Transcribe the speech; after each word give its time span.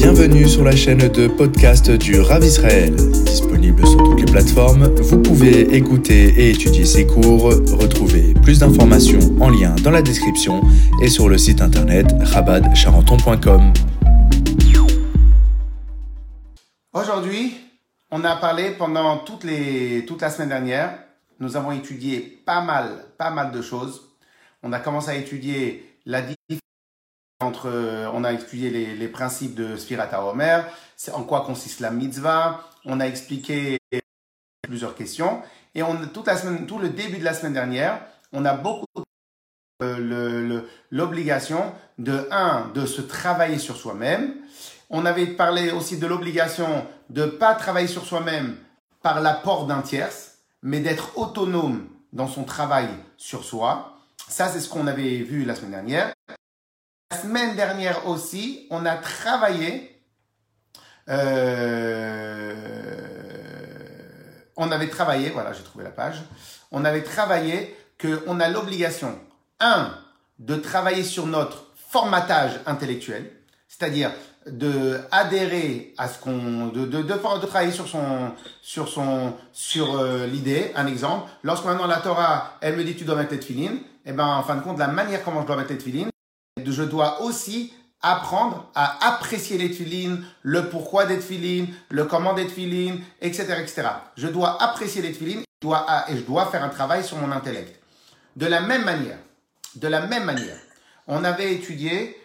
Bienvenue 0.00 0.48
sur 0.48 0.62
la 0.62 0.76
chaîne 0.76 1.08
de 1.08 1.26
podcast 1.26 1.90
du 1.90 2.20
Rav 2.20 2.44
Israël. 2.44 2.94
Disponible 2.94 3.84
sur 3.84 3.96
toutes 3.96 4.20
les 4.20 4.26
plateformes, 4.30 4.84
vous 4.94 5.20
pouvez 5.20 5.74
écouter 5.74 6.28
et 6.38 6.50
étudier 6.50 6.84
ces 6.84 7.04
cours. 7.04 7.46
Retrouvez 7.46 8.32
plus 8.34 8.60
d'informations 8.60 9.18
en 9.40 9.50
lien 9.50 9.74
dans 9.82 9.90
la 9.90 10.00
description 10.00 10.62
et 11.02 11.08
sur 11.08 11.28
le 11.28 11.36
site 11.36 11.60
internet 11.60 12.06
rabadcharenton.com. 12.20 13.72
Aujourd'hui, 16.92 17.56
on 18.12 18.22
a 18.22 18.36
parlé 18.36 18.70
pendant 18.78 19.18
toute 19.18 19.42
la 19.42 20.30
semaine 20.30 20.50
dernière. 20.50 20.96
Nous 21.40 21.56
avons 21.56 21.72
étudié 21.72 22.20
pas 22.46 22.60
mal, 22.60 23.04
pas 23.18 23.30
mal 23.30 23.50
de 23.50 23.60
choses. 23.62 24.02
On 24.62 24.72
a 24.72 24.78
commencé 24.78 25.10
à 25.10 25.16
étudier 25.16 25.84
la 26.06 26.20
différence 26.20 26.67
entre, 27.40 27.70
on 28.12 28.24
a 28.24 28.32
étudié 28.32 28.70
les, 28.70 28.94
les 28.94 29.08
principes 29.08 29.54
de 29.54 29.76
Sfirata 29.76 30.24
Omer, 30.24 30.64
en 31.12 31.22
quoi 31.22 31.42
consiste 31.42 31.80
la 31.80 31.90
mitzvah. 31.90 32.64
On 32.84 33.00
a 33.00 33.06
expliqué 33.06 33.78
plusieurs 34.62 34.94
questions 34.94 35.42
et 35.74 35.82
on 35.82 35.96
toute 36.08 36.26
la 36.26 36.36
semaine, 36.36 36.66
tout 36.66 36.78
le 36.78 36.88
début 36.88 37.18
de 37.18 37.24
la 37.24 37.34
semaine 37.34 37.52
dernière, 37.52 38.00
on 38.32 38.44
a 38.44 38.54
beaucoup 38.54 38.86
euh, 39.82 40.62
l'obligation 40.90 41.72
de 41.98 42.26
un 42.30 42.68
de 42.74 42.86
se 42.86 43.00
travailler 43.00 43.58
sur 43.58 43.76
soi-même. 43.76 44.34
On 44.90 45.06
avait 45.06 45.26
parlé 45.26 45.70
aussi 45.70 45.98
de 45.98 46.06
l'obligation 46.06 46.86
de 47.10 47.26
pas 47.26 47.54
travailler 47.54 47.86
sur 47.86 48.04
soi-même 48.04 48.56
par 49.02 49.20
l'apport 49.20 49.66
d'un 49.66 49.82
tierce, 49.82 50.38
mais 50.62 50.80
d'être 50.80 51.16
autonome 51.16 51.88
dans 52.12 52.26
son 52.26 52.44
travail 52.44 52.88
sur 53.16 53.44
soi. 53.44 53.96
Ça, 54.28 54.48
c'est 54.48 54.60
ce 54.60 54.68
qu'on 54.68 54.86
avait 54.86 55.18
vu 55.18 55.44
la 55.44 55.54
semaine 55.54 55.70
dernière. 55.70 56.12
La 57.10 57.16
semaine 57.16 57.56
dernière 57.56 58.06
aussi, 58.06 58.66
on 58.70 58.84
a 58.84 58.96
travaillé. 58.96 59.98
Euh, 61.08 62.54
on 64.56 64.70
avait 64.70 64.88
travaillé, 64.88 65.30
voilà, 65.30 65.54
j'ai 65.54 65.62
trouvé 65.62 65.84
la 65.84 65.90
page. 65.90 66.22
On 66.70 66.84
avait 66.84 67.02
travaillé 67.02 67.74
qu'on 67.98 68.40
a 68.40 68.48
l'obligation, 68.50 69.18
un, 69.58 69.94
de 70.38 70.56
travailler 70.56 71.02
sur 71.02 71.26
notre 71.26 71.68
formatage 71.74 72.60
intellectuel, 72.66 73.30
c'est-à-dire 73.68 74.10
de 74.46 75.00
adhérer 75.10 75.94
à 75.96 76.08
ce 76.08 76.18
qu'on 76.18 76.66
de, 76.66 76.84
de, 76.84 77.02
de, 77.02 77.02
de, 77.02 77.46
travailler 77.46 77.72
sur 77.72 77.88
son 77.88 78.32
sur 78.62 78.88
son 78.88 79.34
sur 79.52 79.98
euh, 79.98 80.26
l'idée 80.26 80.72
un 80.74 80.86
exemple 80.86 81.28
lorsque 81.42 81.66
maintenant 81.66 81.86
la 81.86 81.98
Torah 81.98 82.56
elle 82.62 82.76
me 82.76 82.84
dit 82.84 82.96
tu 82.96 83.04
dois 83.04 83.16
mettre 83.16 83.32
les 83.32 83.40
tefilines 83.40 83.80
et 84.06 84.12
ben 84.12 84.24
en 84.24 84.42
fin 84.42 84.56
de 84.56 84.62
compte 84.62 84.78
la 84.78 84.88
manière 84.88 85.22
comment 85.22 85.42
je 85.42 85.46
dois 85.46 85.56
mettre 85.56 85.72
les 85.72 85.76
tefilines 85.76 86.08
je 86.64 86.82
dois 86.82 87.22
aussi 87.22 87.72
apprendre 88.00 88.70
à 88.74 89.08
apprécier 89.08 89.58
les 89.58 89.70
tefilines 89.70 90.24
le 90.42 90.68
pourquoi 90.68 91.06
des 91.06 91.16
tefilines 91.16 91.68
le 91.90 92.04
comment 92.04 92.34
des 92.34 92.46
tefilines 92.46 93.00
etc 93.20 93.56
etc 93.60 93.88
je 94.16 94.28
dois 94.28 94.62
apprécier 94.62 95.02
les 95.02 95.12
tefilines 95.12 95.42
dois 95.60 95.86
et 96.08 96.16
je 96.16 96.22
dois 96.22 96.46
faire 96.46 96.62
un 96.62 96.68
travail 96.68 97.02
sur 97.02 97.16
mon 97.16 97.32
intellect 97.32 97.80
de 98.36 98.46
la 98.46 98.60
même 98.60 98.84
manière 98.84 99.18
de 99.74 99.88
la 99.88 100.06
même 100.06 100.24
manière 100.24 100.58
on 101.08 101.24
avait 101.24 101.54
étudié 101.54 102.16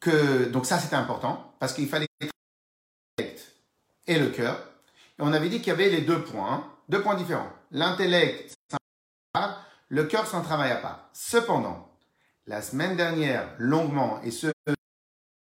que 0.00 0.44
donc 0.44 0.66
ça 0.66 0.78
c'était 0.78 0.96
important 0.96 1.54
parce 1.58 1.72
qu'il 1.72 1.88
fallait 1.88 2.06
l'intellect 2.20 3.52
et 4.06 4.18
le 4.18 4.28
cœur. 4.28 4.58
Et 5.18 5.22
on 5.22 5.32
avait 5.32 5.48
dit 5.48 5.58
qu'il 5.58 5.68
y 5.68 5.70
avait 5.70 5.88
les 5.88 6.02
deux 6.02 6.22
points, 6.22 6.52
hein, 6.52 6.64
deux 6.88 7.02
points 7.02 7.14
différents. 7.14 7.50
L'intellect, 7.70 8.54
le 9.88 10.04
cœur, 10.04 10.26
c'est 10.26 10.36
un 10.36 10.42
travail 10.42 10.72
à 10.72 10.76
part. 10.76 11.08
Cependant, 11.12 11.88
la 12.46 12.62
semaine 12.62 12.96
dernière, 12.96 13.48
longuement, 13.58 14.20
et 14.22 14.30
ceux 14.30 14.52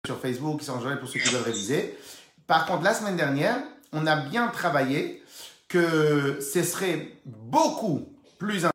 sur 0.05 0.19
Facebook, 0.19 0.59
qui 0.59 0.65
sont 0.65 0.73
en 0.73 0.97
pour 0.97 1.09
ceux 1.09 1.19
qui 1.19 1.29
veulent 1.29 1.43
réviser, 1.43 1.97
par 2.47 2.65
contre, 2.65 2.83
la 2.83 2.93
semaine 2.93 3.17
dernière, 3.17 3.57
on 3.91 4.07
a 4.07 4.15
bien 4.15 4.47
travaillé 4.47 5.23
que 5.67 6.39
ce 6.39 6.63
serait 6.63 7.11
beaucoup 7.25 8.17
plus 8.39 8.65
important 8.65 8.73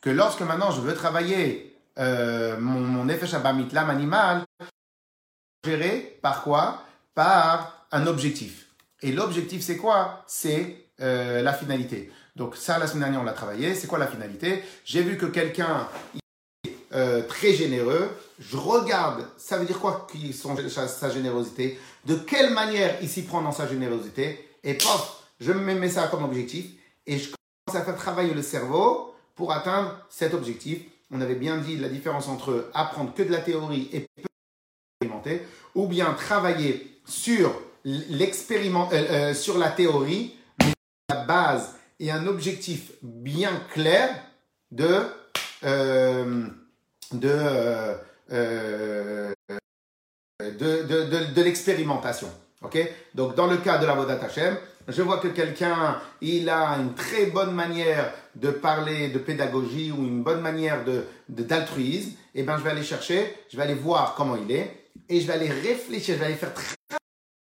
que 0.00 0.10
lorsque 0.10 0.42
maintenant 0.42 0.70
je 0.70 0.80
veux 0.80 0.94
travailler 0.94 1.78
euh, 1.98 2.58
mon, 2.58 2.80
mon 2.80 3.08
effet 3.08 3.26
Shabbat 3.26 3.72
l'âme 3.72 3.90
animale, 3.90 4.44
géré 5.64 6.18
par 6.20 6.42
quoi? 6.42 6.82
Par 7.14 7.86
un 7.92 8.06
objectif. 8.06 8.66
Et 9.02 9.12
l'objectif, 9.12 9.62
c'est 9.62 9.76
quoi? 9.76 10.24
C'est 10.26 10.88
euh, 11.00 11.42
la 11.42 11.52
finalité. 11.52 12.12
Donc 12.36 12.56
ça, 12.56 12.78
la 12.78 12.86
semaine 12.86 13.04
dernière, 13.04 13.20
on 13.20 13.24
l'a 13.24 13.32
travaillé. 13.32 13.74
C'est 13.74 13.86
quoi 13.86 13.98
la 13.98 14.08
finalité? 14.08 14.62
J'ai 14.84 15.02
vu 15.02 15.16
que 15.16 15.26
quelqu'un 15.26 15.88
euh, 16.94 17.22
très 17.22 17.52
généreux. 17.52 18.08
Je 18.38 18.56
regarde, 18.56 19.26
ça 19.36 19.58
veut 19.58 19.66
dire 19.66 19.78
quoi 19.78 20.06
son, 20.32 20.56
sa 20.86 21.10
générosité? 21.10 21.78
De 22.06 22.14
quelle 22.14 22.52
manière 22.52 22.96
il 23.02 23.08
s'y 23.08 23.22
prend 23.22 23.42
dans 23.42 23.52
sa 23.52 23.66
générosité? 23.66 24.48
Et 24.62 24.74
pof, 24.74 25.22
je 25.40 25.52
me 25.52 25.74
mets 25.74 25.88
ça 25.88 26.08
comme 26.08 26.24
objectif 26.24 26.66
et 27.06 27.18
je 27.18 27.30
commence 27.66 27.80
à 27.80 27.84
faire 27.84 27.96
travailler 27.96 28.34
le 28.34 28.42
cerveau 28.42 29.14
pour 29.34 29.52
atteindre 29.52 29.98
cet 30.08 30.34
objectif. 30.34 30.80
On 31.10 31.20
avait 31.20 31.34
bien 31.34 31.58
dit 31.58 31.76
la 31.76 31.88
différence 31.88 32.28
entre 32.28 32.70
apprendre 32.74 33.12
que 33.14 33.22
de 33.22 33.30
la 33.30 33.38
théorie 33.38 33.88
et 33.92 34.06
ou 35.74 35.86
bien 35.86 36.12
travailler 36.14 36.98
sur 37.04 37.60
l'expériment, 37.84 38.88
euh, 38.92 39.04
euh, 39.10 39.34
sur 39.34 39.58
la 39.58 39.70
théorie, 39.70 40.34
mais 40.60 40.72
la 41.10 41.24
base 41.24 41.74
et 42.00 42.10
un 42.10 42.26
objectif 42.26 42.92
bien 43.02 43.60
clair 43.72 44.08
de 44.70 45.02
de, 47.12 47.94
de, 48.30 49.34
de, 50.40 51.34
de, 51.34 51.42
l'expérimentation. 51.42 52.30
Ok? 52.62 52.78
Donc 53.14 53.34
dans 53.34 53.46
le 53.46 53.58
cas 53.58 53.78
de 53.78 53.86
la 53.86 53.94
Vodat 53.94 54.18
Hashem, 54.24 54.56
je 54.88 55.02
vois 55.02 55.18
que 55.18 55.28
quelqu'un, 55.28 55.98
il 56.20 56.48
a 56.48 56.76
une 56.76 56.94
très 56.94 57.26
bonne 57.26 57.54
manière 57.54 58.12
de 58.34 58.50
parler 58.50 59.08
de 59.08 59.18
pédagogie 59.18 59.90
ou 59.92 60.04
une 60.04 60.22
bonne 60.22 60.40
manière 60.40 60.84
de 60.84 61.04
d'altruisme. 61.28 62.12
Eh 62.34 62.42
ben 62.42 62.58
je 62.58 62.62
vais 62.64 62.70
aller 62.70 62.82
chercher, 62.82 63.34
je 63.50 63.56
vais 63.56 63.62
aller 63.62 63.74
voir 63.74 64.14
comment 64.14 64.36
il 64.36 64.50
est 64.50 64.90
et 65.08 65.20
je 65.20 65.26
vais 65.26 65.34
aller 65.34 65.50
réfléchir, 65.50 66.14
je 66.14 66.20
vais 66.20 66.26
aller 66.26 66.34
faire 66.34 66.52
travailler 66.52 66.76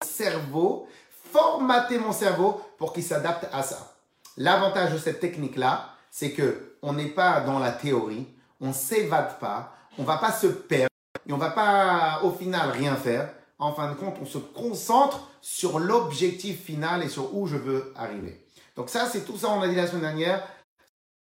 mon 0.01 0.07
cerveau, 0.07 0.89
formater 1.33 1.99
mon 1.99 2.13
cerveau 2.13 2.61
pour 2.79 2.93
qu'il 2.93 3.03
s'adapte 3.03 3.47
à 3.53 3.63
ça. 3.63 3.95
L'avantage 4.37 4.93
de 4.93 4.99
cette 4.99 5.21
technique-là, 5.21 5.91
c'est 6.11 6.33
que 6.33 6.77
on 6.83 6.93
n'est 6.93 7.09
pas 7.09 7.41
dans 7.41 7.59
la 7.59 7.73
théorie, 7.73 8.27
on 8.61 8.73
s'évade 8.73 9.39
pas, 9.39 9.73
on 9.99 10.05
va 10.05 10.19
pas 10.19 10.33
se 10.33 10.47
perdre 10.47 10.91
et 11.29 11.33
on 11.33 11.39
va 11.39 11.51
pas 11.51 12.21
au 12.23 12.31
final 12.31 12.71
rien 12.71 12.97
faire. 12.97 13.33
En 13.59 13.73
fin 13.73 13.91
de 13.91 13.97
compte, 13.97 14.17
on 14.21 14.27
se 14.27 14.39
concentre 14.39 15.31
sur 15.41 15.79
l'objectif 15.79 16.63
final 16.63 17.03
et 17.03 17.09
sur 17.09 17.35
où 17.35 17.47
je 17.47 17.57
veux 17.57 17.93
arriver. 17.97 18.45
Donc 18.77 18.91
ça, 18.91 19.07
c'est 19.07 19.25
tout 19.25 19.39
ça, 19.39 19.49
on 19.51 19.63
a 19.63 19.69
dit 19.69 19.75
la 19.75 19.87
semaine 19.87 20.03
dernière, 20.03 20.47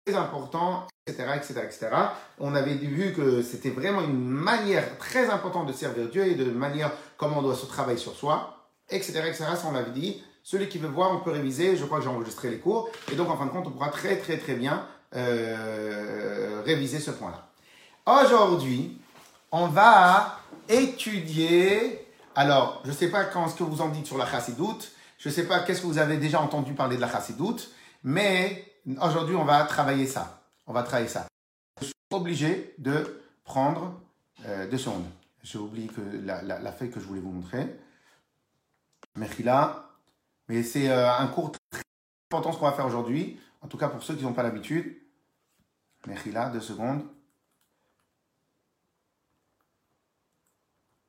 très 0.06 0.16
important 0.16 0.86
etc., 1.08 1.30
etc., 1.36 1.62
etc. 1.64 1.90
On 2.40 2.56
avait 2.56 2.76
vu 2.76 3.14
que 3.14 3.42
c'était 3.42 3.70
vraiment 3.70 4.02
une 4.02 4.20
manière 4.20 4.98
très 4.98 5.30
importante 5.30 5.68
de 5.68 5.74
servir 5.74 6.10
Dieu 6.10 6.28
et 6.28 6.36
de 6.36 6.46
manière 6.46 6.92
comment 7.18 7.40
on 7.40 7.42
doit 7.42 7.56
se 7.56 7.66
travailler 7.66 7.98
sur 7.98 8.16
soi, 8.16 8.70
etc., 8.90 9.24
etc. 9.28 9.46
Ça, 9.56 9.64
on 9.68 9.72
l'avait 9.72 9.92
dit. 9.92 10.24
Celui 10.44 10.70
qui 10.70 10.80
veut 10.80 10.88
voir, 10.88 11.12
on 11.12 11.20
peut 11.20 11.32
réviser. 11.32 11.76
Je 11.76 11.86
crois 11.86 12.00
que 12.00 12.04
j'ai 12.04 12.10
enregistré 12.10 12.50
les 12.50 12.60
cours. 12.60 12.90
Et 13.12 13.16
donc, 13.16 13.30
en 13.30 13.38
fin 13.38 13.46
de 13.46 13.52
compte, 13.52 13.68
on 13.68 13.72
pourra 13.72 13.90
très, 13.90 14.18
très, 14.18 14.38
très 14.38 14.56
bien 14.56 14.86
euh, 15.16 16.62
réviser 16.66 17.00
ce 17.00 17.12
point-là. 17.12 17.48
Aujourd'hui, 18.06 18.98
on 19.52 19.68
va 19.68 20.40
étudier. 20.70 22.08
Alors, 22.36 22.82
je 22.86 22.90
ne 22.90 22.96
sais 22.96 23.10
pas 23.10 23.26
quand, 23.26 23.48
ce 23.50 23.56
que 23.56 23.64
vous 23.64 23.82
en 23.82 23.90
dites 23.90 24.08
sur 24.08 24.18
la 24.18 24.26
chassidoute. 24.26 24.92
Je 25.18 25.30
ne 25.30 25.34
sais 25.34 25.46
pas 25.46 25.60
qu'est-ce 25.60 25.82
que 25.82 25.88
vous 25.88 25.98
avez 25.98 26.18
déjà 26.18 26.42
entendu 26.42 26.74
parler 26.74 26.96
de 26.96 27.02
la 27.02 27.10
chassidoute. 27.10 27.70
Mais 28.04 28.66
aujourd'hui, 29.02 29.36
on 29.36 29.44
va 29.44 29.64
travailler 29.66 30.08
ça. 30.08 30.42
On 30.66 30.74
va 30.74 30.84
travailler 30.84 31.10
ça. 31.10 31.28
Je 31.80 31.86
suis 31.86 31.94
obligé 32.12 32.74
de 32.78 33.22
prendre 33.44 34.00
euh, 34.46 34.68
deux 34.70 34.78
secondes. 34.78 35.06
J'ai 35.44 35.58
oublié 35.58 35.88
que 35.88 36.02
la, 36.24 36.42
la, 36.42 36.72
feuille 36.72 36.92
que 36.92 37.00
je 37.00 37.06
voulais 37.06 37.20
vous 37.20 37.32
montrer. 37.32 37.68
là. 39.44 39.90
Mais 40.48 40.64
c'est 40.64 40.90
euh, 40.90 41.12
un 41.12 41.28
cours 41.28 41.52
très 41.52 41.82
important 42.32 42.54
ce 42.54 42.58
qu'on 42.58 42.66
va 42.66 42.74
faire 42.74 42.86
aujourd'hui. 42.86 43.40
En 43.62 43.68
tout 43.68 43.78
cas 43.78 43.88
pour 43.88 44.04
ceux 44.04 44.16
qui 44.16 44.24
n'ont 44.24 44.34
pas 44.34 44.44
l'habitude. 44.44 44.98
là, 46.32 46.50
deux 46.50 46.62
secondes. 46.62 47.08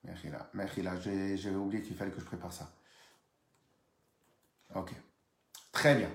Merci 0.05 0.83
là. 0.83 0.99
J'avais 1.01 1.57
oublié 1.57 1.83
qu'il 1.83 1.97
fallait 1.97 2.11
que 2.11 2.21
je 2.21 2.25
prépare 2.25 2.53
ça. 2.53 2.71
Ok. 4.75 4.93
Très 5.71 5.95
bien. 5.95 6.11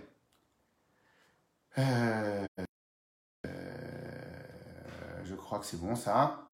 Euh, 1.78 2.45
je 5.24 5.36
crois 5.36 5.60
que 5.60 5.66
c'est 5.66 5.78
bon 5.78 5.95
ça. 5.95 6.50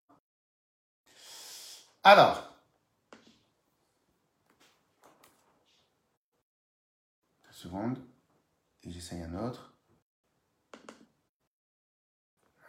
Alors. 2.03 2.55
Deux 7.45 7.53
secondes. 7.53 7.99
Et 8.83 8.91
j'essaye 8.91 9.21
un 9.23 9.33
autre. 9.35 9.72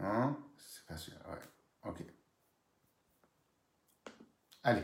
Hein? 0.05 0.37
C'est 0.59 0.87
pas 0.87 0.97
sûr. 0.97 1.15
Ouais. 1.29 1.91
Ok. 1.91 2.05
Allez. 4.63 4.83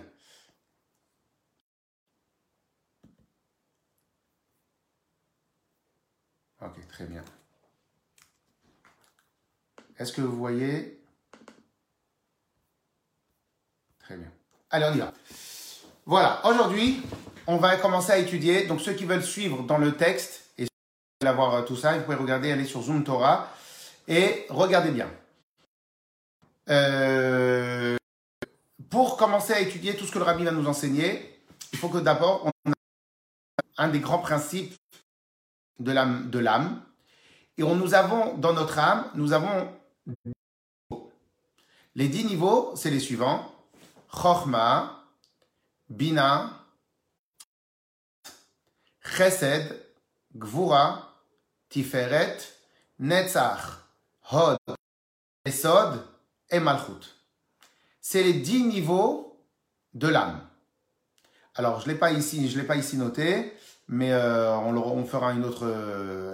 Ok, 6.63 6.89
très 6.89 7.05
bien. 7.05 7.25
Est-ce 9.99 10.13
que 10.13 10.23
vous 10.23 10.37
voyez? 10.37 11.03
Très 13.99 14.17
bien. 14.17 14.31
Allez, 14.71 14.87
on 14.87 14.95
y 14.95 14.99
va. 14.99 15.13
Voilà, 16.07 16.45
aujourd'hui, 16.47 17.03
on 17.47 17.59
va 17.59 17.77
commencer 17.77 18.13
à 18.13 18.19
étudier. 18.19 18.67
Donc, 18.67 18.81
ceux 18.81 18.95
qui 18.95 19.05
veulent 19.05 19.23
suivre 19.23 19.63
dans 19.63 19.79
le 19.79 19.97
texte 19.97 20.51
et 20.59 20.67
avoir 21.25 21.55
euh, 21.55 21.63
tout 21.63 21.77
ça, 21.77 21.97
vous 21.97 22.05
pouvez 22.05 22.17
regarder, 22.17 22.53
aller 22.53 22.65
sur 22.65 22.83
Zoom 22.83 23.05
Torah 23.05 23.55
et 24.08 24.47
regardez 24.49 24.91
bien. 24.91 25.11
Euh, 26.69 27.97
pour 28.91 29.17
commencer 29.17 29.52
à 29.52 29.61
étudier 29.61 29.97
tout 29.97 30.06
ce 30.06 30.12
que 30.12 30.19
le 30.19 30.25
rabbi 30.25 30.44
va 30.44 30.50
nous 30.50 30.67
enseigner, 30.67 31.43
il 31.73 31.79
faut 31.79 31.88
que 31.88 31.99
d'abord, 31.99 32.50
on 32.64 32.70
a 32.70 32.75
un 33.79 33.88
des 33.88 34.00
grands 34.00 34.19
principes 34.19 34.75
de 35.79 35.93
l'âme. 35.93 36.82
Et 37.56 37.62
nous 37.62 37.94
avons, 37.94 38.37
dans 38.37 38.52
notre 38.52 38.79
âme, 38.79 39.11
nous 39.14 39.32
avons 39.32 39.73
les 41.94 42.08
dix 42.08 42.25
niveaux, 42.25 42.75
c'est 42.76 42.91
les 42.91 43.00
suivants. 43.00 43.52
Chochma, 44.12 45.05
Bina, 45.88 46.50
Chesed, 49.02 49.85
Gvura, 50.35 51.14
Tiferet, 51.69 52.38
Netzach, 52.99 53.81
Hod, 54.32 54.59
Esod 55.44 56.05
et 56.50 56.61
Malchut. 56.61 57.17
C'est 58.00 58.23
les 58.23 58.35
dix 58.35 58.62
niveaux 58.62 59.44
de 59.94 60.09
l'âme. 60.09 60.41
Alors, 61.56 61.81
je 61.81 61.87
ne 61.87 61.93
l'ai 61.93 61.99
pas 61.99 62.12
ici, 62.12 62.49
je 62.49 62.59
l'ai 62.59 62.67
pas 62.67 62.77
ici 62.77 62.97
noté, 62.97 63.56
mais 63.88 64.12
euh, 64.12 64.56
on, 64.56 65.05
fera 65.05 65.32
une 65.32 65.44
autre, 65.44 65.65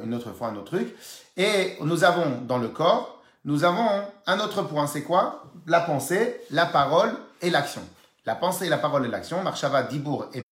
une 0.04 0.14
autre 0.14 0.32
fois 0.32 0.48
un 0.48 0.56
autre 0.56 0.72
truc. 0.72 0.94
Et 1.36 1.76
nous 1.80 2.04
avons 2.04 2.42
dans 2.42 2.58
le 2.58 2.68
corps, 2.68 3.22
nous 3.44 3.64
avons 3.64 3.88
un 4.26 4.40
autre 4.40 4.62
point, 4.62 4.86
c'est 4.86 5.02
quoi? 5.02 5.44
La 5.66 5.80
pensée, 5.80 6.40
la 6.50 6.66
parole 6.66 7.16
et 7.40 7.50
l'action. 7.50 7.82
La 8.26 8.34
pensée, 8.34 8.68
la 8.68 8.78
parole 8.78 9.06
et 9.06 9.08
l'action, 9.08 9.42
Marshava, 9.42 9.84
Dibour 9.84 10.28
et 10.34 10.42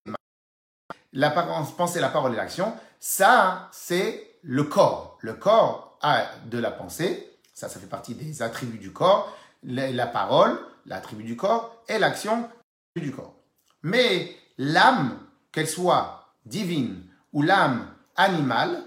la 1.13 1.31
pensée, 1.31 1.99
la 1.99 2.09
parole 2.09 2.33
et 2.33 2.37
l'action, 2.37 2.73
ça, 2.99 3.69
c'est 3.71 4.37
le 4.41 4.63
corps. 4.63 5.17
Le 5.21 5.33
corps 5.33 5.97
a 6.01 6.25
de 6.45 6.57
la 6.57 6.71
pensée, 6.71 7.34
ça, 7.55 7.69
ça 7.69 7.79
fait 7.79 7.87
partie 7.87 8.13
des 8.13 8.43
attributs 8.43 8.77
du 8.77 8.91
corps, 8.91 9.35
la, 9.63 10.05
parole, 10.05 10.59
l'attribut 10.85 11.23
du 11.23 11.37
corps, 11.37 11.81
et 11.87 11.97
l'action, 11.97 12.47
du 12.95 13.11
corps. 13.11 13.33
Mais 13.81 14.35
l'âme, 14.57 15.17
qu'elle 15.51 15.67
soit 15.67 16.33
divine 16.45 17.01
ou 17.31 17.41
l'âme 17.41 17.87
animale, 18.17 18.83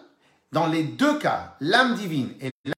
dans 0.52 0.66
les 0.66 0.84
deux 0.84 1.18
cas, 1.18 1.56
l'âme 1.60 1.94
divine 1.94 2.34
et 2.40 2.50
l'âme 2.64 2.74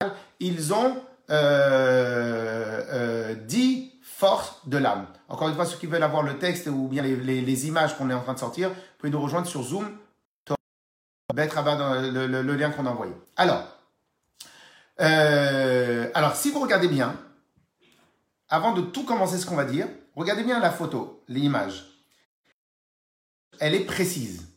animale, 0.00 0.18
ils 0.40 0.74
ont 0.74 0.96
euh, 1.30 2.84
euh, 2.92 3.34
dix 3.34 3.92
forces 4.02 4.66
de 4.66 4.78
l'âme. 4.78 5.06
Encore 5.28 5.48
une 5.48 5.54
fois, 5.54 5.64
ceux 5.64 5.78
qui 5.78 5.86
veulent 5.86 6.02
avoir 6.02 6.24
le 6.24 6.38
texte 6.38 6.66
ou 6.66 6.88
bien 6.88 7.02
les, 7.02 7.68
images 7.68 7.96
qu'on 7.96 8.10
est 8.10 8.14
en 8.14 8.22
train 8.22 8.34
de 8.34 8.38
sortir, 8.38 8.70
vous 8.70 8.74
pouvez 8.98 9.10
nous 9.10 9.20
rejoindre 9.20 9.46
sur 9.46 9.62
Zoom, 9.62 9.88
le, 11.32 12.26
le, 12.26 12.42
le 12.42 12.56
lien 12.56 12.70
qu'on 12.70 12.86
a 12.86 12.90
envoyé. 12.90 13.12
Alors, 13.36 13.79
euh, 15.00 16.10
alors, 16.14 16.36
si 16.36 16.50
vous 16.50 16.60
regardez 16.60 16.88
bien, 16.88 17.18
avant 18.48 18.72
de 18.72 18.82
tout 18.82 19.04
commencer 19.04 19.38
ce 19.38 19.46
qu'on 19.46 19.56
va 19.56 19.64
dire, 19.64 19.88
regardez 20.14 20.44
bien 20.44 20.60
la 20.60 20.70
photo, 20.70 21.22
l'image. 21.28 21.86
Elle 23.60 23.74
est 23.74 23.84
précise. 23.84 24.48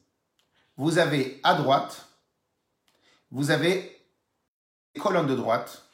Vous 0.76 0.98
avez 0.98 1.40
à 1.44 1.54
droite, 1.54 2.08
vous 3.32 3.52
avez 3.52 4.02
des 4.96 5.02
colonnes 5.02 5.28
de 5.28 5.36
droite, 5.36 5.86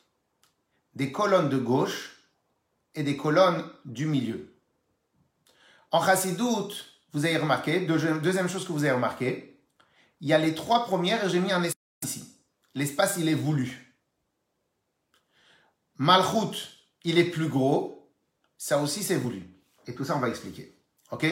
des 0.95 1.11
colonnes 1.11 1.49
de 1.49 1.57
gauche 1.57 2.23
et 2.95 3.03
des 3.03 3.17
colonnes 3.17 3.63
du 3.85 4.05
milieu. 4.05 4.53
En 5.91 6.03
Chassidout, 6.03 6.71
vous 7.11 7.25
avez 7.25 7.37
remarqué, 7.37 7.81
deuxième 7.81 8.49
chose 8.49 8.65
que 8.65 8.71
vous 8.71 8.83
avez 8.83 8.93
remarqué, 8.93 9.59
il 10.21 10.27
y 10.27 10.33
a 10.33 10.37
les 10.37 10.53
trois 10.53 10.85
premières 10.85 11.25
et 11.25 11.29
j'ai 11.29 11.39
mis 11.39 11.51
un 11.51 11.63
espace 11.63 11.81
ici. 12.03 12.35
L'espace, 12.75 13.15
il 13.17 13.27
est 13.27 13.35
voulu. 13.35 13.88
Malchut, 15.99 16.57
il 17.03 17.19
est 17.19 17.25
plus 17.25 17.49
gros. 17.49 18.09
Ça 18.57 18.79
aussi, 18.79 19.03
c'est 19.03 19.17
voulu. 19.17 19.43
Et 19.85 19.93
tout 19.93 20.05
ça, 20.05 20.15
on 20.15 20.19
va 20.19 20.29
expliquer. 20.29 20.75
OK? 21.11 21.25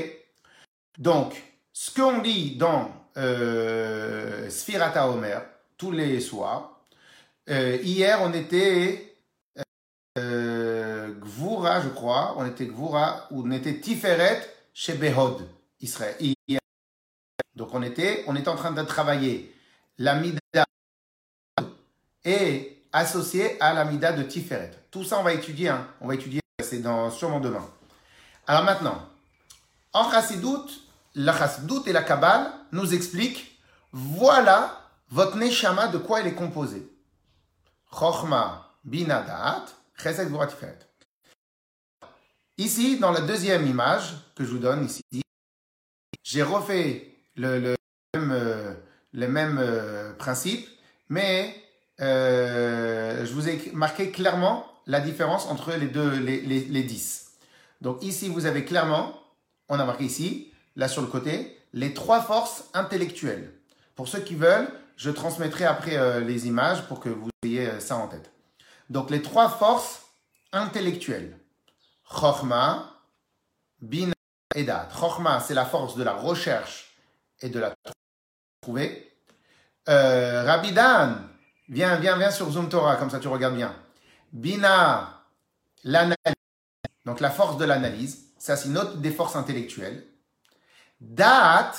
Donc, 0.98 1.42
ce 1.72 1.92
qu'on 1.92 2.22
lit 2.22 2.58
dans 2.58 2.92
euh, 3.18 4.50
Sphirata 4.50 5.10
Omer, 5.10 5.42
tous 5.78 5.92
les 5.92 6.20
soirs, 6.20 6.86
euh, 7.50 7.78
hier, 7.82 8.20
on 8.22 8.34
était 8.34 9.16
euh, 10.18 11.14
Gvura, 11.14 11.82
je 11.82 11.90
crois. 11.90 12.36
On 12.38 12.46
était 12.46 12.66
Gvura, 12.66 13.28
ou 13.32 13.48
on 13.48 13.52
était 13.52 13.80
Tiferet 13.80 14.42
chez 14.74 14.96
Behod, 14.96 15.48
Israël. 15.80 16.16
Donc, 17.56 17.74
on 17.74 17.82
était, 17.82 18.24
on 18.28 18.36
était 18.36 18.50
en 18.50 18.56
train 18.56 18.72
de 18.72 18.84
travailler 18.84 19.54
l'amida 19.98 20.40
et 22.26 22.77
associé 22.94 23.60
à 23.62 23.74
l'amida 23.74 24.12
de 24.12 24.24
Tiferet. 24.24 24.72
Tout 24.92 25.04
ça, 25.04 25.20
on 25.20 25.24
va 25.24 25.34
étudier. 25.34 25.70
Hein. 25.70 25.88
On 26.02 26.08
va 26.08 26.16
étudier, 26.16 26.42
c'est 26.62 26.80
dans 26.80 27.10
sûrement 27.12 27.40
demain. 27.40 27.66
Alors 28.48 28.64
maintenant, 28.64 29.08
en 29.94 30.10
Chassidut, 30.12 30.72
la 31.16 31.38
Chassidut 31.38 31.82
et 31.88 31.94
la 31.94 32.04
Kabbale 32.04 32.52
nous 32.72 32.94
expliquent 32.94 33.60
voilà 33.92 34.82
votre 35.10 35.38
Neshama 35.38 35.88
de 35.88 35.98
quoi 35.98 36.22
elle 36.22 36.28
est 36.28 36.36
composée. 36.36 36.88
Chochma, 37.92 38.72
Bina, 38.84 39.22
Da'at, 39.22 39.66
Chesed, 39.98 40.30
Tiferet. 40.30 40.80
Ici, 42.58 42.98
dans 43.00 43.12
la 43.12 43.22
deuxième 43.22 43.68
image 43.68 44.16
que 44.36 44.44
je 44.44 44.50
vous 44.52 44.58
donne 44.58 44.86
ici, 44.86 45.04
j'ai 46.24 46.42
refait 46.42 47.14
le, 47.36 47.76
même, 48.14 48.32
euh, 48.32 48.74
euh, 49.14 50.14
principe, 50.14 50.68
mais 51.10 51.56
euh, 52.02 53.26
je 53.26 53.34
vous 53.34 53.50
ai 53.50 53.72
marqué 53.74 54.12
clairement 54.12 54.66
la 54.86 55.00
différence 55.00 55.48
entre 55.48 55.74
les 55.74 55.88
deux, 55.88 56.10
les, 56.20 56.42
les, 56.42 56.62
les 56.62 56.84
10. 56.84 57.32
Donc 57.82 58.04
ici, 58.04 58.30
vous 58.30 58.46
avez 58.46 58.66
clairement, 58.66 59.14
on 59.70 59.80
a 59.80 59.86
marqué 59.86 60.06
ici, 60.06 60.52
là 60.76 60.88
sur 60.88 61.02
le 61.02 61.08
côté, 61.08 61.58
les 61.74 61.94
trois 61.94 62.22
forces 62.22 62.66
intellectuelles. 62.74 63.52
Pour 63.96 64.08
ceux 64.08 64.20
qui 64.20 64.36
veulent, 64.36 64.70
je 64.96 65.10
transmettrai 65.12 65.66
après 65.66 65.98
euh, 65.98 66.20
les 66.20 66.48
images 66.48 66.84
pour 66.88 67.00
que 67.00 67.10
vous 67.10 67.30
ayez 67.44 67.68
euh, 67.68 67.80
ça 67.80 67.98
en 67.98 68.08
tête. 68.08 68.32
Donc 68.90 69.10
les 69.10 69.22
trois 69.22 69.50
forces 69.50 70.04
intellectuelles. 70.52 71.38
Chochma, 72.10 72.94
Bina 73.82 74.14
et 74.56 74.64
Dat. 74.64 74.90
Chochma, 74.98 75.40
c'est 75.40 75.54
la 75.54 75.66
force 75.66 75.96
de 75.96 76.04
la 76.04 76.14
recherche 76.14 76.96
et 77.42 77.50
de 77.50 77.60
la 77.60 77.74
trouver. 78.62 79.12
Euh, 79.90 80.44
Rabidan, 80.46 81.16
viens, 81.70 81.98
viens, 81.98 82.18
viens 82.18 82.32
sur 82.32 82.50
Zoom 82.52 82.70
Torah, 82.70 82.96
comme 82.96 83.10
ça 83.10 83.20
tu 83.20 83.28
regardes 83.28 83.56
bien. 83.56 83.76
Bina, 84.32 85.24
l'analyse. 85.84 86.16
Donc 87.06 87.20
la 87.20 87.30
force 87.30 87.58
de 87.58 87.66
l'analyse, 87.66 88.26
ça 88.38 88.56
c'est 88.56 88.70
une 88.70 88.78
autre 88.78 88.98
des 88.98 89.12
forces 89.12 89.36
intellectuelles. 89.36 90.06
Da'at, 91.00 91.72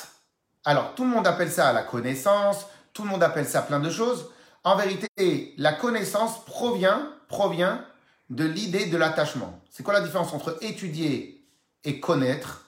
alors 0.64 0.94
tout 0.94 1.04
le 1.04 1.10
monde 1.10 1.26
appelle 1.26 1.50
ça 1.50 1.72
la 1.72 1.82
connaissance, 1.82 2.66
tout 2.92 3.02
le 3.02 3.10
monde 3.10 3.22
appelle 3.22 3.46
ça 3.46 3.62
plein 3.62 3.80
de 3.80 3.90
choses. 3.90 4.30
En 4.64 4.76
vérité, 4.76 5.54
la 5.56 5.72
connaissance 5.72 6.44
provient, 6.44 7.12
provient 7.28 7.84
de 8.30 8.44
l'idée 8.44 8.86
de 8.86 8.96
l'attachement. 8.96 9.60
C'est 9.70 9.82
quoi 9.82 9.94
la 9.94 10.00
différence 10.00 10.32
entre 10.32 10.58
étudier 10.62 11.46
et 11.84 12.00
connaître? 12.00 12.64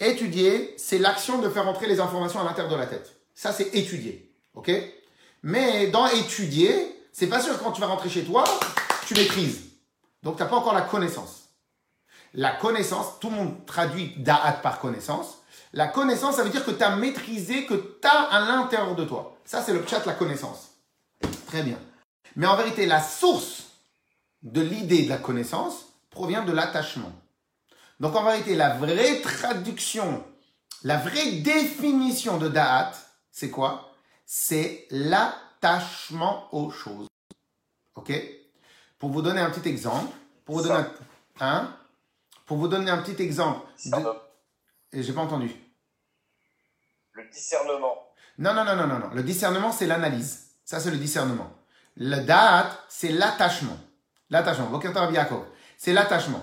Étudier, 0.00 0.74
c'est 0.76 0.98
l'action 0.98 1.38
de 1.38 1.48
faire 1.48 1.66
entrer 1.66 1.86
les 1.86 2.00
informations 2.00 2.40
à 2.40 2.44
l'intérieur 2.44 2.72
de 2.72 2.78
la 2.78 2.86
tête. 2.86 3.18
Ça, 3.34 3.52
c'est 3.52 3.74
étudier. 3.74 4.32
OK? 4.54 4.70
Mais 5.42 5.88
dans 5.88 6.06
étudier, 6.06 7.06
c'est 7.12 7.28
pas 7.28 7.40
sûr 7.40 7.56
que 7.56 7.62
quand 7.62 7.72
tu 7.72 7.80
vas 7.80 7.86
rentrer 7.86 8.08
chez 8.08 8.24
toi, 8.24 8.44
tu 9.06 9.14
maîtrises. 9.14 9.60
Donc, 10.22 10.36
tu 10.36 10.42
n'as 10.42 10.48
pas 10.48 10.56
encore 10.56 10.74
la 10.74 10.82
connaissance. 10.82 11.48
La 12.34 12.52
connaissance, 12.52 13.18
tout 13.20 13.30
le 13.30 13.36
monde 13.36 13.66
traduit 13.66 14.14
da'at 14.18 14.52
par 14.52 14.80
connaissance. 14.80 15.38
La 15.72 15.86
connaissance, 15.86 16.36
ça 16.36 16.42
veut 16.42 16.50
dire 16.50 16.64
que 16.64 16.70
tu 16.70 16.82
as 16.82 16.96
maîtrisé, 16.96 17.66
que 17.66 17.74
tu 17.74 18.06
as 18.06 18.22
à 18.22 18.40
l'intérieur 18.40 18.94
de 18.94 19.04
toi. 19.04 19.36
Ça, 19.44 19.62
c'est 19.62 19.72
le 19.72 19.84
chat, 19.86 20.04
la 20.06 20.14
connaissance. 20.14 20.70
Très 21.46 21.62
bien. 21.62 21.78
Mais 22.36 22.46
en 22.46 22.56
vérité, 22.56 22.86
la 22.86 23.02
source 23.02 23.64
de 24.42 24.60
l'idée 24.60 25.04
de 25.04 25.08
la 25.08 25.18
connaissance 25.18 25.86
provient 26.10 26.44
de 26.44 26.52
l'attachement. 26.52 27.12
Donc 28.00 28.14
en 28.14 28.24
vérité, 28.24 28.54
la 28.54 28.76
vraie 28.76 29.20
traduction, 29.20 30.22
la 30.84 30.98
vraie 30.98 31.32
définition 31.32 32.38
de 32.38 32.48
da'at, 32.48 32.92
c'est 33.32 33.50
quoi? 33.50 33.87
C'est 34.30 34.86
l'attachement 34.90 36.54
aux 36.54 36.70
choses. 36.70 37.08
Ok? 37.94 38.12
Pour 38.98 39.08
vous 39.08 39.22
donner 39.22 39.40
un 39.40 39.48
petit 39.48 39.66
exemple, 39.66 40.14
pour 40.44 40.56
vous 40.56 40.64
donner 40.64 40.74
un, 40.80 40.90
hein? 41.40 41.76
Pour 42.44 42.58
vous 42.58 42.68
donner 42.68 42.90
un 42.90 42.98
petit 42.98 43.22
exemple. 43.22 43.66
De... 43.86 43.96
J'ai 44.92 45.14
pas 45.14 45.22
entendu. 45.22 45.50
Le 47.12 47.26
discernement. 47.30 47.96
Non, 48.36 48.52
non, 48.52 48.66
non, 48.66 48.76
non, 48.76 48.86
non, 48.86 48.98
non. 48.98 49.08
Le 49.14 49.22
discernement, 49.22 49.72
c'est 49.72 49.86
l'analyse. 49.86 50.50
Ça, 50.62 50.78
c'est 50.78 50.90
le 50.90 50.98
discernement. 50.98 51.50
Le 51.96 52.20
date, 52.20 52.84
c'est 52.90 53.12
l'attachement. 53.12 53.78
L'attachement. 54.28 54.78
C'est 55.78 55.94
l'attachement. 55.94 56.42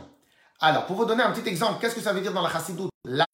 Alors, 0.60 0.88
pour 0.88 0.96
vous 0.96 1.06
donner 1.06 1.22
un 1.22 1.32
petit 1.32 1.48
exemple, 1.48 1.80
qu'est-ce 1.80 1.94
que 1.94 2.02
ça 2.02 2.14
veut 2.14 2.22
dire 2.22 2.34
dans 2.34 2.42
la 2.42 2.50
chassidoute? 2.50 2.90
Ben, 3.04 3.26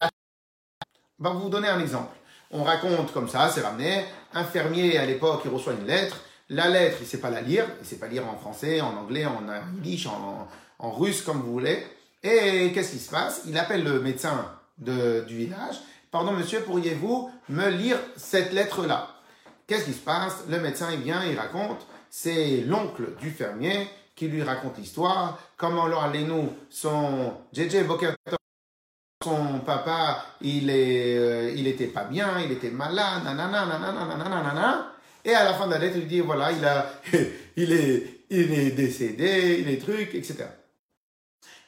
vous 1.20 1.48
donner 1.48 1.70
un 1.70 1.80
exemple. 1.80 2.14
On 2.52 2.64
raconte 2.64 3.14
comme 3.14 3.30
ça, 3.30 3.50
c'est 3.50 3.62
ramené, 3.62 4.04
un 4.34 4.44
fermier 4.44 4.98
à 4.98 5.06
l'époque, 5.06 5.42
il 5.46 5.52
reçoit 5.52 5.74
une 5.74 5.86
lettre. 5.86 6.18
La 6.50 6.68
lettre, 6.68 6.98
il 7.00 7.04
ne 7.04 7.08
sait 7.08 7.20
pas 7.20 7.30
la 7.30 7.42
lire, 7.42 7.66
il 7.80 7.84
ne 7.84 7.86
sait 7.86 7.96
pas 7.96 8.08
lire 8.08 8.28
en 8.28 8.38
français, 8.38 8.82
en 8.82 8.98
anglais, 8.98 9.26
en 9.26 9.42
yiddish, 9.76 10.08
en, 10.08 10.92
russe, 10.92 11.22
comme 11.22 11.42
vous 11.42 11.54
voulez. 11.54 11.82
Et 12.24 12.72
qu'est-ce 12.74 12.92
qui 12.92 13.00
se 13.00 13.10
passe? 13.10 13.44
Il 13.48 13.58
appelle 13.58 13.84
le 13.84 14.02
médecin 14.02 14.52
de, 14.78 15.24
du 15.28 15.38
village. 15.38 15.76
Pardon, 16.12 16.34
monsieur, 16.34 16.62
pourriez-vous 16.62 17.32
me 17.48 17.70
lire 17.70 17.98
cette 18.18 18.52
lettre-là? 18.52 19.08
Qu'est-ce 19.66 19.86
qui 19.86 19.94
se 19.94 20.02
passe? 20.02 20.44
Le 20.50 20.60
médecin, 20.60 20.90
il 20.92 21.00
vient, 21.00 21.24
il 21.24 21.40
raconte. 21.40 21.88
C'est 22.10 22.58
l'oncle 22.68 23.16
du 23.22 23.32
fermier 23.32 23.88
qui 24.16 24.28
lui 24.28 24.44
raconte 24.44 24.78
l'histoire. 24.78 25.40
Comment 25.56 25.86
alors 25.86 26.12
nous 26.14 26.50
son 26.70 27.34
JJ 27.54 27.86
son 29.24 29.60
papa, 29.60 30.26
il 30.42 30.70
est, 30.70 31.18
euh, 31.18 31.54
il 31.56 31.68
était 31.68 31.88
pas 31.88 32.04
bien, 32.06 32.40
il 32.40 32.52
était 32.52 32.72
malade, 32.72 33.24
nanana, 33.24 33.66
nanana, 33.66 34.06
nanana, 34.06 34.30
nanana. 34.30 34.94
Et 35.24 35.34
à 35.34 35.44
la 35.44 35.54
fin 35.54 35.68
de 35.68 35.74
la 35.74 35.80
lettre, 35.80 35.98
il 35.98 36.08
dit 36.08 36.20
voilà, 36.20 36.52
il 36.52 36.66
a, 36.66 36.92
il 37.56 37.72
est, 37.72 38.26
il 38.30 38.54
est 38.54 38.72
décédé, 38.72 39.60
il 39.60 39.70
est 39.70 39.78
truc, 39.78 40.16
etc. 40.16 40.46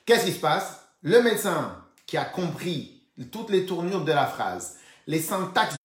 Qu'est-ce 0.05 0.25
qui 0.25 0.33
se 0.33 0.39
passe? 0.39 0.81
Le 1.01 1.22
médecin 1.22 1.83
qui 2.05 2.17
a 2.17 2.25
compris 2.25 3.03
toutes 3.31 3.50
les 3.50 3.65
tournures 3.65 4.03
de 4.03 4.12
la 4.12 4.25
phrase, 4.25 4.77
les 5.07 5.19
syntaxes, 5.19 5.75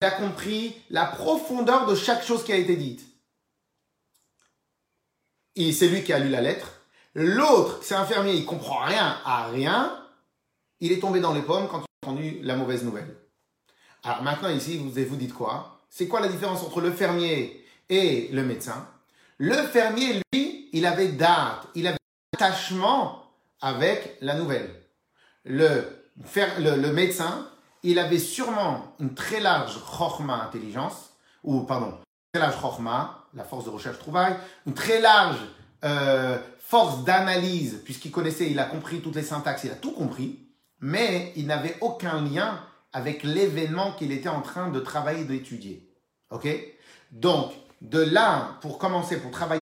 il 0.00 0.06
a 0.06 0.10
compris 0.10 0.74
la 0.90 1.06
profondeur 1.06 1.86
de 1.86 1.94
chaque 1.94 2.24
chose 2.24 2.44
qui 2.44 2.52
a 2.52 2.56
été 2.56 2.76
dite. 2.76 3.02
C'est 5.56 5.88
lui 5.88 6.04
qui 6.04 6.12
a 6.12 6.18
lu 6.18 6.28
la 6.28 6.42
lettre. 6.42 6.80
L'autre, 7.14 7.78
c'est 7.82 7.94
un 7.94 8.04
fermier, 8.04 8.34
il 8.34 8.44
comprend 8.44 8.84
rien 8.84 9.18
à 9.24 9.46
rien. 9.46 10.05
Il 10.80 10.92
est 10.92 11.00
tombé 11.00 11.20
dans 11.20 11.32
les 11.32 11.42
pommes 11.42 11.68
quand 11.68 11.80
il 11.80 12.06
a 12.06 12.10
entendu 12.10 12.38
la 12.42 12.56
mauvaise 12.56 12.84
nouvelle. 12.84 13.16
Alors 14.04 14.22
maintenant 14.22 14.50
ici, 14.50 14.78
vous 14.78 14.90
vous 14.90 15.16
dites 15.16 15.32
quoi? 15.32 15.80
C'est 15.90 16.08
quoi 16.08 16.20
la 16.20 16.28
différence 16.28 16.62
entre 16.62 16.80
le 16.80 16.92
fermier 16.92 17.64
et 17.88 18.28
le 18.32 18.44
médecin? 18.44 18.86
Le 19.38 19.54
fermier, 19.54 20.20
lui, 20.32 20.68
il 20.72 20.86
avait 20.86 21.08
date, 21.08 21.66
il 21.74 21.86
avait 21.86 21.98
attachement 22.34 23.22
avec 23.60 24.16
la 24.20 24.34
nouvelle. 24.34 24.70
Le, 25.44 25.84
le, 26.58 26.92
médecin, 26.92 27.48
il 27.82 27.98
avait 27.98 28.18
sûrement 28.18 28.94
une 29.00 29.14
très 29.14 29.40
large 29.40 29.78
chorma 29.84 30.42
intelligence, 30.42 31.10
ou 31.44 31.60
pardon, 31.60 31.98
large 32.34 32.56
la 33.34 33.44
force 33.44 33.64
de 33.64 33.70
recherche 33.70 33.98
trouvaille, 33.98 34.36
une 34.66 34.74
très 34.74 35.00
large 35.00 35.38
euh, 35.84 36.38
force 36.58 37.04
d'analyse, 37.04 37.80
puisqu'il 37.84 38.10
connaissait, 38.10 38.50
il 38.50 38.58
a 38.58 38.64
compris 38.64 39.00
toutes 39.00 39.16
les 39.16 39.22
syntaxes, 39.22 39.64
il 39.64 39.70
a 39.70 39.76
tout 39.76 39.92
compris, 39.92 40.45
mais 40.80 41.32
il 41.36 41.46
n'avait 41.46 41.76
aucun 41.80 42.22
lien 42.22 42.60
avec 42.92 43.22
l'événement 43.22 43.92
qu'il 43.92 44.12
était 44.12 44.28
en 44.28 44.40
train 44.40 44.70
de 44.70 44.80
travailler, 44.80 45.24
d'étudier. 45.24 45.88
Ok? 46.30 46.48
Donc, 47.10 47.52
de 47.80 48.00
là, 48.00 48.56
pour 48.60 48.78
commencer, 48.78 49.18
pour 49.18 49.30
travailler, 49.30 49.60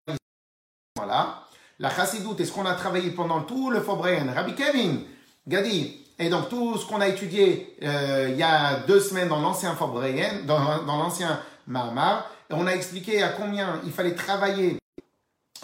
voilà, 0.97 1.45
la 1.79 1.91
chassidoute 1.91 2.41
est 2.41 2.45
ce 2.45 2.53
qu'on 2.53 2.67
a 2.67 2.75
travaillé 2.75 3.11
pendant 3.11 3.43
tout 3.43 3.71
le 3.71 3.81
Fobréen. 3.81 4.33
Rabbi 4.33 4.55
Kevin, 4.55 5.03
Gadi, 5.47 6.07
et 6.19 6.29
donc 6.29 6.49
tout 6.49 6.79
ce 6.79 6.87
qu'on 6.87 7.01
a 7.01 7.09
étudié 7.09 7.77
euh, 7.83 8.29
il 8.31 8.37
y 8.37 8.43
a 8.43 8.77
deux 8.87 9.01
semaines 9.01 9.29
dans 9.29 9.41
l'ancien 9.41 9.75
Fobréen, 9.75 10.45
dans, 10.47 10.85
dans 10.85 10.97
l'ancien 10.97 11.41
Mahamar, 11.67 12.31
on 12.51 12.67
a 12.67 12.73
expliqué 12.73 13.23
à 13.23 13.31
combien 13.31 13.81
il 13.85 13.93
fallait 13.93 14.15
travailler 14.15 14.79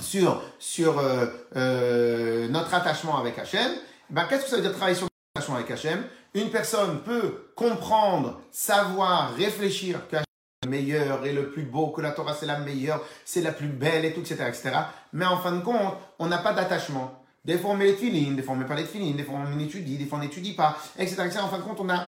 sur, 0.01 0.43
sur 0.59 0.99
euh, 0.99 1.27
euh, 1.57 2.49
notre 2.49 2.75
attachement 2.75 3.19
avec 3.19 3.39
Hachem. 3.39 3.71
Ben, 4.09 4.25
qu'est-ce 4.29 4.45
que 4.45 4.51
ça 4.51 4.57
veut 4.57 4.63
dire 4.63 4.73
travailler 4.73 4.97
sur 4.97 5.10
avec 5.37 5.71
Hachem 5.71 6.05
Une 6.35 6.51
personne 6.51 7.03
peut 7.03 7.53
comprendre, 7.55 8.41
savoir, 8.51 9.35
réfléchir 9.35 10.09
que 10.09 10.17
le 10.63 10.69
meilleur 10.69 11.25
et 11.25 11.33
le 11.33 11.51
plus 11.51 11.63
beau, 11.63 11.89
que 11.89 12.01
la 12.01 12.11
Torah 12.11 12.35
c'est 12.35 12.47
la 12.47 12.59
meilleure, 12.59 13.03
c'est 13.25 13.41
la 13.41 13.53
plus 13.53 13.69
belle 13.69 14.05
et 14.05 14.13
tout, 14.13 14.21
etc., 14.21 14.45
etc. 14.49 14.71
Mais 15.13 15.25
en 15.25 15.39
fin 15.39 15.53
de 15.53 15.63
compte, 15.63 15.95
on 16.19 16.27
n'a 16.27 16.39
pas 16.39 16.53
d'attachement. 16.53 17.25
Des 17.45 17.59
fois 17.59 17.71
on 17.71 17.77
met 17.77 17.87
les 17.87 17.97
filines, 17.97 18.37
des 18.37 18.43
fois 18.43 18.55
on 18.55 18.57
met 18.57 18.67
pas 18.67 18.75
les 18.75 18.85
filines, 18.85 19.17
des 19.17 19.23
fois 19.23 19.37
on 19.37 19.59
étudie, 19.59 19.97
des 19.97 20.07
fois 20.07 20.19
on 20.19 20.23
n'étudie 20.23 20.55
pas, 20.55 20.77
etc., 20.99 21.23
etc. 21.25 21.39
En 21.43 21.49
fin 21.49 21.59
de 21.59 21.63
compte, 21.63 21.81
on 21.81 21.89
a 21.89 22.05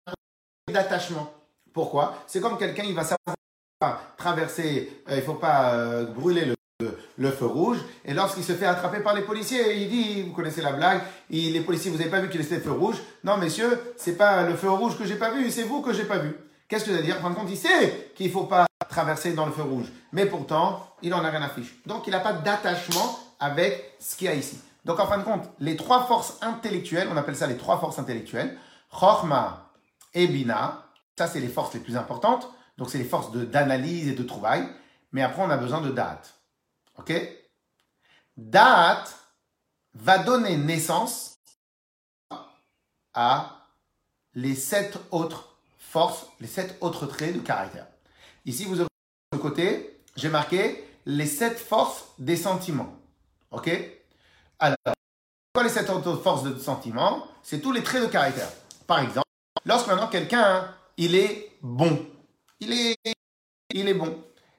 d'attachement. 0.68 1.32
Pourquoi? 1.72 2.24
C'est 2.28 2.42
comme 2.42 2.58
quelqu'un, 2.58 2.84
il 2.84 2.96
va 2.96 3.04
savoir 3.04 4.04
traverser, 4.18 5.04
euh, 5.10 5.16
il 5.16 5.22
faut 5.22 5.36
pas 5.36 5.74
euh, 5.74 6.06
brûler 6.06 6.46
le, 6.46 6.56
le, 7.18 7.32
feu 7.32 7.46
rouge. 7.46 7.78
Et 8.06 8.14
lorsqu'il 8.14 8.44
se 8.44 8.54
fait 8.54 8.66
attraper 8.66 9.00
par 9.00 9.14
les 9.14 9.22
policiers, 9.22 9.82
il 9.82 9.90
dit, 9.90 10.24
vous 10.24 10.34
connaissez 10.34 10.62
la 10.62 10.74
blague, 10.74 11.02
les 11.30 11.62
policiers, 11.62 11.92
vous 11.92 11.98
n'avez 11.98 12.10
pas 12.10 12.20
vu 12.20 12.30
qu'il 12.30 12.42
était 12.42 12.56
le 12.56 12.62
feu 12.62 12.72
rouge? 12.72 12.98
Non, 13.24 13.38
messieurs, 13.38 13.80
c'est 13.98 14.18
pas 14.18 14.44
le 14.44 14.56
feu 14.56 14.70
rouge 14.70 14.98
que 14.98 15.06
j'ai 15.06 15.16
pas 15.16 15.32
vu, 15.32 15.50
c'est 15.52 15.64
vous 15.64 15.82
que 15.82 15.94
j'ai 15.94 16.06
pas 16.06 16.18
vu. 16.18 16.36
Qu'est-ce 16.68 16.86
que 16.86 16.92
ça 16.92 16.98
veut 16.98 17.04
dire? 17.04 17.18
En 17.18 17.22
fin 17.22 17.30
de 17.32 17.36
compte, 17.36 17.50
il 17.50 17.58
sait 17.58 18.12
qu'il 18.16 18.32
faut 18.32 18.46
pas 18.46 18.66
traverser 18.90 19.34
dans 19.34 19.46
le 19.46 19.52
feu 19.52 19.64
rouge. 19.64 19.92
Mais 20.14 20.26
pourtant, 20.26 20.88
il 21.02 21.10
n'en 21.10 21.24
a 21.24 21.30
rien 21.30 21.42
à 21.42 21.50
fiche. 21.50 21.76
Donc, 21.86 22.08
il 22.08 22.12
n'a 22.12 22.20
pas 22.20 22.34
d'attachement 22.34 23.20
avec 23.40 23.96
ce 24.00 24.16
qu'il 24.16 24.28
y 24.28 24.30
a 24.30 24.36
ici. 24.36 24.60
Donc, 24.86 25.00
en 25.00 25.08
fin 25.08 25.18
de 25.18 25.24
compte, 25.24 25.50
les 25.60 25.76
trois 25.76 26.06
forces 26.06 26.38
intellectuelles, 26.42 27.08
on 27.12 27.18
appelle 27.18 27.36
ça 27.36 27.48
les 27.48 27.58
trois 27.58 27.80
forces 27.80 28.00
intellectuelles, 28.00 28.58
Chorma 28.90 29.72
et 30.14 30.28
Bina, 30.28 30.86
ça, 31.18 31.28
c'est 31.28 31.40
les 31.40 31.48
forces 31.48 31.74
les 31.74 31.80
plus 31.80 31.98
importantes. 31.98 32.50
Donc, 32.78 32.90
c'est 32.90 32.98
les 32.98 33.04
forces 33.04 33.32
d'analyse 33.32 34.08
et 34.08 34.14
de 34.14 34.24
trouvaille. 34.24 34.68
Mais 35.12 35.22
après, 35.22 35.44
on 35.44 35.50
a 35.50 35.58
besoin 35.58 35.82
de 35.82 35.92
date. 35.92 36.34
OK? 37.02 37.14
Date 38.38 39.16
va 39.94 40.20
donner 40.20 40.56
naissance 40.56 41.40
à 43.14 43.68
les 44.34 44.56
sept 44.56 44.98
autres 45.12 45.52
force 45.78 46.28
les 46.40 46.48
sept 46.48 46.78
autres 46.80 47.06
traits 47.06 47.34
de 47.34 47.40
caractère. 47.40 47.88
Ici, 48.46 48.66
vous 48.66 48.80
avez 48.80 48.88
de 49.34 49.38
côté, 49.38 50.00
j'ai 50.16 50.30
marqué 50.30 50.88
les 51.06 51.26
sept 51.26 51.60
forces 51.60 52.06
des 52.18 52.38
sentiments. 52.38 52.96
OK? 53.52 53.70
Alors, 54.60 54.96
quoi 55.54 55.64
les 55.64 55.70
sept 55.70 55.90
autres 55.90 56.16
forces 56.18 56.44
de 56.44 56.58
sentiments? 56.58 57.28
C'est 57.44 57.60
tous 57.60 57.74
les 57.74 57.84
traits 57.84 58.04
de 58.04 58.08
caractère. 58.08 58.50
Par 58.88 59.00
exemple, 59.00 59.28
lorsque 59.66 59.88
maintenant 59.88 60.08
quelqu'un, 60.08 60.74
il 60.98 61.16
est 61.16 61.52
bon. 61.62 62.08
Il 62.60 62.72
est, 62.72 62.98
il 63.74 63.90
est 63.90 63.94
bon. 63.94 64.12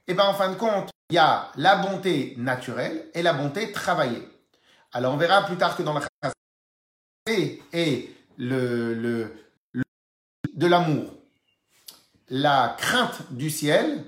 Et 0.06 0.12
eh 0.12 0.14
bien, 0.14 0.26
en 0.26 0.34
fin 0.34 0.50
de 0.50 0.56
compte, 0.56 0.90
il 1.12 1.16
y 1.16 1.18
a 1.18 1.52
la 1.56 1.76
bonté 1.76 2.32
naturelle 2.38 3.04
et 3.12 3.20
la 3.20 3.34
bonté 3.34 3.70
travaillée. 3.70 4.26
Alors, 4.92 5.12
on 5.12 5.18
verra 5.18 5.44
plus 5.44 5.58
tard 5.58 5.76
que 5.76 5.82
dans 5.82 5.92
la 5.92 6.00
et, 7.26 7.62
et 7.74 8.16
le, 8.38 8.94
le, 8.94 9.36
de 10.54 10.66
l'amour 10.66 11.12
la 12.30 12.76
crainte 12.78 13.30
du 13.30 13.50
ciel, 13.50 14.04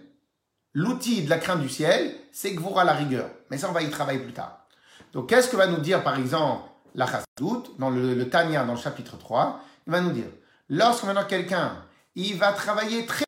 l'outil 0.72 1.24
de 1.24 1.28
la 1.28 1.36
crainte 1.36 1.60
du 1.60 1.68
ciel, 1.68 2.16
c'est 2.32 2.54
que 2.54 2.78
à 2.78 2.84
la 2.84 2.94
rigueur. 2.94 3.28
Mais 3.50 3.58
ça, 3.58 3.68
on 3.68 3.72
va 3.72 3.82
y 3.82 3.90
travailler 3.90 4.20
plus 4.20 4.32
tard. 4.32 4.66
Donc, 5.12 5.28
qu'est-ce 5.28 5.48
que 5.48 5.56
va 5.56 5.66
nous 5.66 5.82
dire, 5.82 6.02
par 6.02 6.18
exemple, 6.18 6.70
la 6.94 7.04
Chassadout, 7.04 7.74
dans 7.78 7.90
le, 7.90 8.14
le 8.14 8.30
Tanya, 8.30 8.64
dans 8.64 8.72
le 8.72 8.80
chapitre 8.80 9.18
3 9.18 9.60
Il 9.86 9.92
va 9.92 10.00
nous 10.00 10.12
dire, 10.12 10.30
lorsque 10.70 11.04
maintenant 11.04 11.26
quelqu'un, 11.26 11.84
il 12.14 12.38
va 12.38 12.54
travailler 12.54 13.04
très 13.04 13.26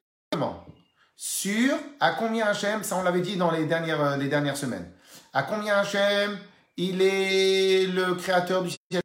sur 1.17 1.75
à 1.99 2.13
combien 2.13 2.47
Hachem, 2.47 2.83
ça 2.83 2.97
on 2.97 3.03
l'avait 3.03 3.21
dit 3.21 3.37
dans 3.37 3.51
les 3.51 3.65
dernières, 3.65 4.03
euh, 4.03 4.17
les 4.17 4.29
dernières 4.29 4.57
semaines, 4.57 4.91
à 5.33 5.43
combien 5.43 5.79
Hachem, 5.79 6.39
il 6.77 7.01
est 7.01 7.87
le 7.87 8.15
créateur 8.15 8.63
du 8.63 8.71
ciel, 8.71 9.03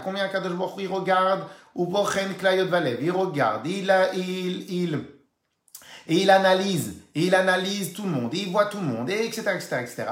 à 0.00 0.02
combien 0.02 0.28
Kadosh 0.28 0.52
Baruch 0.52 0.74
il 0.78 0.88
regarde, 0.88 1.44
ou 1.74 1.86
Bochen 1.86 2.34
Klayot 2.38 2.66
Valev, 2.66 2.98
il 3.02 3.10
regarde, 3.10 3.66
il, 3.66 3.92
il, 4.14 4.72
il, 4.72 5.04
et 6.06 6.16
il 6.22 6.30
analyse, 6.30 6.94
et 7.14 7.26
il 7.26 7.34
analyse 7.34 7.92
tout 7.92 8.04
le 8.04 8.10
monde, 8.10 8.34
et 8.34 8.38
il 8.38 8.50
voit 8.50 8.66
tout 8.66 8.80
le 8.80 8.86
monde, 8.86 9.10
et 9.10 9.26
etc., 9.26 9.42
etc., 9.54 9.76
etc. 9.82 10.04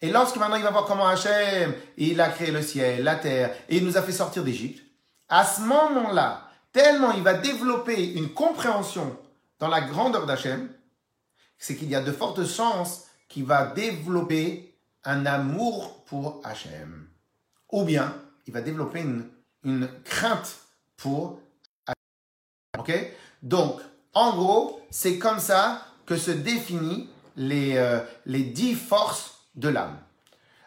Et 0.00 0.10
lorsque 0.10 0.36
maintenant 0.36 0.56
il 0.56 0.64
va 0.64 0.70
voir 0.70 0.84
comment 0.84 1.06
Hachem, 1.06 1.74
il 1.96 2.20
a 2.20 2.28
créé 2.28 2.50
le 2.50 2.60
ciel, 2.60 3.04
la 3.04 3.14
terre, 3.14 3.54
et 3.68 3.76
il 3.76 3.84
nous 3.84 3.96
a 3.96 4.02
fait 4.02 4.10
sortir 4.10 4.42
d'Égypte, 4.42 4.82
à 5.28 5.44
ce 5.44 5.60
moment-là, 5.60 6.48
tellement 6.72 7.12
il 7.12 7.22
va 7.22 7.34
développer 7.34 8.14
une 8.14 8.30
compréhension 8.30 9.16
dans 9.62 9.68
la 9.68 9.80
grandeur 9.80 10.26
d'Hachem, 10.26 10.68
c'est 11.56 11.76
qu'il 11.76 11.88
y 11.88 11.94
a 11.94 12.00
de 12.00 12.10
fortes 12.10 12.44
chances 12.44 13.06
qu'il 13.28 13.44
va 13.44 13.66
développer 13.66 14.76
un 15.04 15.24
amour 15.24 16.02
pour 16.04 16.40
Hachem. 16.42 17.06
Ou 17.70 17.84
bien, 17.84 18.12
il 18.48 18.52
va 18.52 18.60
développer 18.60 19.04
une, 19.62 19.88
crainte 20.02 20.56
pour 20.96 21.38
Hachem. 21.86 22.80
Ok? 22.80 23.14
Donc, 23.44 23.80
en 24.14 24.34
gros, 24.34 24.80
c'est 24.90 25.18
comme 25.18 25.38
ça 25.38 25.86
que 26.06 26.16
se 26.16 26.32
définissent 26.32 27.06
les, 27.36 27.76
euh, 27.76 28.00
les 28.26 28.42
dix 28.42 28.74
forces 28.74 29.46
de 29.54 29.68
l'âme. 29.68 29.96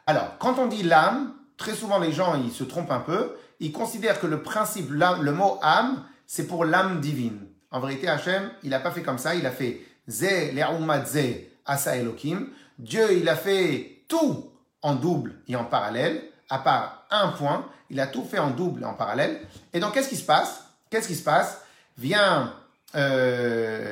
Alors, 0.08 0.38
quand 0.40 0.58
on 0.58 0.68
dit 0.68 0.84
l'âme, 0.84 1.34
très 1.58 1.76
souvent 1.76 2.00
les 2.00 2.14
gens 2.14 2.42
ils 2.42 2.54
se 2.54 2.64
trompent 2.64 2.92
un 2.92 3.02
peu. 3.02 3.36
Ils 3.60 3.74
considèrent 3.74 4.22
que 4.22 4.28
le 4.28 4.42
principe, 4.42 4.90
le 4.90 5.32
mot 5.34 5.60
âme, 5.62 6.06
c'est 6.26 6.48
pour 6.48 6.64
l'âme 6.64 7.02
divine. 7.02 7.46
En 7.76 7.82
vérité, 7.82 8.08
Hachem, 8.08 8.52
il 8.64 8.70
n'a 8.70 8.80
pas 8.80 8.92
fait 8.92 9.02
comme 9.02 9.18
ça. 9.18 9.36
Il 9.36 9.46
a 9.46 9.52
fait 9.52 9.82
Zé, 10.08 10.56
Zé, 11.04 11.52
Asa 11.66 11.98
Elohim. 11.98 12.48
Dieu, 12.80 13.18
il 13.18 13.28
a 13.28 13.36
fait 13.36 14.04
tout 14.08 14.50
en 14.82 14.96
double 14.96 15.36
et 15.50 15.58
en 15.58 15.66
parallèle, 15.66 16.24
à 16.50 16.60
part 16.60 17.06
un 17.12 17.34
point. 17.34 17.68
Il 17.90 18.00
a 18.00 18.08
tout 18.08 18.24
fait 18.24 18.40
en 18.40 18.52
double 18.52 18.84
et 18.84 18.86
en 18.86 18.94
parallèle. 18.94 19.42
Et 19.74 19.82
donc, 19.82 19.94
qu'est-ce 19.94 20.08
qui 20.08 20.16
se 20.16 20.24
passe? 20.24 20.64
Qu'est-ce 20.90 21.10
qui 21.10 21.16
se 21.16 21.24
passe? 21.26 21.64
Vient 21.98 22.54
euh, 22.96 23.84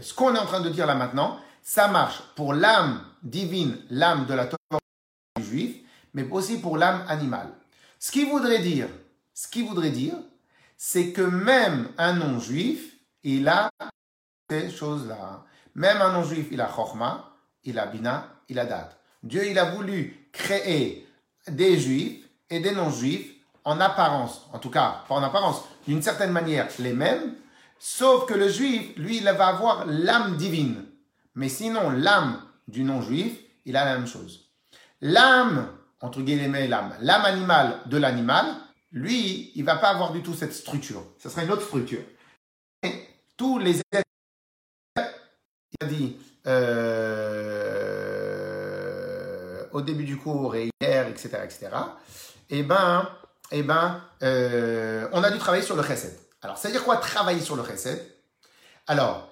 ce 0.00 0.14
qu'on 0.14 0.32
est 0.36 0.38
en 0.38 0.46
train 0.46 0.60
de 0.60 0.68
dire 0.68 0.86
là 0.86 0.94
maintenant. 0.94 1.40
Ça 1.64 1.88
marche 1.88 2.22
pour 2.36 2.54
l'âme 2.54 3.00
divine, 3.24 3.78
l'âme 3.90 4.26
de 4.26 4.34
la 4.34 4.46
Torah 4.46 4.78
du 5.36 5.44
juif, 5.44 5.76
mais 6.14 6.24
aussi 6.30 6.60
pour 6.60 6.76
l'âme 6.76 7.02
animale. 7.08 7.48
Ce 7.98 8.12
qui 8.12 8.26
voudrait 8.26 8.60
dire, 8.60 8.86
ce 9.34 9.48
qui 9.48 9.66
voudrait 9.66 9.90
dire, 9.90 10.14
c'est 10.82 11.12
que 11.12 11.20
même 11.20 11.88
un 11.98 12.14
non-juif, 12.14 12.96
il 13.22 13.46
a 13.48 13.68
ces 14.48 14.70
choses-là. 14.70 15.44
Même 15.74 16.00
un 16.00 16.10
non-juif, 16.10 16.46
il 16.50 16.60
a 16.62 16.68
chorma, 16.68 17.34
il 17.64 17.78
a 17.78 17.84
bina, 17.84 18.28
il 18.48 18.58
a 18.58 18.64
date. 18.64 18.98
Dieu, 19.22 19.46
il 19.46 19.58
a 19.58 19.72
voulu 19.72 20.30
créer 20.32 21.06
des 21.46 21.78
juifs 21.78 22.26
et 22.48 22.60
des 22.60 22.72
non-juifs 22.72 23.30
en 23.64 23.78
apparence, 23.78 24.48
en 24.54 24.58
tout 24.58 24.70
cas, 24.70 25.04
pas 25.06 25.16
en 25.16 25.22
apparence, 25.22 25.64
d'une 25.86 26.00
certaine 26.00 26.32
manière 26.32 26.68
les 26.78 26.94
mêmes, 26.94 27.34
sauf 27.78 28.24
que 28.24 28.32
le 28.32 28.48
juif, 28.48 28.96
lui, 28.96 29.18
il 29.18 29.24
va 29.24 29.48
avoir 29.48 29.84
l'âme 29.84 30.38
divine. 30.38 30.86
Mais 31.34 31.50
sinon, 31.50 31.90
l'âme 31.90 32.40
du 32.68 32.84
non-juif, 32.84 33.38
il 33.66 33.76
a 33.76 33.84
la 33.84 33.98
même 33.98 34.06
chose. 34.06 34.48
L'âme, 35.02 35.68
entre 36.00 36.22
guillemets, 36.22 36.68
l'âme, 36.68 36.94
l'âme 37.00 37.26
animale 37.26 37.80
de 37.84 37.98
l'animal, 37.98 38.46
lui, 38.92 39.52
il 39.54 39.64
va 39.64 39.76
pas 39.76 39.88
avoir 39.88 40.12
du 40.12 40.22
tout 40.22 40.34
cette 40.34 40.52
structure. 40.52 41.04
Ce 41.18 41.28
sera 41.28 41.44
une 41.44 41.50
autre 41.50 41.66
structure. 41.66 42.02
Et 42.82 43.06
tous 43.36 43.58
les 43.58 43.80
êtres, 43.92 44.08
il 44.96 45.02
a 45.80 45.86
dit 45.86 46.16
euh, 46.46 47.70
au 49.72 49.82
début 49.82 50.04
du 50.04 50.16
cours 50.16 50.56
et 50.56 50.70
hier, 50.80 51.06
etc., 51.08 51.40
etc. 51.44 51.68
Eh 52.48 52.62
ben, 52.62 53.08
eh 53.52 53.62
ben, 53.62 54.02
euh, 54.22 55.08
on 55.12 55.22
a 55.22 55.30
dû 55.30 55.38
travailler 55.38 55.62
sur 55.62 55.76
le 55.76 55.82
chesed. 55.82 56.18
Alors, 56.42 56.58
ça 56.58 56.68
veut 56.68 56.72
dire 56.72 56.84
quoi 56.84 56.96
travailler 56.96 57.40
sur 57.40 57.56
le 57.56 57.64
chesed 57.64 58.04
Alors, 58.86 59.28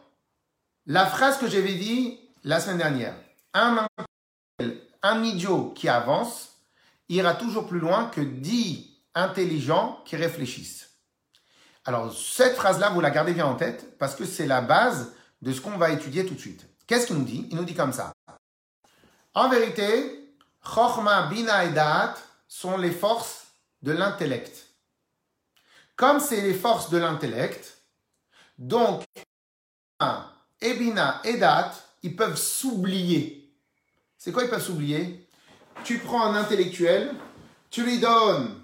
la 0.87 1.07
phrase 1.07 1.39
que 1.39 1.49
j'avais 1.49 1.75
dit 1.75 2.21
la 2.45 2.61
semaine 2.61 2.79
dernière, 2.79 3.15
un, 3.55 3.87
un 5.03 5.23
idiot 5.25 5.73
qui 5.75 5.89
avance 5.89 6.53
ira 7.09 7.35
toujours 7.35 7.67
plus 7.67 7.81
loin 7.81 8.07
que 8.07 8.21
dix 8.21 8.98
intelligents 9.15 10.03
qui 10.05 10.17
réfléchissent. 10.17 10.91
Alors, 11.85 12.13
cette 12.13 12.55
phrase-là, 12.55 12.91
vous 12.91 13.01
la 13.01 13.11
gardez 13.11 13.33
bien 13.33 13.47
en 13.47 13.55
tête 13.55 13.99
parce 13.99 14.15
que 14.15 14.25
c'est 14.25 14.47
la 14.47 14.61
base 14.61 15.13
de 15.41 15.53
ce 15.53 15.61
qu'on 15.61 15.79
va 15.79 15.91
étudier 15.91 16.27
tout 16.27 16.35
de 16.35 16.41
suite. 16.41 16.67
Qu'est-ce 16.87 17.07
qu'il 17.07 17.17
nous 17.17 17.25
dit? 17.25 17.47
Il 17.51 17.57
nous 17.57 17.65
dit 17.65 17.75
comme 17.75 17.93
ça. 17.93 18.13
En 19.35 19.49
vérité, 19.49 20.35
Chochma, 20.63 21.29
Bina 21.29 21.65
et 21.65 21.71
Da'at 21.71 22.15
sont 22.47 22.77
les 22.77 22.91
forces 22.91 23.47
de 23.83 23.93
l'intellect. 23.93 24.67
Comme 25.97 26.21
c'est 26.21 26.41
les 26.41 26.55
forces 26.55 26.91
de 26.91 26.99
l'intellect, 26.99 27.79
donc, 28.59 29.05
et 30.61 30.75
Bina 30.75 31.21
et 31.25 31.37
Da'at, 31.37 31.73
ils 32.03 32.17
peuvent 32.17 32.37
s'oublier. 32.37 33.55
C'est 34.17 34.33
quoi 34.33 34.45
ils 34.45 34.51
peuvent 34.51 34.65
s'oublier? 34.65 35.29
Tu 35.85 35.99
prends 35.99 36.25
un 36.25 36.35
intellectuel, 36.35 37.15
tu 37.71 37.85
lui 37.85 37.99
donnes 37.99 38.61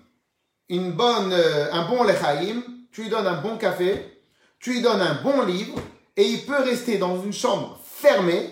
une 0.76 0.92
bonne, 0.92 1.32
euh, 1.32 1.72
un 1.72 1.88
bon 1.88 2.04
lechaïm, 2.04 2.62
tu 2.92 3.02
lui 3.02 3.10
donnes 3.10 3.26
un 3.26 3.40
bon 3.40 3.56
café, 3.56 4.20
tu 4.60 4.72
lui 4.72 4.82
donnes 4.82 5.00
un 5.00 5.22
bon 5.22 5.44
livre, 5.44 5.78
et 6.16 6.24
il 6.24 6.44
peut 6.44 6.62
rester 6.62 6.98
dans 6.98 7.22
une 7.22 7.32
chambre 7.32 7.80
fermée 7.84 8.50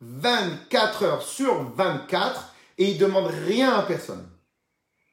24 0.00 1.02
heures 1.04 1.22
sur 1.22 1.70
24 1.74 2.54
et 2.78 2.90
il 2.90 2.98
demande 2.98 3.30
rien 3.46 3.72
à 3.72 3.82
personne. 3.82 4.28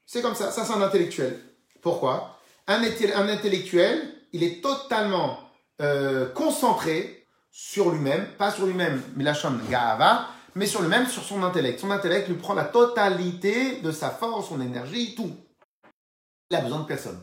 C'est 0.06 0.20
comme 0.20 0.34
ça, 0.34 0.50
ça 0.50 0.64
c'est 0.64 0.72
un 0.72 0.82
intellectuel. 0.82 1.40
Pourquoi? 1.80 2.38
Un, 2.66 2.82
un, 2.82 3.28
intellectuel, 3.28 4.02
il 4.32 4.42
est 4.42 4.62
totalement 4.62 5.38
euh, 5.80 6.28
concentré 6.32 7.26
sur 7.50 7.90
lui-même, 7.90 8.26
pas 8.38 8.50
sur 8.50 8.66
lui-même, 8.66 9.02
mais 9.16 9.24
la 9.24 9.34
chambre 9.34 9.60
mais 10.54 10.66
sur 10.66 10.82
lui-même, 10.82 11.06
sur 11.06 11.22
son 11.22 11.42
intellect. 11.42 11.80
Son 11.80 11.90
intellect 11.90 12.28
lui 12.28 12.36
prend 12.36 12.54
la 12.54 12.64
totalité 12.64 13.80
de 13.80 13.90
sa 13.90 14.10
force, 14.10 14.48
son 14.48 14.60
énergie, 14.60 15.14
tout. 15.14 15.36
Il 16.50 16.56
a 16.56 16.60
besoin 16.60 16.80
de 16.80 16.86
personne. 16.86 17.18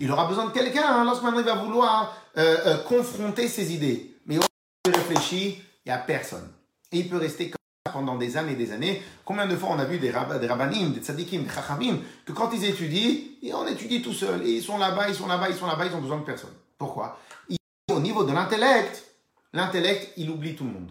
Il 0.00 0.10
aura 0.10 0.26
besoin 0.26 0.46
de 0.46 0.50
quelqu'un 0.50 0.86
hein, 0.86 1.04
lorsque 1.04 1.22
va 1.22 1.54
vouloir 1.54 2.16
euh, 2.36 2.56
euh, 2.66 2.78
confronter 2.84 3.48
ses 3.48 3.72
idées. 3.72 4.16
Mais 4.26 4.36
il 4.36 4.90
réfléchit, 4.92 5.62
il 5.84 5.88
n'y 5.88 5.92
a 5.92 5.98
personne. 5.98 6.48
Et 6.92 6.98
il 6.98 7.08
peut 7.08 7.18
rester 7.18 7.50
comme 7.50 7.58
ça 7.86 7.92
pendant 7.92 8.16
des 8.16 8.36
années 8.36 8.52
et 8.52 8.56
des 8.56 8.72
années. 8.72 9.02
Combien 9.24 9.46
de 9.46 9.56
fois 9.56 9.70
on 9.72 9.78
a 9.78 9.84
vu 9.84 9.98
des, 9.98 10.10
rab 10.10 10.40
des 10.40 10.46
rabbanim, 10.46 10.92
des 10.92 11.00
tzadikim, 11.00 11.44
des 11.44 11.50
chachamim, 11.50 11.98
que 12.24 12.32
quand 12.32 12.50
ils 12.52 12.64
étudient, 12.64 13.16
et 13.42 13.54
on 13.54 13.66
étudie 13.66 14.02
tout 14.02 14.12
seul. 14.12 14.42
Et 14.46 14.52
ils 14.52 14.62
sont 14.62 14.78
là-bas, 14.78 15.08
ils 15.08 15.14
sont 15.14 15.26
là-bas, 15.26 15.48
ils 15.48 15.56
sont 15.56 15.66
là-bas, 15.66 15.86
ils 15.86 15.94
ont 15.94 16.00
besoin 16.00 16.18
de 16.18 16.24
personne. 16.24 16.54
Pourquoi? 16.78 17.18
Au 17.90 18.00
niveau 18.00 18.24
de 18.24 18.32
l'intellect, 18.32 19.04
l'intellect, 19.52 20.12
il 20.16 20.30
oublie 20.30 20.56
tout 20.56 20.64
le 20.64 20.70
monde. 20.70 20.90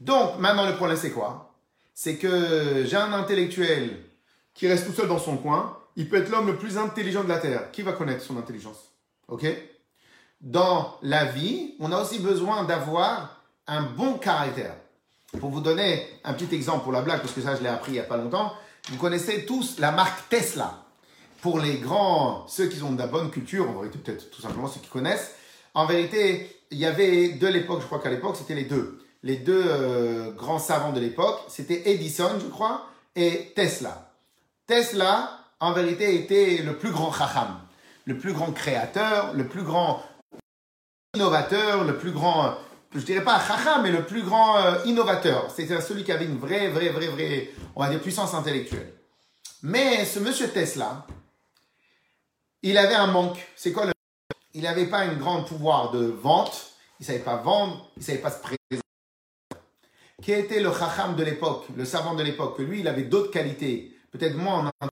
Donc, 0.00 0.38
maintenant, 0.38 0.66
le 0.66 0.74
problème, 0.74 0.96
c'est 0.96 1.10
quoi? 1.10 1.54
C'est 1.94 2.16
que 2.16 2.84
j'ai 2.86 2.96
un 2.96 3.12
intellectuel 3.12 4.02
qui 4.54 4.66
reste 4.66 4.86
tout 4.86 4.92
seul 4.92 5.08
dans 5.08 5.18
son 5.18 5.36
coin. 5.36 5.78
Il 5.96 6.08
peut 6.08 6.16
être 6.16 6.30
l'homme 6.30 6.46
le 6.46 6.56
plus 6.56 6.78
intelligent 6.78 7.24
de 7.24 7.28
la 7.28 7.38
Terre. 7.38 7.70
Qui 7.70 7.82
va 7.82 7.92
connaître 7.92 8.22
son 8.22 8.38
intelligence? 8.38 8.92
Ok? 9.28 9.46
Dans 10.40 10.96
la 11.02 11.24
vie, 11.26 11.74
on 11.78 11.92
a 11.92 12.00
aussi 12.00 12.18
besoin 12.18 12.64
d'avoir 12.64 13.42
un 13.66 13.82
bon 13.82 14.18
caractère. 14.18 14.74
Pour 15.38 15.50
vous 15.50 15.60
donner 15.60 16.06
un 16.24 16.34
petit 16.34 16.54
exemple 16.54 16.82
pour 16.82 16.92
la 16.92 17.02
blague, 17.02 17.20
parce 17.20 17.32
que 17.32 17.40
ça, 17.40 17.56
je 17.56 17.62
l'ai 17.62 17.68
appris 17.68 17.92
il 17.92 17.94
n'y 17.94 18.00
a 18.00 18.04
pas 18.04 18.16
longtemps. 18.16 18.52
Vous 18.90 18.98
connaissez 18.98 19.46
tous 19.46 19.78
la 19.78 19.92
marque 19.92 20.28
Tesla. 20.28 20.84
Pour 21.40 21.58
les 21.58 21.78
grands, 21.78 22.46
ceux 22.48 22.68
qui 22.68 22.82
ont 22.82 22.92
de 22.92 22.98
la 22.98 23.06
bonne 23.06 23.30
culture, 23.30 23.68
en 23.68 23.74
vérité, 23.74 23.98
peut-être 23.98 24.30
tout 24.30 24.40
simplement 24.40 24.68
ceux 24.68 24.80
qui 24.80 24.88
connaissent. 24.88 25.34
En 25.74 25.86
vérité, 25.86 26.56
il 26.70 26.78
y 26.78 26.86
avait 26.86 27.30
de 27.30 27.46
l'époque, 27.46 27.80
je 27.80 27.86
crois 27.86 27.98
qu'à 27.98 28.10
l'époque, 28.10 28.36
c'était 28.36 28.54
les 28.54 28.64
deux 28.64 29.02
les 29.22 29.36
deux 29.36 29.64
euh, 29.64 30.32
grands 30.32 30.58
savants 30.58 30.92
de 30.92 31.00
l'époque, 31.00 31.40
c'était 31.48 31.90
Edison, 31.90 32.30
je 32.40 32.48
crois, 32.48 32.86
et 33.14 33.52
Tesla. 33.54 34.10
Tesla, 34.66 35.38
en 35.62 35.72
vérité, 35.72 36.16
était 36.16 36.62
le 36.62 36.76
plus 36.76 36.90
grand 36.90 37.12
chacham, 37.12 37.60
le 38.04 38.18
plus 38.18 38.32
grand 38.32 38.50
créateur, 38.50 39.32
le 39.32 39.46
plus 39.46 39.62
grand 39.62 40.02
innovateur, 41.14 41.84
le 41.84 41.96
plus 41.96 42.10
grand, 42.10 42.56
je 42.92 43.00
dirais 43.00 43.22
pas 43.22 43.38
chacham, 43.38 43.82
mais 43.84 43.92
le 43.92 44.04
plus 44.04 44.22
grand 44.22 44.58
euh, 44.58 44.84
innovateur. 44.86 45.52
C'était 45.52 45.80
celui 45.80 46.02
qui 46.02 46.10
avait 46.10 46.24
une 46.24 46.36
vraie, 46.36 46.68
vraie, 46.68 46.88
vraie, 46.88 47.06
vraie, 47.06 47.50
on 47.76 47.82
va 47.82 47.90
dire, 47.90 48.00
puissance 48.00 48.34
intellectuelle. 48.34 48.92
Mais 49.62 50.04
ce 50.04 50.18
monsieur 50.18 50.48
Tesla, 50.48 51.06
il 52.62 52.76
avait 52.76 52.96
un 52.96 53.06
manque. 53.06 53.38
C'est 53.54 53.70
quoi 53.70 53.86
le 53.86 53.92
Il 54.54 54.62
n'avait 54.62 54.86
pas 54.86 54.98
un 54.98 55.14
grand 55.14 55.44
pouvoir 55.44 55.92
de 55.92 56.06
vente, 56.06 56.72
il 56.98 57.06
savait 57.06 57.20
pas 57.20 57.36
vendre, 57.36 57.88
il 57.96 58.02
savait 58.02 58.18
pas 58.18 58.32
se 58.32 58.40
présenter 58.40 58.58
qui 60.20 60.32
était 60.32 60.60
le 60.60 60.72
chacham 60.72 61.16
de 61.16 61.24
l'époque, 61.24 61.66
le 61.76 61.84
savant 61.84 62.14
de 62.14 62.22
l'époque, 62.22 62.56
que 62.56 62.62
lui, 62.62 62.80
il 62.80 62.88
avait 62.88 63.02
d'autres 63.02 63.32
qualités, 63.32 63.92
peut-être 64.12 64.36
moins 64.36 64.70
en 64.80 64.88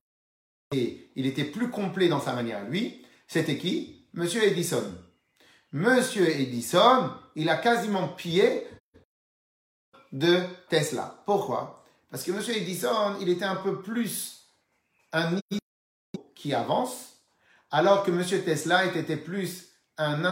il 0.73 1.27
était 1.27 1.45
plus 1.45 1.71
complet 1.71 2.09
dans 2.09 2.21
sa 2.21 2.33
manière. 2.33 2.65
Lui, 2.69 3.05
c'était 3.27 3.59
qui? 3.59 4.07
Monsieur 4.13 4.43
Edison. 4.45 4.85
Monsieur 5.73 6.29
Edison, 6.29 7.11
il 7.35 7.49
a 7.49 7.57
quasiment 7.57 8.09
pillé 8.09 8.67
de 10.13 10.41
Tesla. 10.69 11.23
Pourquoi? 11.27 11.85
Parce 12.11 12.25
que 12.25 12.33
Monsieur 12.33 12.57
Edison, 12.57 13.17
il 13.21 13.29
était 13.29 13.45
un 13.45 13.57
peu 13.57 13.81
plus 13.81 14.49
un 15.13 15.39
qui 16.35 16.55
avance, 16.55 17.21
alors 17.71 18.05
que 18.05 18.11
Monsieur 18.11 18.43
Tesla 18.43 18.87
était 18.87 19.17
plus 19.17 19.69
un 19.99 20.31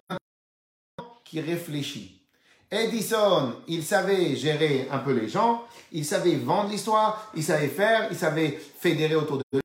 qui 1.25 1.41
réfléchit. 1.41 2.27
Edison, 2.71 3.63
il 3.67 3.85
savait 3.85 4.37
gérer 4.37 4.89
un 4.91 4.99
peu 4.99 5.13
les 5.13 5.29
gens, 5.29 5.65
il 5.93 6.05
savait 6.05 6.37
vendre 6.37 6.71
l'histoire, 6.71 7.31
il 7.35 7.43
savait 7.45 7.69
faire, 7.69 8.09
il 8.11 8.17
savait 8.17 8.51
fédérer 8.51 9.15
autour 9.15 9.39
de 9.39 9.45
lui. 9.53 9.61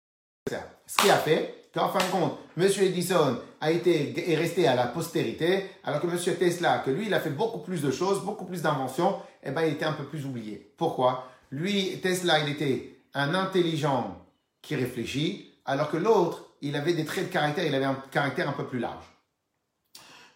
Ce 0.94 1.02
qui 1.02 1.10
a 1.10 1.18
fait 1.18 1.70
qu'en 1.74 1.90
fin 1.90 2.06
de 2.06 2.12
compte, 2.12 2.38
M. 2.56 2.70
Edison 2.82 3.40
a 3.62 3.72
été, 3.72 4.32
est 4.32 4.36
resté 4.36 4.68
à 4.68 4.76
la 4.76 4.86
postérité, 4.86 5.72
alors 5.84 6.00
que 6.00 6.06
M. 6.06 6.36
Tesla, 6.38 6.84
que 6.86 6.92
lui, 6.92 7.08
il 7.08 7.14
a 7.16 7.20
fait 7.20 7.32
beaucoup 7.32 7.60
plus 7.60 7.82
de 7.82 7.90
choses, 7.90 8.24
beaucoup 8.24 8.46
plus 8.46 8.62
d'inventions, 8.62 9.16
eh 9.42 9.50
ben, 9.50 9.64
il 9.64 9.74
était 9.74 9.86
un 9.86 9.94
peu 9.94 10.04
plus 10.04 10.24
oublié. 10.24 10.72
Pourquoi? 10.78 11.28
Lui, 11.50 12.00
Tesla, 12.00 12.42
il 12.42 12.50
était 12.50 13.00
un 13.16 13.34
intelligent 13.34 14.24
qui 14.62 14.76
réfléchit, 14.76 15.52
alors 15.66 15.90
que 15.90 15.98
l'autre, 15.98 16.46
il 16.62 16.76
avait 16.76 16.94
des 16.94 17.06
traits 17.06 17.30
de 17.30 17.34
caractère, 17.34 17.66
il 17.66 17.74
avait 17.74 17.86
un 17.86 17.98
caractère 18.12 18.48
un 18.48 18.54
peu 18.54 18.68
plus 18.68 18.80
large 18.80 19.04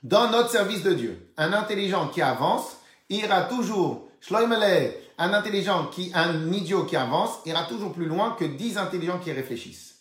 dans 0.04 0.32
notre 0.32 0.50
service 0.50 0.84
de 0.84 0.94
Dieu. 0.94 1.32
Un 1.38 1.54
intelligent 1.54 2.08
qui 2.08 2.22
avance 2.22 2.78
ira 3.10 3.44
toujours, 3.44 4.08
un 4.32 5.34
intelligent 5.34 5.88
qui, 5.88 6.12
un 6.14 6.52
idiot 6.52 6.86
qui 6.86 6.96
avance 6.96 7.40
ira 7.46 7.64
toujours 7.64 7.94
plus 7.94 8.06
loin 8.06 8.36
que 8.40 8.46
dix 8.46 8.78
intelligents 8.78 9.20
qui 9.20 9.32
réfléchissent. 9.32 9.97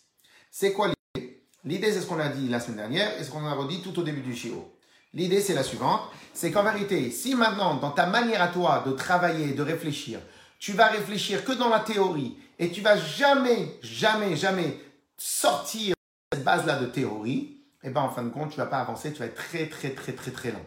C'est 0.59 0.73
quoi 0.73 0.87
l'idée? 0.87 1.43
L'idée, 1.65 1.91
c'est 1.91 2.01
ce 2.01 2.07
qu'on 2.07 2.19
a 2.19 2.29
dit 2.29 2.49
la 2.49 2.59
semaine 2.59 2.77
dernière 2.77 3.21
et 3.21 3.23
ce 3.23 3.29
qu'on 3.29 3.45
a 3.45 3.53
redit 3.53 3.83
tout 3.83 3.99
au 3.99 4.01
début 4.01 4.21
du 4.21 4.35
Shio. 4.35 4.73
L'idée, 5.13 5.39
c'est 5.39 5.53
la 5.53 5.61
suivante. 5.61 6.01
C'est 6.33 6.49
qu'en 6.49 6.63
vérité, 6.63 7.11
si 7.11 7.35
maintenant, 7.35 7.75
dans 7.75 7.91
ta 7.91 8.07
manière 8.07 8.41
à 8.41 8.47
toi 8.47 8.83
de 8.83 8.91
travailler, 8.93 9.53
de 9.53 9.61
réfléchir, 9.61 10.19
tu 10.57 10.71
vas 10.71 10.87
réfléchir 10.87 11.45
que 11.45 11.51
dans 11.51 11.69
la 11.69 11.81
théorie 11.81 12.39
et 12.57 12.71
tu 12.71 12.81
vas 12.81 12.97
jamais, 12.97 13.77
jamais, 13.83 14.35
jamais 14.35 14.79
sortir 15.15 15.93
de 16.31 16.37
cette 16.37 16.43
base-là 16.43 16.79
de 16.79 16.87
théorie, 16.87 17.59
eh 17.83 17.91
ben, 17.91 18.01
en 18.01 18.09
fin 18.09 18.23
de 18.23 18.29
compte, 18.29 18.49
tu 18.49 18.57
vas 18.57 18.65
pas 18.65 18.79
avancer, 18.79 19.13
tu 19.13 19.19
vas 19.19 19.25
être 19.25 19.35
très, 19.35 19.67
très, 19.67 19.91
très, 19.91 20.13
très, 20.13 20.31
très 20.31 20.51
lent. 20.51 20.65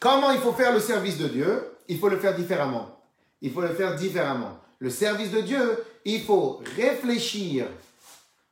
Comment 0.00 0.30
il 0.30 0.40
faut 0.40 0.54
faire 0.54 0.72
le 0.72 0.80
service 0.80 1.18
de 1.18 1.28
Dieu? 1.28 1.76
Il 1.88 1.98
faut 1.98 2.08
le 2.08 2.18
faire 2.18 2.34
différemment. 2.34 3.02
Il 3.42 3.52
faut 3.52 3.60
le 3.60 3.74
faire 3.74 3.96
différemment. 3.96 4.58
Le 4.78 4.88
service 4.88 5.30
de 5.30 5.42
Dieu, 5.42 5.84
il 6.06 6.22
faut 6.22 6.62
réfléchir 6.74 7.66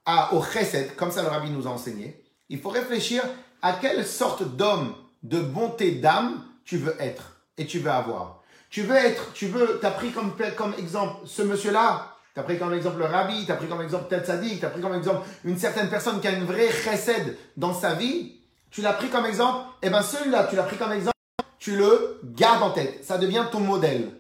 à, 0.04 0.34
au 0.34 0.42
chesed, 0.42 0.94
comme 0.96 1.10
ça 1.10 1.22
le 1.22 1.28
rabbi 1.28 1.50
nous 1.50 1.66
a 1.66 1.70
enseigné. 1.70 2.22
Il 2.48 2.60
faut 2.60 2.70
réfléchir 2.70 3.22
à 3.62 3.74
quelle 3.74 4.06
sorte 4.06 4.42
d'homme 4.56 4.94
de 5.22 5.40
bonté 5.40 5.92
d'âme 5.92 6.44
tu 6.64 6.76
veux 6.76 6.96
être 7.00 7.36
et 7.56 7.66
tu 7.66 7.78
veux 7.78 7.90
avoir. 7.90 8.42
Tu 8.70 8.82
veux 8.82 8.96
être, 8.96 9.32
tu 9.32 9.46
veux, 9.46 9.84
as 9.84 9.90
pris 9.90 10.10
comme, 10.10 10.34
comme 10.56 10.74
exemple 10.78 11.26
ce 11.26 11.42
monsieur-là, 11.42 12.16
tu 12.34 12.40
as 12.40 12.42
pris 12.42 12.58
comme 12.58 12.72
exemple 12.72 12.98
le 12.98 13.04
rabbi, 13.04 13.44
tu 13.44 13.52
as 13.52 13.56
pris 13.56 13.68
comme 13.68 13.82
exemple 13.82 14.06
tel 14.08 14.24
sadique, 14.24 14.60
tu 14.60 14.66
as 14.66 14.70
pris 14.70 14.80
comme 14.80 14.94
exemple 14.94 15.26
une 15.44 15.58
certaine 15.58 15.90
personne 15.90 16.20
qui 16.20 16.26
a 16.26 16.32
une 16.32 16.44
vraie 16.44 16.70
chesed 16.70 17.36
dans 17.56 17.74
sa 17.74 17.94
vie, 17.94 18.40
tu 18.70 18.80
l'as 18.80 18.94
pris 18.94 19.10
comme 19.10 19.26
exemple, 19.26 19.66
et 19.82 19.88
eh 19.88 19.90
bien 19.90 20.02
celui-là, 20.02 20.46
tu 20.48 20.56
l'as 20.56 20.62
pris 20.62 20.78
comme 20.78 20.92
exemple, 20.92 21.12
tu 21.58 21.76
le 21.76 22.20
gardes 22.24 22.62
en 22.62 22.70
tête. 22.70 23.04
Ça 23.04 23.18
devient 23.18 23.44
ton 23.52 23.60
modèle. 23.60 24.10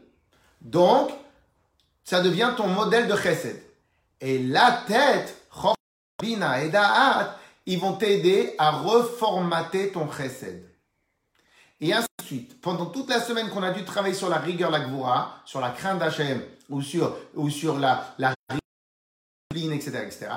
Donc, 0.60 1.10
ça 2.04 2.20
devient 2.20 2.52
ton 2.56 2.68
modèle 2.68 3.08
de 3.08 3.16
chesed. 3.16 3.62
Et 4.20 4.38
la 4.38 4.82
tête, 4.86 5.41
Bina 6.22 6.62
et 6.62 6.68
Da'at, 6.68 7.36
ils 7.66 7.80
vont 7.80 7.94
t'aider 7.94 8.54
à 8.56 8.70
reformater 8.70 9.90
ton 9.90 10.10
chesed. 10.10 10.64
Et 11.80 11.92
ainsi 11.92 12.06
de 12.20 12.24
suite. 12.24 12.60
Pendant 12.60 12.86
toute 12.86 13.10
la 13.10 13.20
semaine 13.20 13.50
qu'on 13.50 13.64
a 13.64 13.72
dû 13.72 13.84
travailler 13.84 14.14
sur 14.14 14.28
la 14.28 14.38
rigueur, 14.38 14.70
la 14.70 14.80
gvura, 14.80 15.42
sur 15.44 15.60
la 15.60 15.70
crainte 15.70 15.98
d'Hachem, 15.98 16.40
ou 16.70 16.80
sur, 16.80 17.16
ou 17.34 17.50
sur 17.50 17.78
la, 17.78 18.14
la 18.18 18.32
discipline, 19.50 19.72
etc., 19.72 20.04
etc., 20.06 20.28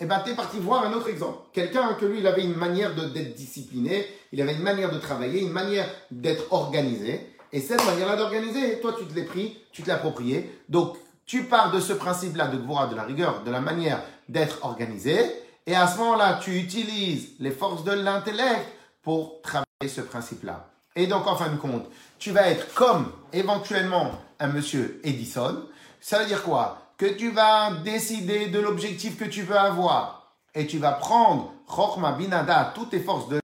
et 0.00 0.06
ben, 0.06 0.20
tu 0.24 0.32
es 0.32 0.34
parti 0.34 0.58
voir 0.58 0.82
un 0.82 0.92
autre 0.92 1.08
exemple. 1.08 1.38
Quelqu'un 1.52 1.94
que 1.94 2.04
lui, 2.04 2.18
il 2.18 2.26
avait 2.26 2.42
une 2.42 2.56
manière 2.56 2.96
d'être 2.96 3.34
discipliné, 3.34 4.04
il 4.32 4.42
avait 4.42 4.54
une 4.54 4.62
manière 4.62 4.90
de 4.90 4.98
travailler, 4.98 5.40
une 5.40 5.52
manière 5.52 5.86
d'être 6.10 6.52
organisé. 6.52 7.20
Et 7.52 7.60
cette 7.60 7.84
manière-là 7.86 8.16
d'organiser, 8.16 8.80
toi, 8.80 8.96
tu 8.98 9.06
te 9.06 9.14
l'es 9.14 9.24
pris, 9.24 9.56
tu 9.70 9.82
te 9.82 9.88
l'as 9.88 9.94
approprié. 9.94 10.50
Donc, 10.68 10.96
tu 11.26 11.44
pars 11.44 11.70
de 11.70 11.80
ce 11.80 11.92
principe-là 11.92 12.48
de 12.48 12.58
Gvora, 12.58 12.86
de 12.86 12.96
la 12.96 13.04
rigueur, 13.04 13.42
de 13.42 13.50
la 13.50 13.60
manière 13.60 14.02
d'être 14.28 14.64
organisé. 14.64 15.18
Et 15.66 15.74
à 15.74 15.86
ce 15.86 15.98
moment-là, 15.98 16.40
tu 16.42 16.58
utilises 16.58 17.30
les 17.40 17.50
forces 17.50 17.84
de 17.84 17.92
l'intellect 17.92 18.66
pour 19.02 19.40
travailler 19.42 19.64
ce 19.88 20.00
principe-là. 20.00 20.68
Et 20.96 21.06
donc, 21.06 21.26
en 21.26 21.36
fin 21.36 21.48
de 21.48 21.56
compte, 21.56 21.86
tu 22.18 22.30
vas 22.30 22.48
être 22.48 22.72
comme 22.74 23.10
éventuellement 23.32 24.12
un 24.38 24.48
monsieur 24.48 25.00
Edison. 25.04 25.64
Ça 26.00 26.18
veut 26.18 26.26
dire 26.26 26.42
quoi? 26.42 26.92
Que 26.98 27.06
tu 27.06 27.30
vas 27.30 27.72
décider 27.84 28.46
de 28.46 28.60
l'objectif 28.60 29.18
que 29.18 29.24
tu 29.24 29.42
veux 29.42 29.58
avoir. 29.58 30.34
Et 30.54 30.66
tu 30.66 30.78
vas 30.78 30.92
prendre 30.92 31.52
Chokhma 31.68 32.12
Binada, 32.12 32.72
toutes 32.74 32.90
tes 32.90 33.00
forces 33.00 33.28
de 33.28 33.40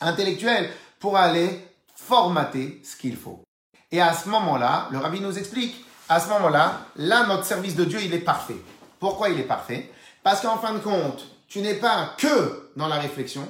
intellectuelles 0.00 0.70
pour 0.98 1.16
aller 1.16 1.66
formater 1.94 2.80
ce 2.84 2.96
qu'il 2.96 3.16
faut. 3.16 3.42
Et 3.90 4.00
à 4.00 4.12
ce 4.12 4.28
moment-là, 4.28 4.88
le 4.90 4.98
rabbi 4.98 5.20
nous 5.20 5.38
explique, 5.38 5.85
à 6.08 6.20
ce 6.20 6.28
moment-là, 6.28 6.86
là, 6.96 7.26
notre 7.26 7.44
service 7.44 7.74
de 7.74 7.84
Dieu, 7.84 7.98
il 8.02 8.14
est 8.14 8.20
parfait. 8.20 8.56
Pourquoi 8.98 9.28
il 9.28 9.40
est 9.40 9.44
parfait? 9.44 9.90
Parce 10.22 10.40
qu'en 10.40 10.58
fin 10.58 10.74
de 10.74 10.78
compte, 10.78 11.26
tu 11.48 11.60
n'es 11.60 11.74
pas 11.74 12.14
que 12.18 12.70
dans 12.76 12.88
la 12.88 12.96
réflexion, 12.96 13.46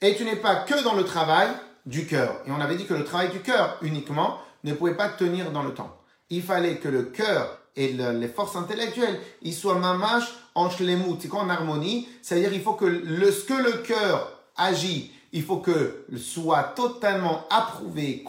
et 0.00 0.14
tu 0.16 0.24
n'es 0.24 0.36
pas 0.36 0.56
que 0.56 0.82
dans 0.82 0.94
le 0.94 1.04
travail 1.04 1.48
du 1.86 2.06
cœur. 2.06 2.40
Et 2.46 2.50
on 2.50 2.60
avait 2.60 2.76
dit 2.76 2.86
que 2.86 2.94
le 2.94 3.04
travail 3.04 3.30
du 3.30 3.40
cœur 3.40 3.78
uniquement 3.82 4.38
ne 4.64 4.72
pouvait 4.72 4.96
pas 4.96 5.08
tenir 5.08 5.50
dans 5.50 5.62
le 5.62 5.74
temps. 5.74 5.96
Il 6.30 6.42
fallait 6.42 6.78
que 6.78 6.88
le 6.88 7.04
cœur 7.04 7.58
et 7.76 7.92
les 7.92 8.28
forces 8.28 8.56
intellectuelles, 8.56 9.20
ils 9.42 9.54
soient 9.54 9.78
mamash 9.78 10.24
en 10.54 10.70
shlemut, 10.70 11.20
c'est 11.20 11.28
quoi 11.28 11.42
en 11.42 11.50
harmonie? 11.50 12.08
C'est-à-dire 12.22 12.52
il 12.52 12.62
faut 12.62 12.74
que 12.74 12.84
le, 12.84 13.32
ce 13.32 13.44
que 13.44 13.54
le 13.54 13.72
cœur 13.78 14.32
agit, 14.56 15.12
il 15.32 15.42
faut 15.42 15.58
que 15.58 16.06
soit 16.16 16.62
totalement 16.76 17.46
approuvé, 17.50 18.24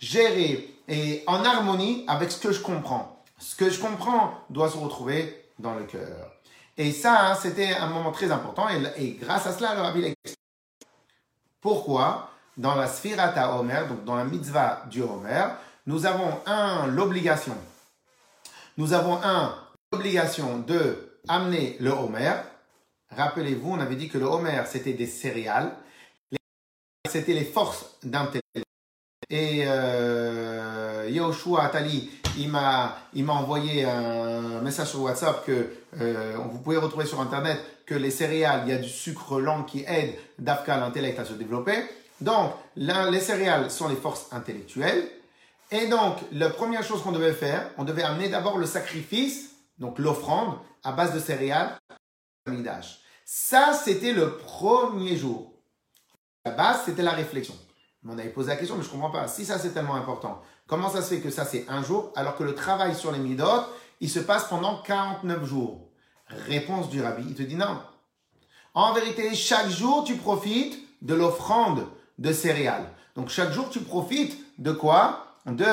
géré 0.00 0.77
et 0.88 1.22
en 1.26 1.44
harmonie 1.44 2.04
avec 2.08 2.32
ce 2.32 2.40
que 2.40 2.52
je 2.52 2.60
comprends. 2.60 3.22
Ce 3.38 3.54
que 3.54 3.70
je 3.70 3.80
comprends 3.80 4.34
doit 4.50 4.70
se 4.70 4.76
retrouver 4.76 5.50
dans 5.58 5.74
le 5.74 5.84
cœur. 5.84 6.32
Et 6.76 6.92
ça, 6.92 7.28
hein, 7.28 7.34
c'était 7.34 7.74
un 7.74 7.88
moment 7.88 8.12
très 8.12 8.30
important. 8.30 8.68
Et, 8.96 9.18
grâce 9.20 9.46
à 9.46 9.52
cela, 9.52 9.74
le 9.74 9.82
Rabbi 9.82 10.14
pourquoi? 11.60 12.30
Dans 12.56 12.74
la 12.74 12.88
Sphirata 12.88 13.56
Homer, 13.56 13.82
donc 13.88 14.04
dans 14.04 14.16
la 14.16 14.24
mitzvah 14.24 14.84
du 14.90 15.02
Homer, 15.02 15.44
nous 15.86 16.06
avons 16.06 16.40
un, 16.46 16.86
l'obligation. 16.86 17.56
Nous 18.76 18.92
avons 18.92 19.20
un, 19.22 19.54
l'obligation 19.92 20.58
de 20.58 21.18
amener 21.28 21.76
le 21.80 21.90
Homer. 21.90 22.34
Rappelez-vous, 23.10 23.72
on 23.72 23.80
avait 23.80 23.96
dit 23.96 24.08
que 24.08 24.18
le 24.18 24.24
Homer, 24.24 24.62
c'était 24.66 24.92
des 24.92 25.06
céréales. 25.06 25.72
C'était 27.08 27.34
les 27.34 27.44
forces 27.44 27.96
d'intellect. 28.02 28.66
Et 29.30 29.64
euh, 29.66 31.08
Yoshua 31.10 31.64
Atali, 31.64 32.10
il 32.38 32.48
m'a, 32.48 32.96
envoyé 33.28 33.84
un 33.84 34.60
message 34.62 34.88
sur 34.88 35.02
WhatsApp 35.02 35.44
que 35.44 35.70
euh, 36.00 36.36
vous 36.50 36.58
pouvez 36.60 36.78
retrouver 36.78 37.04
sur 37.04 37.20
Internet 37.20 37.58
que 37.84 37.94
les 37.94 38.10
céréales, 38.10 38.62
il 38.66 38.70
y 38.70 38.74
a 38.74 38.78
du 38.78 38.88
sucre 38.88 39.40
lent 39.40 39.64
qui 39.64 39.84
aide 39.86 40.14
d'Afka 40.38 40.78
l'intellect 40.78 41.18
à 41.18 41.24
se 41.24 41.34
développer. 41.34 41.76
Donc, 42.20 42.52
les 42.76 43.20
céréales 43.20 43.70
sont 43.70 43.88
les 43.88 43.96
forces 43.96 44.26
intellectuelles. 44.32 45.08
Et 45.70 45.86
donc, 45.86 46.16
la 46.32 46.48
première 46.48 46.82
chose 46.82 47.02
qu'on 47.02 47.12
devait 47.12 47.32
faire, 47.32 47.70
on 47.76 47.84
devait 47.84 48.02
amener 48.02 48.28
d'abord 48.28 48.56
le 48.56 48.66
sacrifice, 48.66 49.50
donc 49.78 49.98
l'offrande, 49.98 50.54
à 50.82 50.92
base 50.92 51.14
de 51.14 51.20
céréales, 51.20 51.78
Ça, 53.24 53.74
c'était 53.74 54.12
le 54.12 54.38
premier 54.38 55.16
jour. 55.16 55.52
La 56.46 56.52
base, 56.52 56.84
c'était 56.86 57.02
la 57.02 57.12
réflexion. 57.12 57.54
On 58.06 58.18
avait 58.18 58.30
posé 58.30 58.48
la 58.48 58.56
question, 58.56 58.76
mais 58.76 58.82
je 58.82 58.88
ne 58.88 58.92
comprends 58.92 59.10
pas. 59.10 59.28
Si 59.28 59.44
ça, 59.44 59.58
c'est 59.58 59.70
tellement 59.70 59.96
important, 59.96 60.40
comment 60.66 60.88
ça 60.88 61.02
se 61.02 61.14
fait 61.14 61.20
que 61.20 61.30
ça, 61.30 61.44
c'est 61.44 61.66
un 61.68 61.82
jour, 61.82 62.12
alors 62.14 62.36
que 62.36 62.44
le 62.44 62.54
travail 62.54 62.94
sur 62.94 63.12
les 63.12 63.18
midot, 63.18 63.62
il 64.00 64.08
se 64.08 64.20
passe 64.20 64.44
pendant 64.48 64.80
49 64.82 65.44
jours? 65.44 65.88
Réponse 66.28 66.88
du 66.90 67.02
rabbi, 67.02 67.24
il 67.26 67.34
te 67.34 67.42
dit 67.42 67.56
non. 67.56 67.80
En 68.74 68.92
vérité, 68.92 69.34
chaque 69.34 69.68
jour, 69.68 70.04
tu 70.04 70.16
profites 70.16 70.78
de 71.02 71.14
l'offrande 71.14 71.86
de 72.18 72.32
céréales. 72.32 72.88
Donc, 73.16 73.30
chaque 73.30 73.52
jour, 73.52 73.68
tu 73.70 73.80
profites 73.80 74.38
de 74.58 74.72
quoi? 74.72 75.24
De, 75.46 75.64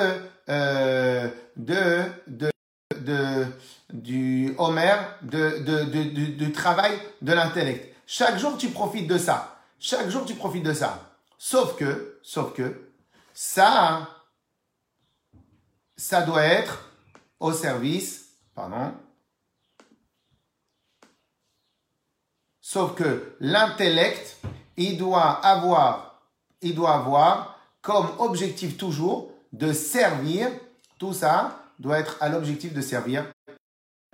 euh, 0.49 1.29
de, 1.57 2.03
de, 2.27 2.51
de, 2.97 3.45
du 3.93 4.55
Homer, 4.57 4.95
de, 5.21 5.59
de, 5.59 5.83
de, 5.83 6.03
du 6.37 6.51
travail 6.51 6.93
de 7.21 7.33
l'intellect. 7.33 7.93
Chaque 8.07 8.37
jour, 8.39 8.57
tu 8.57 8.69
profites 8.69 9.07
de 9.07 9.17
ça. 9.17 9.59
Chaque 9.79 10.09
jour, 10.09 10.25
tu 10.25 10.33
profites 10.35 10.63
de 10.65 10.73
ça. 10.73 11.11
Sauf 11.37 11.75
que, 11.75 12.14
sauf 12.25 12.53
que, 12.53 12.91
ça, 13.33 14.09
ça 15.95 16.23
doit 16.23 16.43
être 16.43 16.89
au 17.39 17.53
service, 17.53 18.31
pardon, 18.53 18.93
Sauf 22.61 22.95
que 22.95 23.35
l'intellect, 23.39 24.37
il 24.75 24.97
doit 24.97 25.33
avoir, 25.45 26.19
il 26.61 26.73
doit 26.73 26.95
avoir 26.95 27.59
comme 27.81 28.09
objectif 28.17 28.75
toujours 28.75 29.31
de 29.53 29.71
servir, 29.71 30.49
tout 30.97 31.13
ça 31.13 31.59
doit 31.77 31.99
être 31.99 32.17
à 32.21 32.29
l'objectif 32.29 32.73
de 32.73 32.81
servir 32.81 33.31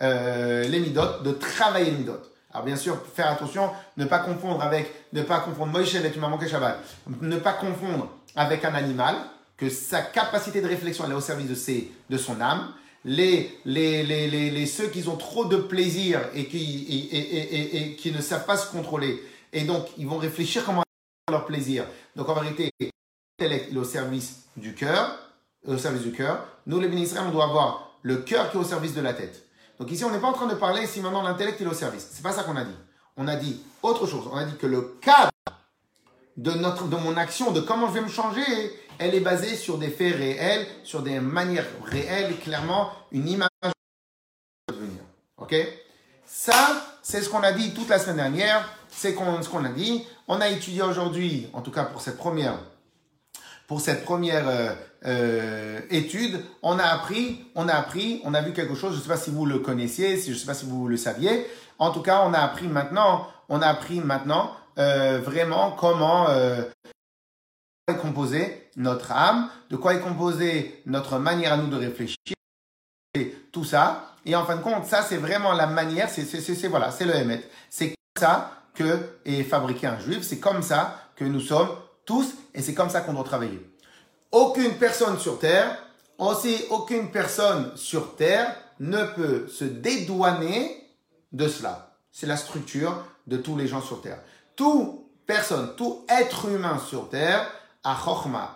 euh, 0.01 0.67
les 0.67 0.81
midotes, 0.81 1.23
de 1.23 1.31
travailler 1.31 1.91
les 1.91 1.97
midotes. 1.97 2.30
Alors 2.53 2.65
bien 2.65 2.75
sûr, 2.75 2.97
faire 3.15 3.31
attention, 3.31 3.69
ne 3.97 4.05
pas 4.05 4.19
confondre 4.19 4.61
avec, 4.61 4.91
ne 5.13 5.23
pas 5.23 5.39
confondre 5.39 5.71
Moïse 5.71 5.95
et 5.95 6.19
manqué 6.19 6.47
Shabbat, 6.47 6.77
ne 7.21 7.37
pas 7.37 7.53
confondre 7.53 8.09
avec 8.35 8.65
un 8.65 8.73
animal, 8.73 9.15
que 9.57 9.69
sa 9.69 10.01
capacité 10.01 10.59
de 10.59 10.67
réflexion 10.67 11.09
est 11.09 11.13
au 11.13 11.21
service 11.21 11.47
de, 11.47 11.55
ses, 11.55 11.91
de 12.09 12.17
son 12.17 12.41
âme, 12.41 12.73
les, 13.05 13.57
les, 13.63 14.03
les, 14.03 14.27
les, 14.27 14.65
ceux 14.65 14.87
qui 14.87 15.07
ont 15.07 15.15
trop 15.15 15.45
de 15.45 15.57
plaisir 15.57 16.19
et 16.33 16.45
qui, 16.47 17.09
et, 17.11 17.17
et, 17.17 17.77
et, 17.77 17.95
qui 17.95 18.11
ne 18.11 18.21
savent 18.21 18.45
pas 18.45 18.57
se 18.57 18.71
contrôler. 18.71 19.23
Et 19.53 19.63
donc, 19.63 19.85
ils 19.97 20.07
vont 20.07 20.17
réfléchir 20.17 20.65
comment 20.65 20.83
leur 21.29 21.45
plaisir. 21.45 21.85
Donc, 22.15 22.27
en 22.29 22.33
vérité, 22.33 22.71
l'intellect 22.79 23.71
est 23.71 23.77
au 23.77 23.83
service 23.83 24.45
du 24.57 24.73
cœur, 24.73 25.15
au 25.67 25.77
service 25.77 26.03
du 26.03 26.11
cœur. 26.11 26.45
Nous, 26.65 26.79
les 26.79 26.89
ministres, 26.89 27.21
on 27.25 27.31
doit 27.31 27.45
avoir 27.45 27.97
le 28.01 28.17
cœur 28.17 28.49
qui 28.49 28.57
est 28.57 28.59
au 28.59 28.63
service 28.63 28.93
de 28.93 29.01
la 29.01 29.13
tête. 29.13 29.45
Donc 29.81 29.89
ici, 29.91 30.05
on 30.05 30.11
n'est 30.11 30.19
pas 30.19 30.27
en 30.27 30.33
train 30.33 30.45
de 30.45 30.53
parler 30.53 30.85
si 30.85 31.01
maintenant 31.01 31.23
l'intellect 31.23 31.59
est 31.59 31.65
au 31.65 31.73
service. 31.73 32.07
C'est 32.11 32.21
pas 32.21 32.31
ça 32.31 32.43
qu'on 32.43 32.55
a 32.55 32.63
dit. 32.63 32.75
On 33.17 33.27
a 33.27 33.35
dit 33.35 33.63
autre 33.81 34.05
chose. 34.05 34.29
On 34.31 34.37
a 34.37 34.45
dit 34.45 34.55
que 34.55 34.67
le 34.67 34.99
cadre 35.01 35.31
de, 36.37 36.51
notre, 36.51 36.85
de 36.85 36.95
mon 36.97 37.17
action, 37.17 37.49
de 37.49 37.61
comment 37.61 37.87
je 37.87 37.93
vais 37.93 38.01
me 38.01 38.07
changer, 38.07 38.43
elle 38.99 39.15
est 39.15 39.21
basée 39.21 39.55
sur 39.55 39.79
des 39.79 39.89
faits 39.89 40.15
réels, 40.15 40.67
sur 40.83 41.01
des 41.01 41.19
manières 41.19 41.65
réelles, 41.83 42.37
clairement 42.37 42.91
une 43.11 43.27
image 43.27 43.49
de 43.63 44.75
devenir. 44.75 45.01
Ok? 45.39 45.55
Ça, 46.27 46.99
c'est 47.01 47.23
ce 47.23 47.29
qu'on 47.29 47.41
a 47.41 47.51
dit 47.51 47.73
toute 47.73 47.89
la 47.89 47.97
semaine 47.97 48.17
dernière. 48.17 48.71
C'est 48.87 49.13
ce 49.13 49.49
qu'on 49.49 49.65
a 49.65 49.69
dit. 49.69 50.05
On 50.27 50.41
a 50.41 50.49
étudié 50.49 50.83
aujourd'hui, 50.83 51.47
en 51.53 51.61
tout 51.61 51.71
cas 51.71 51.85
pour 51.85 52.01
cette 52.01 52.17
première, 52.17 52.59
pour 53.67 53.81
cette 53.81 54.05
première 54.05 54.47
euh, 54.47 54.75
euh, 55.05 55.79
étude, 55.89 56.43
on 56.61 56.77
a 56.79 56.83
appris, 56.83 57.45
on 57.55 57.67
a 57.67 57.73
appris, 57.73 58.21
on 58.23 58.33
a 58.33 58.41
vu 58.41 58.53
quelque 58.53 58.75
chose. 58.75 58.93
Je 58.93 58.97
ne 58.97 59.03
sais 59.03 59.09
pas 59.09 59.17
si 59.17 59.31
vous 59.31 59.45
le 59.45 59.59
connaissiez, 59.59 60.19
je 60.21 60.31
ne 60.31 60.35
sais 60.35 60.45
pas 60.45 60.53
si 60.53 60.65
vous 60.65 60.87
le 60.87 60.97
saviez. 60.97 61.47
En 61.79 61.91
tout 61.91 62.01
cas, 62.01 62.23
on 62.25 62.33
a 62.33 62.39
appris 62.39 62.67
maintenant, 62.67 63.27
on 63.49 63.61
a 63.61 63.67
appris 63.67 63.99
maintenant 63.99 64.51
euh, 64.77 65.19
vraiment 65.19 65.71
comment 65.71 66.27
est 67.87 67.97
composée 67.97 68.69
notre 68.75 69.11
âme, 69.11 69.49
de 69.69 69.75
quoi 69.75 69.93
est 69.93 69.99
composée 69.99 70.81
notre 70.85 71.17
manière 71.19 71.53
à 71.53 71.57
nous 71.57 71.67
de 71.67 71.77
réfléchir, 71.77 72.35
tout 73.51 73.63
ça. 73.63 74.15
Et 74.25 74.35
en 74.35 74.45
fin 74.45 74.55
de 74.55 74.61
compte, 74.61 74.85
ça, 74.85 75.01
c'est 75.01 75.17
vraiment 75.17 75.53
la 75.53 75.67
manière, 75.67 76.09
c'est, 76.09 76.23
c'est, 76.23 76.67
voilà, 76.67 76.91
c'est 76.91 77.05
le 77.05 77.15
Hémet. 77.15 77.43
C'est 77.69 77.87
comme 77.87 78.21
ça 78.21 78.51
que 78.73 79.19
est 79.25 79.43
fabriqué 79.43 79.87
un 79.87 79.99
juif, 79.99 80.21
c'est 80.21 80.39
comme 80.39 80.61
ça 80.61 81.09
que 81.15 81.25
nous 81.25 81.39
sommes 81.39 81.69
tous, 82.05 82.33
et 82.53 82.61
c'est 82.61 82.73
comme 82.73 82.89
ça 82.89 83.01
qu'on 83.01 83.13
doit 83.13 83.23
travailler. 83.23 83.70
Aucune 84.31 84.75
personne 84.75 85.19
sur 85.19 85.39
Terre, 85.39 85.77
aussi 86.17 86.63
aucune 86.69 87.11
personne 87.11 87.75
sur 87.75 88.15
Terre 88.15 88.55
ne 88.79 89.03
peut 89.03 89.47
se 89.47 89.65
dédouaner 89.65 90.87
de 91.31 91.47
cela. 91.47 91.95
C'est 92.11 92.27
la 92.27 92.37
structure 92.37 93.03
de 93.27 93.37
tous 93.37 93.57
les 93.57 93.67
gens 93.67 93.81
sur 93.81 94.01
Terre. 94.01 94.21
Tout 94.55 95.07
personne, 95.25 95.75
tout 95.75 96.05
être 96.07 96.47
humain 96.47 96.79
sur 96.79 97.09
Terre 97.09 97.51
a 97.83 97.97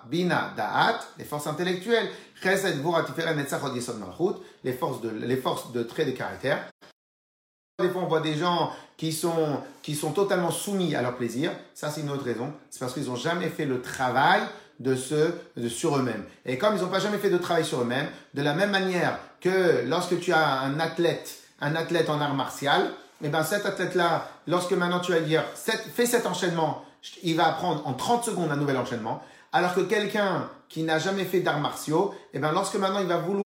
bina, 0.07 0.53
da'at, 0.55 0.99
les 1.17 1.25
forces 1.25 1.47
intellectuelles, 1.47 2.09
les 2.43 2.57
forces 4.73 5.01
de, 5.01 5.09
les 5.09 5.37
forces 5.37 5.71
de 5.71 5.81
trait 5.83 6.05
de 6.05 6.11
caractère. 6.11 6.69
Des 7.79 7.89
fois, 7.89 8.03
on 8.03 8.07
voit 8.07 8.21
des 8.21 8.35
gens 8.35 8.71
qui 8.95 9.11
sont, 9.11 9.59
qui 9.81 9.95
sont 9.95 10.11
totalement 10.11 10.51
soumis 10.51 10.93
à 10.95 11.01
leur 11.01 11.17
plaisir. 11.17 11.51
Ça, 11.73 11.89
c'est 11.89 12.01
une 12.01 12.11
autre 12.11 12.23
raison. 12.23 12.53
C'est 12.69 12.79
parce 12.79 12.93
qu'ils 12.93 13.07
n'ont 13.07 13.15
jamais 13.15 13.49
fait 13.49 13.65
le 13.65 13.81
travail 13.81 14.43
de 14.79 14.95
ce, 14.95 15.31
de, 15.57 15.69
sur 15.69 15.97
eux-mêmes. 15.97 16.23
Et 16.45 16.57
comme 16.57 16.75
ils 16.75 16.81
n'ont 16.81 16.89
pas 16.89 16.99
jamais 16.99 17.17
fait 17.17 17.29
de 17.29 17.37
travail 17.37 17.65
sur 17.65 17.81
eux-mêmes, 17.81 18.07
de 18.33 18.41
la 18.41 18.53
même 18.53 18.71
manière 18.71 19.19
que 19.41 19.83
lorsque 19.87 20.19
tu 20.19 20.33
as 20.33 20.59
un 20.61 20.79
athlète, 20.79 21.37
un 21.61 21.75
athlète 21.75 22.09
en 22.09 22.19
art 22.19 22.33
martial, 22.33 22.91
et 23.21 23.27
eh 23.27 23.29
ben 23.29 23.43
cet 23.43 23.65
athlète-là, 23.65 24.27
lorsque 24.45 24.73
maintenant 24.73 24.99
tu 24.99 25.13
vas 25.13 25.21
dire, 25.21 25.43
fais 25.55 26.05
cet 26.05 26.25
enchaînement, 26.25 26.83
il 27.23 27.37
va 27.37 27.47
apprendre 27.47 27.87
en 27.87 27.93
30 27.93 28.25
secondes 28.25 28.51
un 28.51 28.57
nouvel 28.57 28.77
enchaînement. 28.77 29.23
Alors 29.53 29.73
que 29.73 29.79
quelqu'un 29.79 30.49
qui 30.67 30.83
n'a 30.83 30.99
jamais 30.99 31.23
fait 31.23 31.39
d'arts 31.39 31.61
martiaux, 31.61 32.13
et 32.33 32.37
eh 32.37 32.39
ben 32.39 32.51
lorsque 32.51 32.75
maintenant 32.75 32.99
il 32.99 33.07
va 33.07 33.17
vouloir 33.17 33.43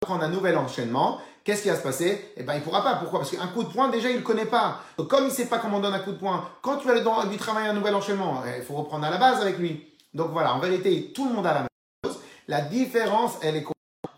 prendre 0.00 0.24
un 0.24 0.28
nouvel 0.28 0.58
enchaînement, 0.58 1.20
qu'est-ce 1.42 1.62
qui 1.62 1.70
va 1.70 1.76
se 1.76 1.82
passer? 1.82 2.32
Eh 2.36 2.42
ben 2.42 2.54
il 2.54 2.60
pourra 2.60 2.84
pas. 2.84 2.96
Pourquoi? 2.96 3.20
Parce 3.20 3.30
qu'un 3.30 3.46
coup 3.46 3.62
de 3.62 3.70
poing, 3.70 3.88
déjà, 3.88 4.10
il 4.10 4.16
ne 4.16 4.22
connaît 4.22 4.44
pas. 4.44 4.82
comme 5.08 5.24
il 5.24 5.30
sait 5.30 5.46
pas 5.46 5.58
comment 5.58 5.78
on 5.78 5.80
donne 5.80 5.94
un 5.94 6.00
coup 6.00 6.12
de 6.12 6.18
poing, 6.18 6.46
quand 6.60 6.76
tu 6.76 6.86
vas 6.86 6.94
lui 6.94 7.38
travailler 7.38 7.68
un 7.68 7.72
nouvel 7.72 7.94
enchaînement, 7.94 8.42
eh, 8.46 8.58
il 8.58 8.64
faut 8.64 8.74
reprendre 8.74 9.06
à 9.06 9.10
la 9.10 9.16
base 9.16 9.40
avec 9.40 9.58
lui. 9.58 9.87
Donc 10.14 10.30
voilà, 10.30 10.54
en 10.54 10.58
vérité, 10.58 11.12
tout 11.14 11.28
le 11.28 11.34
monde 11.34 11.46
a 11.46 11.54
la 11.54 11.60
même 11.60 11.68
chose. 12.04 12.20
La 12.46 12.62
différence, 12.62 13.38
elle 13.42 13.56
est 13.56 13.64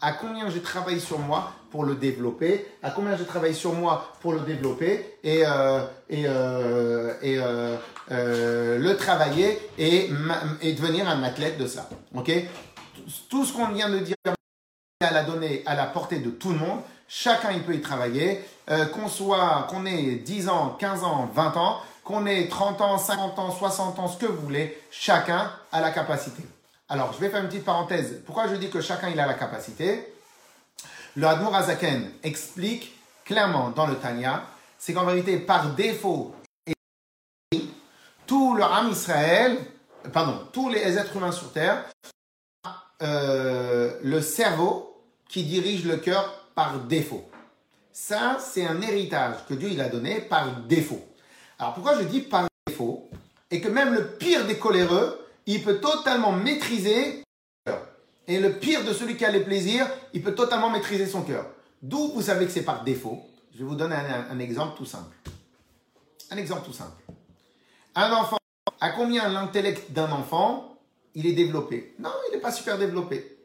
à 0.00 0.12
combien 0.12 0.48
j'ai 0.48 0.62
travaillé 0.62 0.98
sur 0.98 1.18
moi 1.18 1.52
pour 1.70 1.84
le 1.84 1.94
développer, 1.94 2.66
à 2.82 2.90
combien 2.90 3.16
j'ai 3.16 3.26
travaillé 3.26 3.54
sur 3.54 3.72
moi 3.74 4.12
pour 4.20 4.32
le 4.32 4.40
développer 4.40 5.18
et, 5.22 5.42
euh, 5.46 5.80
euh, 6.12 7.78
euh, 8.10 8.78
le 8.78 8.96
travailler 8.96 9.58
et, 9.78 10.10
et 10.62 10.72
devenir 10.72 11.08
un 11.08 11.22
athlète 11.22 11.58
de 11.58 11.66
ça. 11.66 11.88
Ok? 12.14 12.32
Tout 13.28 13.44
ce 13.44 13.52
qu'on 13.52 13.68
vient 13.68 13.90
de 13.90 13.98
dire 13.98 14.16
à 15.02 15.12
la 15.12 15.22
donnée 15.22 15.62
à 15.66 15.74
la 15.74 15.86
portée 15.86 16.18
de 16.18 16.30
tout 16.30 16.50
le 16.50 16.58
monde. 16.58 16.80
Chacun 17.08 17.50
il 17.52 17.62
peut 17.62 17.74
y 17.74 17.80
travailler. 17.80 18.40
qu'on 18.92 19.08
soit, 19.08 19.66
qu'on 19.68 19.84
ait 19.84 20.16
10 20.16 20.48
ans, 20.48 20.76
15 20.78 21.02
ans, 21.02 21.28
20 21.34 21.56
ans, 21.56 21.80
qu'on 22.10 22.26
ait 22.26 22.48
30 22.48 22.80
ans, 22.80 22.98
50 22.98 23.38
ans, 23.38 23.50
60 23.52 23.98
ans, 23.98 24.08
ce 24.08 24.18
que 24.18 24.26
vous 24.26 24.40
voulez, 24.42 24.76
chacun 24.90 25.52
a 25.70 25.80
la 25.80 25.92
capacité. 25.92 26.42
Alors, 26.88 27.12
je 27.12 27.18
vais 27.18 27.30
faire 27.30 27.40
une 27.40 27.48
petite 27.48 27.64
parenthèse. 27.64 28.20
Pourquoi 28.26 28.48
je 28.48 28.56
dis 28.56 28.68
que 28.68 28.80
chacun 28.80 29.08
il 29.10 29.20
a 29.20 29.26
la 29.26 29.34
capacité? 29.34 30.12
Le 31.14 31.26
Admour 31.26 31.54
Azaken 31.54 32.10
explique 32.24 32.92
clairement 33.24 33.70
dans 33.70 33.86
le 33.86 33.94
Tanya, 33.94 34.42
c'est 34.76 34.92
qu'en 34.92 35.04
vérité, 35.04 35.38
par 35.38 35.74
défaut, 35.74 36.34
tout 38.26 38.54
le 38.54 38.64
âme 38.64 38.90
Israël, 38.90 39.58
pardon, 40.12 40.48
tous 40.52 40.68
les 40.68 40.98
êtres 40.98 41.16
humains 41.16 41.32
sur 41.32 41.52
Terre, 41.52 41.84
euh, 43.02 43.96
le 44.02 44.20
cerveau 44.20 45.00
qui 45.28 45.44
dirige 45.44 45.84
le 45.84 45.96
cœur 45.96 46.48
par 46.56 46.80
défaut. 46.80 47.30
Ça, 47.92 48.38
c'est 48.40 48.66
un 48.66 48.80
héritage 48.82 49.36
que 49.48 49.54
Dieu 49.54 49.68
il 49.70 49.80
a 49.80 49.88
donné 49.88 50.20
par 50.20 50.62
défaut. 50.62 51.09
Alors 51.60 51.74
pourquoi 51.74 51.98
je 51.98 52.04
dis 52.04 52.20
par 52.20 52.48
défaut 52.66 53.10
Et 53.50 53.60
que 53.60 53.68
même 53.68 53.92
le 53.92 54.16
pire 54.16 54.46
des 54.46 54.58
coléreux, 54.58 55.20
il 55.44 55.62
peut 55.62 55.78
totalement 55.78 56.32
maîtriser 56.32 57.22
et 58.26 58.38
le 58.38 58.52
pire 58.52 58.84
de 58.84 58.94
celui 58.94 59.16
qui 59.16 59.24
a 59.24 59.30
les 59.30 59.40
plaisirs, 59.40 59.86
il 60.14 60.22
peut 60.22 60.34
totalement 60.34 60.70
maîtriser 60.70 61.06
son 61.06 61.22
cœur. 61.22 61.46
D'où 61.82 62.12
vous 62.12 62.22
savez 62.22 62.46
que 62.46 62.52
c'est 62.52 62.62
par 62.62 62.84
défaut? 62.84 63.20
Je 63.52 63.58
vais 63.58 63.64
vous 63.64 63.74
donner 63.74 63.96
un, 63.96 64.38
exemple 64.38 64.76
tout 64.76 64.86
simple. 64.86 65.14
Un 66.30 66.36
exemple 66.36 66.64
tout 66.64 66.72
simple. 66.72 67.02
Un 67.94 68.12
enfant, 68.12 68.38
à 68.80 68.90
combien 68.90 69.28
l'intellect 69.28 69.90
d'un 69.92 70.10
enfant, 70.12 70.78
il 71.14 71.26
est 71.26 71.32
développé? 71.32 71.94
Non, 71.98 72.12
il 72.28 72.36
n'est 72.36 72.40
pas 72.40 72.52
super 72.52 72.78
développé. 72.78 73.36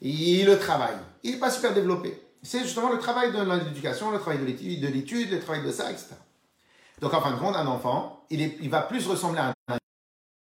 Il, 0.00 0.44
le 0.44 0.58
travaille. 0.58 0.98
Il 1.22 1.32
n'est 1.32 1.38
pas 1.38 1.50
super 1.50 1.72
développé. 1.72 2.20
C'est 2.42 2.60
justement 2.60 2.90
le 2.90 2.98
travail 2.98 3.32
de 3.32 3.40
l'éducation, 3.42 4.10
le 4.10 4.18
travail 4.18 4.38
de 4.38 4.86
l'étude, 4.88 5.30
le 5.30 5.40
travail 5.40 5.64
de 5.64 5.72
ça, 5.72 5.90
etc. 5.90 6.14
Donc 7.00 7.14
en 7.14 7.20
fin 7.20 7.32
de 7.32 7.36
compte, 7.36 7.56
un 7.56 7.66
enfant, 7.66 8.24
il, 8.30 8.68
va 8.70 8.82
plus 8.82 9.06
ressembler 9.06 9.40
à 9.40 9.52
un 9.68 9.78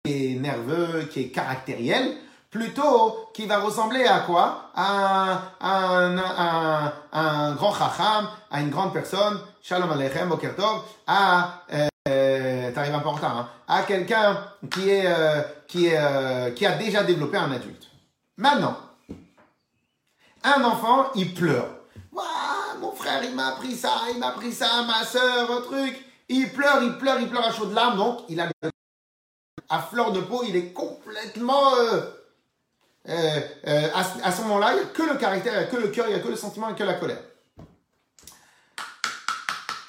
qui 0.05 0.33
est 0.33 0.35
nerveux, 0.37 1.09
qui 1.11 1.21
est 1.21 1.29
caractériel, 1.29 2.17
plutôt 2.51 3.31
qui 3.35 3.47
va 3.47 3.59
ressembler 3.61 4.05
à 4.05 4.21
quoi? 4.21 4.71
À 4.75 5.55
un, 5.61 7.55
grand 7.55 7.75
chacham, 7.75 8.29
à 8.51 8.61
une 8.61 8.71
grande 8.71 8.93
personne, 8.93 9.41
shalom 9.63 9.91
aleichem, 9.91 10.29
boker 10.29 10.55
à, 11.07 11.65
euh, 12.09 12.73
t'arrives 12.73 12.95
un 12.95 13.27
hein, 13.27 13.49
à 13.67 13.83
quelqu'un 13.83 14.39
euh, 14.79 15.43
qui, 15.67 15.87
est, 15.87 15.97
euh, 15.99 16.51
qui 16.53 16.65
a 16.67 16.73
déjà 16.73 17.03
développé 17.03 17.37
un 17.37 17.53
adulte. 17.53 17.89
Maintenant, 18.37 18.77
un 20.45 20.65
enfant, 20.65 21.11
il 21.15 21.35
pleure. 21.35 21.78
Mon 22.13 22.93
frère, 22.93 23.23
il 23.25 23.35
m'a 23.35 23.49
appris 23.49 23.77
ça, 23.77 24.03
il 24.13 24.19
m'a 24.19 24.29
appris 24.29 24.53
ça, 24.53 24.83
ma 24.83 25.05
soeur, 25.05 25.51
un 25.51 25.61
truc. 25.61 26.05
Il 26.29 26.53
pleure, 26.53 26.83
il 26.83 26.97
pleure, 26.99 27.21
il 27.21 27.29
pleure 27.29 27.47
à 27.47 27.53
chaudes 27.53 27.73
larmes, 27.73 27.97
donc 27.97 28.21
il 28.29 28.41
a 28.41 28.49
à 29.69 29.83
fleur 29.83 30.13
de 30.13 30.21
peau, 30.21 30.45
il 30.47 30.57
est 30.57 30.73
complètement... 30.73 31.75
Euh, 31.75 32.01
euh, 33.09 33.41
euh, 33.67 33.89
à, 33.95 34.33
ce 34.33 34.43
moment-là, 34.43 34.73
il 34.73 34.77
n'y 34.77 34.83
a 34.83 34.87
que 34.87 35.03
le 35.03 35.17
caractère, 35.17 35.55
il 35.55 35.59
n'y 35.59 35.65
a 35.65 35.67
que 35.67 35.77
le 35.77 35.89
cœur, 35.89 36.07
il 36.09 36.15
n'y 36.15 36.21
a 36.21 36.23
que 36.23 36.29
le 36.29 36.37
sentiment 36.37 36.69
et 36.69 36.75
que 36.75 36.85
la 36.85 36.95
colère. 36.95 37.23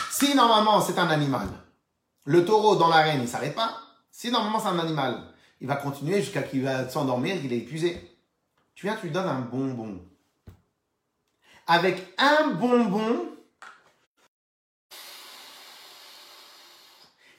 Si 0.10 0.36
normalement 0.36 0.82
c'est 0.82 0.98
un 0.98 1.10
animal, 1.10 1.48
le 2.26 2.46
taureau 2.46 2.76
dans 2.76 2.88
l'arène, 2.88 3.20
il 3.20 3.24
ne 3.24 3.28
s'arrête 3.28 3.56
pas. 3.56 3.78
Si 4.12 4.32
normalement 4.32 4.60
c'est 4.60 4.68
un 4.68 4.80
animal, 4.80 5.22
il 5.60 5.68
va 5.68 5.76
continuer 5.76 6.22
jusqu'à 6.22 6.44
qu'il 6.44 6.64
va 6.64 6.88
s'endormir, 6.90 7.42
qu'il 7.42 7.52
est 7.52 7.58
épuisé. 7.58 8.18
Tu 8.76 8.86
viens, 8.86 8.96
tu 8.96 9.08
lui 9.08 9.12
donnes 9.12 9.28
un 9.28 9.40
bonbon. 9.40 10.00
Avec 11.72 12.16
un 12.18 12.48
bonbon, 12.48 13.28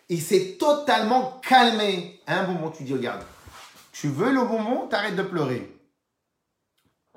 il 0.08 0.22
s'est 0.22 0.56
totalement 0.56 1.40
calmé. 1.42 2.20
Un 2.28 2.44
bonbon, 2.44 2.70
tu 2.70 2.84
dis, 2.84 2.92
regarde, 2.92 3.24
tu 3.90 4.06
veux 4.06 4.30
le 4.32 4.44
bonbon, 4.44 4.86
t'arrêtes 4.86 5.16
de 5.16 5.24
pleurer. 5.24 5.76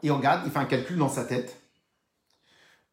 Et 0.01 0.09
regarde, 0.09 0.41
il 0.45 0.51
fait 0.51 0.57
un 0.57 0.65
calcul 0.65 0.97
dans 0.97 1.07
sa 1.07 1.23
tête. 1.23 1.61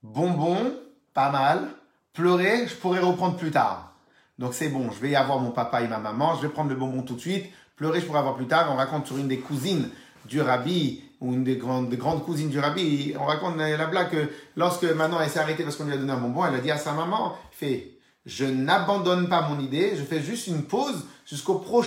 Bonbon, 0.02 0.78
pas 1.14 1.30
mal. 1.30 1.70
Pleurer, 2.12 2.68
je 2.68 2.74
pourrais 2.74 3.00
reprendre 3.00 3.38
plus 3.38 3.50
tard. 3.50 3.94
Donc 4.38 4.52
c'est 4.52 4.68
bon, 4.68 4.90
je 4.90 5.00
vais 5.00 5.08
y 5.08 5.16
avoir 5.16 5.38
mon 5.38 5.50
papa 5.50 5.80
et 5.80 5.88
ma 5.88 5.98
maman, 5.98 6.36
je 6.36 6.42
vais 6.42 6.52
prendre 6.52 6.68
le 6.68 6.76
bonbon 6.76 7.02
tout 7.02 7.14
de 7.14 7.20
suite. 7.20 7.50
Pleurer, 7.74 8.02
je 8.02 8.06
pourrais 8.06 8.18
avoir 8.18 8.36
plus 8.36 8.48
tard. 8.48 8.70
On 8.70 8.76
raconte 8.76 9.06
sur 9.06 9.16
une 9.16 9.28
des 9.28 9.40
cousines 9.40 9.88
du 10.26 10.42
rabbi, 10.42 11.09
ou 11.20 11.34
une 11.34 11.44
des 11.44 11.56
grandes, 11.56 11.96
cousines 12.24 12.48
du 12.48 12.58
rabbi, 12.58 13.14
on 13.18 13.24
raconte 13.24 13.56
la 13.56 13.86
blague 13.86 14.10
que 14.10 14.30
lorsque 14.56 14.84
maintenant 14.84 15.20
elle 15.20 15.28
s'est 15.28 15.38
arrêtée 15.38 15.64
parce 15.64 15.76
qu'on 15.76 15.84
lui 15.84 15.92
a 15.92 15.98
donné 15.98 16.12
un 16.12 16.18
bonbon, 16.18 16.46
elle 16.46 16.54
a 16.54 16.60
dit 16.60 16.70
à 16.70 16.78
sa 16.78 16.92
maman, 16.92 17.36
fait, 17.50 17.98
je 18.24 18.46
n'abandonne 18.46 19.28
pas 19.28 19.42
mon 19.48 19.60
idée, 19.60 19.96
je 19.96 20.02
fais 20.02 20.22
juste 20.22 20.46
une 20.46 20.64
pause 20.64 21.06
jusqu'au 21.26 21.58
prochain. 21.58 21.86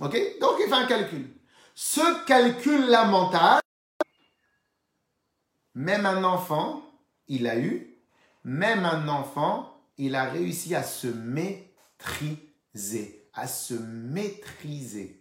Ok? 0.00 0.16
Donc 0.40 0.56
il 0.60 0.68
fait 0.68 0.74
un 0.74 0.86
calcul. 0.86 1.28
Ce 1.74 2.24
calcul-là 2.26 3.06
mental, 3.06 3.60
même 5.74 6.06
un 6.06 6.24
enfant, 6.24 6.82
il 7.28 7.46
a 7.46 7.58
eu, 7.58 7.96
même 8.44 8.84
un 8.84 9.08
enfant, 9.08 9.74
il 9.96 10.14
a 10.14 10.24
réussi 10.24 10.74
à 10.74 10.82
se 10.82 11.08
maîtriser, 11.08 11.68
à 13.34 13.46
se 13.46 13.74
maîtriser. 13.74 15.17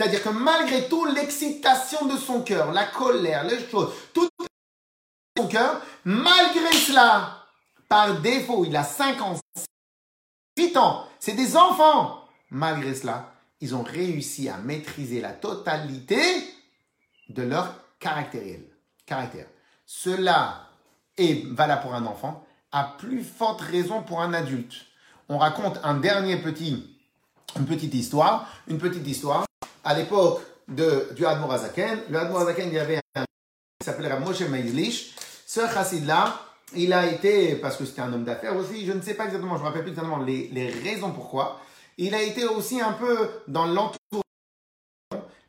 C'est-à-dire 0.00 0.22
que 0.22 0.30
malgré 0.30 0.88
tout, 0.88 1.04
l'excitation 1.04 2.06
de 2.06 2.16
son 2.16 2.40
cœur, 2.40 2.72
la 2.72 2.86
colère, 2.86 3.44
les 3.44 3.68
choses, 3.68 3.92
tout 4.14 4.26
son 5.36 5.46
cœur, 5.46 5.82
malgré 6.06 6.72
cela, 6.72 7.36
Par 7.86 8.18
défaut, 8.18 8.64
il 8.64 8.74
a 8.76 8.82
5 8.82 9.20
ans, 9.20 9.38
8 10.56 10.76
ans. 10.78 11.04
C'est 11.18 11.34
des 11.34 11.54
enfants. 11.54 12.24
Malgré 12.48 12.94
cela, 12.94 13.30
ils 13.60 13.74
ont 13.74 13.82
réussi 13.82 14.48
à 14.48 14.56
maîtriser 14.56 15.20
la 15.20 15.32
totalité 15.32 16.22
de 17.28 17.42
leur 17.42 17.74
caractériel. 17.98 18.64
caractère. 19.04 19.48
Cela 19.84 20.70
est 21.18 21.46
valable 21.48 21.82
pour 21.82 21.94
un 21.94 22.06
enfant, 22.06 22.46
à 22.72 22.84
plus 22.84 23.22
forte 23.22 23.60
raison 23.60 24.02
pour 24.02 24.22
un 24.22 24.32
adulte. 24.32 24.86
On 25.28 25.36
raconte 25.36 25.78
un 25.82 25.98
dernier 25.98 26.38
petit, 26.38 26.96
une 27.56 27.66
petite 27.66 27.92
histoire, 27.92 28.48
une 28.66 28.78
petite 28.78 29.06
histoire. 29.06 29.44
À 29.84 29.94
l'époque 29.94 30.42
de, 30.68 31.08
du 31.14 31.24
Admor 31.26 31.52
Azaken, 31.52 32.00
le 32.10 32.18
Admor 32.18 32.40
Azaken, 32.40 32.68
il 32.68 32.74
y 32.74 32.78
avait 32.78 33.00
un 33.14 33.24
qui 33.80 33.84
s'appelait 33.84 34.18
Moshe 34.18 34.42
Meilish. 34.42 35.14
Ce 35.46 35.60
chassid-là, 35.66 36.40
il 36.76 36.92
a 36.92 37.06
été, 37.06 37.56
parce 37.56 37.76
que 37.76 37.84
c'était 37.84 38.02
un 38.02 38.12
homme 38.12 38.24
d'affaires 38.24 38.56
aussi, 38.56 38.86
je 38.86 38.92
ne 38.92 39.00
sais 39.00 39.14
pas 39.14 39.24
exactement, 39.24 39.56
je 39.56 39.58
ne 39.58 39.64
me 39.64 39.66
rappelle 39.66 39.82
plus 39.82 39.90
exactement 39.90 40.18
les, 40.18 40.48
les 40.48 40.70
raisons 40.70 41.12
pourquoi, 41.12 41.60
il 41.98 42.14
a 42.14 42.22
été 42.22 42.44
aussi 42.44 42.80
un 42.80 42.92
peu 42.92 43.28
dans 43.48 43.66
l'entourage 43.66 44.22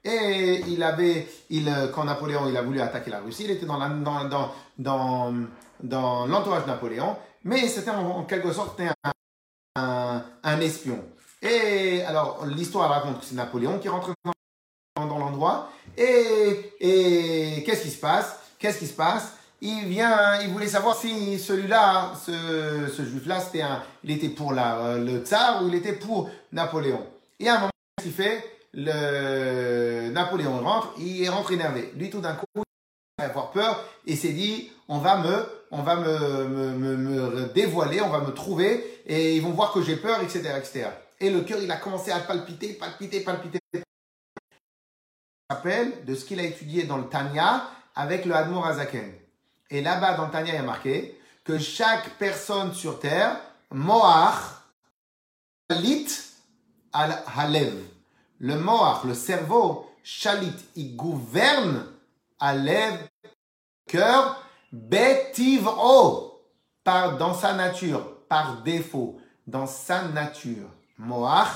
et 0.03 0.63
il 0.67 0.81
avait, 0.81 1.27
il, 1.49 1.71
quand 1.93 2.05
Napoléon 2.05 2.49
il 2.49 2.57
a 2.57 2.61
voulu 2.61 2.81
attaquer 2.81 3.11
la 3.11 3.19
Russie, 3.19 3.43
il 3.45 3.51
était 3.51 3.65
dans, 3.65 3.77
dans, 3.77 4.51
dans, 4.77 5.33
dans, 5.79 6.25
l'entourage 6.25 6.63
de 6.63 6.67
Napoléon, 6.67 7.15
mais 7.43 7.67
c'était 7.67 7.91
en, 7.91 8.23
quelque 8.23 8.51
sorte 8.51 8.81
un, 8.81 9.11
un, 9.75 10.23
un, 10.43 10.59
espion. 10.59 10.99
Et 11.41 12.03
alors, 12.03 12.45
l'histoire 12.45 12.89
raconte 12.89 13.19
que 13.19 13.25
c'est 13.25 13.35
Napoléon 13.35 13.79
qui 13.79 13.89
rentre 13.89 14.13
dans, 14.95 15.17
l'endroit, 15.17 15.69
et, 15.97 16.73
et 16.79 17.63
qu'est-ce 17.63 17.83
qui 17.83 17.89
se 17.89 17.99
passe? 17.99 18.37
Qu'est-ce 18.59 18.77
qui 18.79 18.87
se 18.87 18.93
passe? 18.93 19.33
Il 19.61 19.85
vient, 19.85 20.39
il 20.41 20.49
voulait 20.49 20.67
savoir 20.67 20.95
si 20.95 21.39
celui-là, 21.39 22.13
ce, 22.25 22.87
ce 22.95 23.03
juif-là, 23.03 23.39
c'était 23.39 23.61
un, 23.61 23.81
il 24.03 24.11
était 24.11 24.29
pour 24.29 24.53
la, 24.53 24.97
le 24.97 25.19
tsar 25.19 25.63
ou 25.63 25.67
il 25.67 25.75
était 25.75 25.93
pour 25.93 26.29
Napoléon. 26.51 27.05
Et 27.39 27.47
à 27.47 27.55
un 27.55 27.59
moment, 27.59 27.71
qu'est-ce 27.97 28.07
qu'il 28.07 28.15
fait? 28.15 28.43
Le 28.73 30.09
Napoléon 30.09 30.59
rentre, 30.61 30.93
il 30.97 31.27
rentre 31.29 31.51
énervé. 31.51 31.91
Lui, 31.95 32.09
tout 32.09 32.21
d'un 32.21 32.33
coup, 32.33 32.45
il 32.55 32.63
va 33.19 33.25
avoir 33.25 33.51
peur 33.51 33.83
et 34.07 34.15
s'est 34.15 34.33
dit, 34.33 34.71
on 34.87 34.97
va 34.99 35.17
me, 35.17 35.45
on 35.71 35.83
va 35.83 35.95
me, 35.95 36.47
me, 36.47 36.97
me, 36.97 37.53
dévoiler, 37.53 38.01
on 38.01 38.09
va 38.09 38.21
me 38.21 38.31
trouver 38.31 39.01
et 39.05 39.35
ils 39.35 39.41
vont 39.41 39.51
voir 39.51 39.73
que 39.73 39.81
j'ai 39.81 39.95
peur, 39.95 40.21
etc., 40.21 40.53
etc. 40.57 40.85
Et 41.21 41.29
le 41.29 41.41
cœur, 41.41 41.59
il 41.61 41.69
a 41.69 41.77
commencé 41.77 42.09
à 42.11 42.19
palpiter, 42.19 42.73
palpiter, 42.73 43.21
palpiter. 43.21 43.59
Il 43.73 43.83
rappelle 45.51 46.03
de 46.03 46.15
ce 46.15 46.25
qu'il 46.25 46.39
a 46.39 46.43
étudié 46.43 46.85
dans 46.85 46.97
le 46.97 47.07
Tanya 47.07 47.69
avec 47.93 48.25
le 48.25 48.35
Hadmour 48.35 48.65
Azaken. 48.65 49.13
Et 49.69 49.83
là-bas, 49.83 50.15
dans 50.15 50.25
le 50.25 50.31
Tanya, 50.31 50.53
il 50.53 50.55
y 50.55 50.57
a 50.57 50.63
marqué 50.63 51.21
que 51.43 51.59
chaque 51.59 52.17
personne 52.17 52.73
sur 52.73 52.99
terre, 52.99 53.39
Moach, 53.69 54.33
Lit 55.69 56.07
al 56.91 57.23
Halev. 57.37 57.83
Le 58.39 58.57
Moach, 58.57 59.03
le 59.03 59.13
cerveau, 59.13 59.87
Chalit, 60.03 60.51
il 60.75 60.95
gouverne 60.95 61.85
lèvres, 62.41 63.07
cœur, 63.87 64.43
Betivro, 64.71 66.41
par, 66.83 67.17
dans 67.17 67.35
sa 67.35 67.53
nature, 67.53 68.25
par 68.27 68.63
défaut, 68.63 69.21
dans 69.45 69.67
sa 69.67 70.07
nature. 70.07 70.69
Moach, 71.01 71.47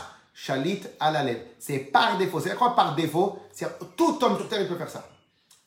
la 0.50 1.24
lèvre. 1.24 1.40
C'est 1.60 1.80
par 1.80 2.18
défaut. 2.18 2.40
C'est 2.40 2.56
quoi 2.56 2.76
par 2.76 2.96
défaut 2.96 3.40
C'est 3.52 3.68
tout 3.96 4.18
homme 4.22 4.38
sur 4.38 4.50
terre, 4.50 4.62
il 4.62 4.68
peut 4.68 4.76
faire 4.76 4.90
ça. 4.90 5.08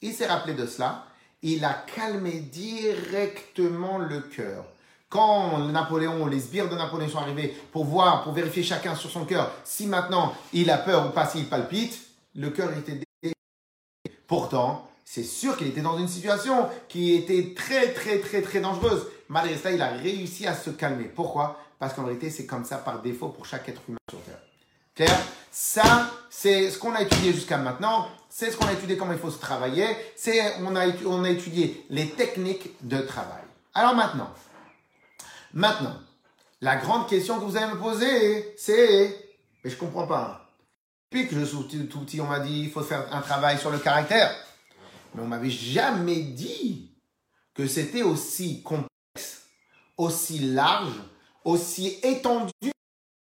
Il 0.01 0.13
s'est 0.13 0.27
rappelé 0.27 0.55
de 0.55 0.67
cela 0.67 1.05
il 1.43 1.65
a 1.65 1.85
calmé 1.95 2.33
directement 2.41 3.99
le 3.99 4.21
cœur. 4.21 4.65
Quand 5.09 5.59
Napoléon, 5.69 6.27
les 6.27 6.41
sbires 6.41 6.69
de 6.69 6.75
Napoléon 6.75 7.09
sont 7.09 7.19
arrivés 7.19 7.57
pour 7.73 7.85
voir, 7.85 8.23
pour 8.25 8.33
vérifier 8.33 8.63
chacun 8.63 8.95
sur 8.95 9.11
son 9.11 9.25
cœur, 9.25 9.51
si 9.65 9.87
maintenant 9.87 10.35
il 10.53 10.71
a 10.71 10.77
peur 10.77 11.07
ou 11.07 11.11
pas, 11.11 11.27
s'il 11.27 11.49
palpite, 11.49 11.99
le 12.35 12.51
cœur 12.51 12.71
était 12.77 13.01
Pourtant, 14.27 14.87
c'est 15.07 15.25
sûr 15.25 15.57
qu'il 15.57 15.69
était 15.69 15.81
dans 15.81 15.97
une 15.97 16.09
situation 16.09 16.69
qui 16.87 17.15
était 17.15 17.55
très, 17.57 17.95
très, 17.95 18.19
très, 18.19 18.43
très 18.43 18.61
dangereuse. 18.61 19.07
Malgré 19.31 19.57
cela, 19.57 19.73
il 19.73 19.81
a 19.81 19.89
réussi 19.89 20.47
à 20.47 20.55
se 20.55 20.69
calmer. 20.69 21.05
Pourquoi? 21.05 21.59
Parce 21.79 21.95
qu'en 21.95 22.05
réalité, 22.05 22.31
c'est 22.31 22.47
comme 22.47 22.65
ça 22.65 22.79
par 22.79 23.01
défaut 23.03 23.29
pour 23.29 23.47
chaque 23.47 23.69
être 23.69 23.83
humain 23.89 23.99
sur 24.11 24.21
Terre. 24.23 24.41
Claire 24.95 25.21
Ça, 25.51 26.11
c'est 26.29 26.71
ce 26.71 26.79
qu'on 26.79 26.95
a 26.95 27.03
étudié 27.03 27.33
jusqu'à 27.33 27.57
maintenant. 27.57 28.09
C'est 28.29 28.51
ce 28.51 28.57
qu'on 28.57 28.67
a 28.67 28.73
étudié 28.73 28.97
comment 28.97 29.13
il 29.13 29.19
faut 29.19 29.31
se 29.31 29.39
travailler. 29.39 29.87
C'est 30.17 30.57
on 30.63 30.75
a 30.75 30.87
on 31.07 31.25
a 31.25 31.31
étudié 31.31 31.85
les 31.91 32.11
techniques 32.11 32.71
de 32.83 32.99
travail. 32.99 33.43
Alors 33.75 33.95
maintenant, 33.95 34.31
maintenant, 35.55 35.97
la 36.61 36.77
grande 36.77 37.09
question 37.09 37.39
que 37.39 37.45
vous 37.45 37.57
allez 37.57 37.73
me 37.73 37.79
poser, 37.79 38.55
c'est, 38.57 39.17
mais 39.63 39.71
je 39.71 39.77
comprends 39.77 40.07
pas. 40.07 40.51
Depuis 41.11 41.29
que 41.29 41.39
je 41.39 41.45
suis 41.45 41.89
tout 41.89 42.01
petit, 42.01 42.21
on 42.21 42.27
m'a 42.27 42.41
dit 42.41 42.63
il 42.63 42.71
faut 42.71 42.83
faire 42.83 43.07
un 43.15 43.21
travail 43.21 43.59
sur 43.59 43.71
le 43.71 43.79
caractère, 43.79 44.35
mais 45.15 45.23
on 45.23 45.27
m'avait 45.27 45.51
jamais 45.51 46.21
dit 46.21 46.93
que 47.55 47.67
c'était 47.67 48.03
aussi 48.03 48.63
complexe, 48.63 49.47
aussi 49.97 50.41
large, 50.41 51.01
aussi 51.49 51.99
étendu, 52.03 52.73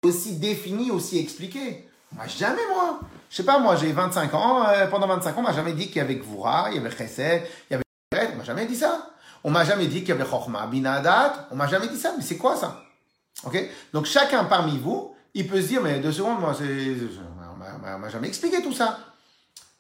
aussi 0.05 0.37
défini, 0.37 0.91
aussi 0.91 1.19
expliqué. 1.19 1.89
Moi, 2.13 2.27
jamais 2.27 2.67
moi. 2.69 3.01
Je 3.31 3.37
sais 3.37 3.45
pas, 3.45 3.59
moi, 3.59 3.77
j'ai 3.77 3.93
25 3.93 4.35
ans. 4.35 4.67
Euh, 4.69 4.87
pendant 4.89 5.07
25 5.07 5.31
ans, 5.31 5.41
on 5.41 5.43
m'a 5.43 5.53
jamais 5.53 5.73
dit 5.73 5.87
qu'il 5.87 5.97
y 5.97 6.01
avait 6.01 6.17
Gvura, 6.17 6.69
il 6.71 6.77
y 6.77 6.79
avait 6.79 6.91
Chesed, 6.91 7.43
il 7.71 7.73
y 7.73 7.75
avait 7.75 8.33
On 8.35 8.37
m'a 8.37 8.45
jamais 8.45 8.67
dit 8.67 8.77
ça. 8.77 9.11
On 9.43 9.51
m'a 9.51 9.65
jamais 9.65 9.87
dit 9.87 10.01
qu'il 10.01 10.11
y 10.11 10.13
avait 10.13 10.29
Chochma, 10.29 10.67
Binadat. 10.67 11.49
On 11.51 11.57
m'a 11.57 11.67
jamais 11.67 11.89
dit 11.89 11.97
ça. 11.97 12.13
Mais 12.17 12.23
c'est 12.23 12.37
quoi 12.37 12.57
ça? 12.57 12.83
Ok? 13.45 13.57
Donc, 13.93 14.05
chacun 14.05 14.45
parmi 14.45 14.79
vous, 14.79 15.15
il 15.33 15.47
peut 15.47 15.63
se 15.63 15.69
dire, 15.69 15.81
mais 15.81 16.01
deux 16.01 16.13
secondes, 16.13 16.41
moi, 16.41 16.55
on 16.59 17.99
m'a 17.99 18.09
jamais 18.11 18.29
expliqué 18.29 18.61
tout 18.63 18.75
ça. 18.75 18.99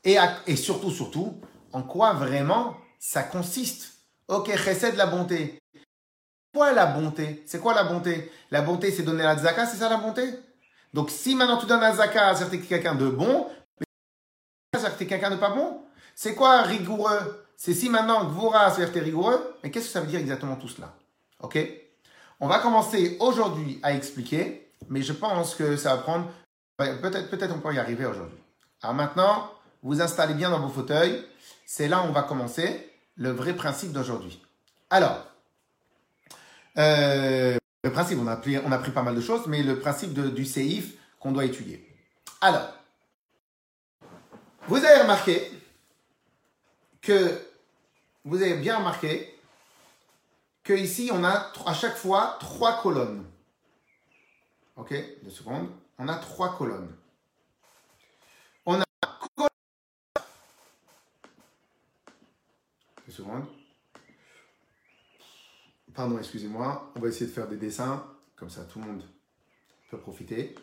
Et, 0.03 0.17
et 0.47 0.57
surtout, 0.57 0.91
surtout, 0.91 1.39
en 1.73 1.83
quoi 1.83 2.15
vraiment 2.15 2.77
ça 2.99 3.23
consiste? 3.23 3.93
Ok, 4.29 4.57
Chesed, 4.57 4.97
la 4.97 5.07
bonté. 5.07 5.60
Quoi 6.53 6.73
la 6.73 6.87
bonté? 6.87 7.43
C'est 7.47 7.61
quoi 7.61 7.75
la 7.75 7.85
bonté? 7.85 8.31
La 8.51 8.63
bonté, 8.63 8.91
c'est 8.91 9.03
donner 9.03 9.23
la 9.23 9.37
zaka, 9.37 9.67
c'est 9.67 9.77
ça 9.77 9.89
la 9.89 9.99
bonté? 9.99 10.23
Donc 10.93 11.11
si 11.11 11.35
maintenant 11.37 11.59
tu 11.59 11.67
donnes 11.67 11.81
la 11.81 11.95
zaka, 11.95 12.35
c'est 12.35 12.53
es 12.53 12.61
quelqu'un 12.61 12.97
de 12.97 13.09
bon, 13.09 13.47
mais 13.79 13.87
c'est 14.81 15.03
es 15.03 15.07
quelqu'un 15.07 15.31
de 15.31 15.37
pas 15.37 15.51
bon. 15.51 15.83
C'est 16.15 16.35
quoi 16.35 16.63
rigoureux? 16.63 17.47
C'est 17.57 17.75
si 17.75 17.89
maintenant 17.89 18.25
Gvura, 18.25 18.71
c'est-à-dire 18.71 18.89
que 18.89 18.99
tu 18.99 18.99
es 18.99 19.07
rigoureux, 19.07 19.57
mais 19.63 19.71
qu'est-ce 19.71 19.87
que 19.87 19.93
ça 19.93 20.01
veut 20.01 20.07
dire 20.07 20.19
exactement 20.19 20.57
tout 20.57 20.69
cela? 20.69 20.93
Ok? 21.41 21.59
On 22.41 22.49
va 22.49 22.59
commencer 22.59 23.17
aujourd'hui 23.21 23.79
à 23.83 23.93
expliquer, 23.93 24.73
mais 24.89 25.03
je 25.03 25.13
pense 25.13 25.55
que 25.55 25.77
ça 25.77 25.95
va 25.95 26.03
prendre, 26.03 26.27
peut-être 26.79 27.31
peut-être 27.31 27.55
on 27.55 27.61
peut 27.61 27.73
y 27.75 27.79
arriver 27.79 28.07
aujourd'hui. 28.07 28.39
Alors 28.83 28.95
maintenant, 28.95 29.51
vous 29.83 30.03
installez 30.03 30.35
bien 30.35 30.51
dans 30.51 30.59
vos 30.59 30.69
fauteuils, 30.69 31.25
c'est 31.65 31.87
là 31.87 32.01
où 32.01 32.05
on 32.07 32.13
va 32.13 32.23
commencer 32.23 32.91
le 33.17 33.31
vrai 33.31 33.53
principe 33.53 33.93
d'aujourd'hui. 33.93 34.43
Alors, 34.89 35.27
euh, 36.81 37.59
le 37.85 37.93
principe, 37.93 38.19
on 38.21 38.27
a, 38.27 38.37
pris, 38.37 38.59
on 38.59 38.73
a 38.73 38.79
pris 38.79 38.91
pas 38.91 39.03
mal 39.03 39.15
de 39.15 39.21
choses, 39.21 39.47
mais 39.47 39.63
le 39.63 39.79
principe 39.79 40.13
du 40.13 40.45
séif 40.45 40.95
qu'on 41.19 41.33
doit 41.33 41.45
étudier. 41.45 41.87
Alors, 42.41 42.73
vous 44.67 44.77
avez 44.77 45.03
remarqué 45.03 45.51
que, 47.03 47.41
vous 48.25 48.43
avez 48.43 48.55
bien 48.55 48.79
remarqué 48.79 49.35
que 50.63 50.73
ici, 50.73 51.11
on 51.13 51.25
a 51.25 51.53
à 51.67 51.75
chaque 51.75 51.97
fois 51.97 52.37
trois 52.41 52.81
colonnes. 52.83 53.25
Ok, 54.77 54.95
deux 55.23 55.31
secondes. 55.31 55.69
On 55.99 56.09
a 56.09 56.17
trois 56.17 56.57
colonnes. 56.57 56.95
On 58.65 58.81
a 58.81 58.85
deux 63.07 63.13
secondes. 63.13 63.47
Pardon, 65.95 66.19
excusez-moi. 66.19 66.93
On 66.95 67.01
va 67.01 67.09
essayer 67.09 67.27
de 67.27 67.33
faire 67.33 67.49
des 67.49 67.57
dessins. 67.57 68.07
Comme 68.37 68.51
ça, 68.51 68.65
tout 68.65 68.79
le 68.79 68.87
monde 68.87 69.03
peut 69.91 69.99
profiter. 69.99 70.55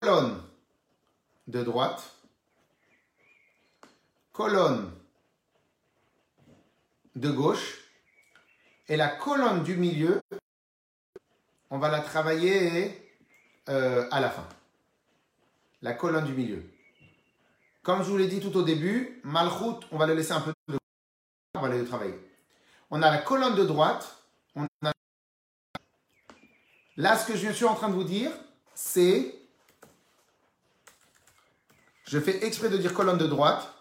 Colonne 0.00 0.42
de 1.46 1.62
droite. 1.62 2.16
Colonne 4.32 4.90
de 7.14 7.30
gauche. 7.30 7.78
Et 8.88 8.96
la 8.96 9.08
colonne 9.08 9.62
du 9.62 9.76
milieu, 9.76 10.20
on 11.70 11.78
va 11.78 11.88
la 11.88 12.00
travailler 12.00 13.10
euh, 13.68 14.08
à 14.10 14.20
la 14.20 14.28
fin. 14.28 14.46
La 15.82 15.94
colonne 15.94 16.24
du 16.24 16.32
milieu. 16.32 16.64
Comme 17.82 18.02
je 18.02 18.10
vous 18.10 18.16
l'ai 18.16 18.28
dit 18.28 18.40
tout 18.40 18.56
au 18.56 18.62
début, 18.62 19.20
Malchut, 19.24 19.86
on 19.90 19.98
va 19.98 20.06
le 20.06 20.14
laisser 20.14 20.32
un 20.32 20.40
peu 20.40 20.52
de 20.68 20.78
on 21.54 21.60
va 21.60 21.68
aller 21.68 21.78
le 21.78 21.86
travailler 21.86 22.31
on 22.92 23.00
a 23.00 23.10
la 23.10 23.18
colonne 23.18 23.56
de 23.56 23.64
droite. 23.64 24.18
Là, 26.96 27.16
ce 27.16 27.26
que 27.26 27.36
je 27.36 27.50
suis 27.50 27.64
en 27.64 27.74
train 27.74 27.88
de 27.88 27.94
vous 27.94 28.04
dire, 28.04 28.30
c'est... 28.74 29.34
Je 32.04 32.20
fais 32.20 32.44
exprès 32.44 32.68
de 32.68 32.76
dire 32.76 32.92
colonne 32.92 33.16
de 33.16 33.26
droite 33.26 33.72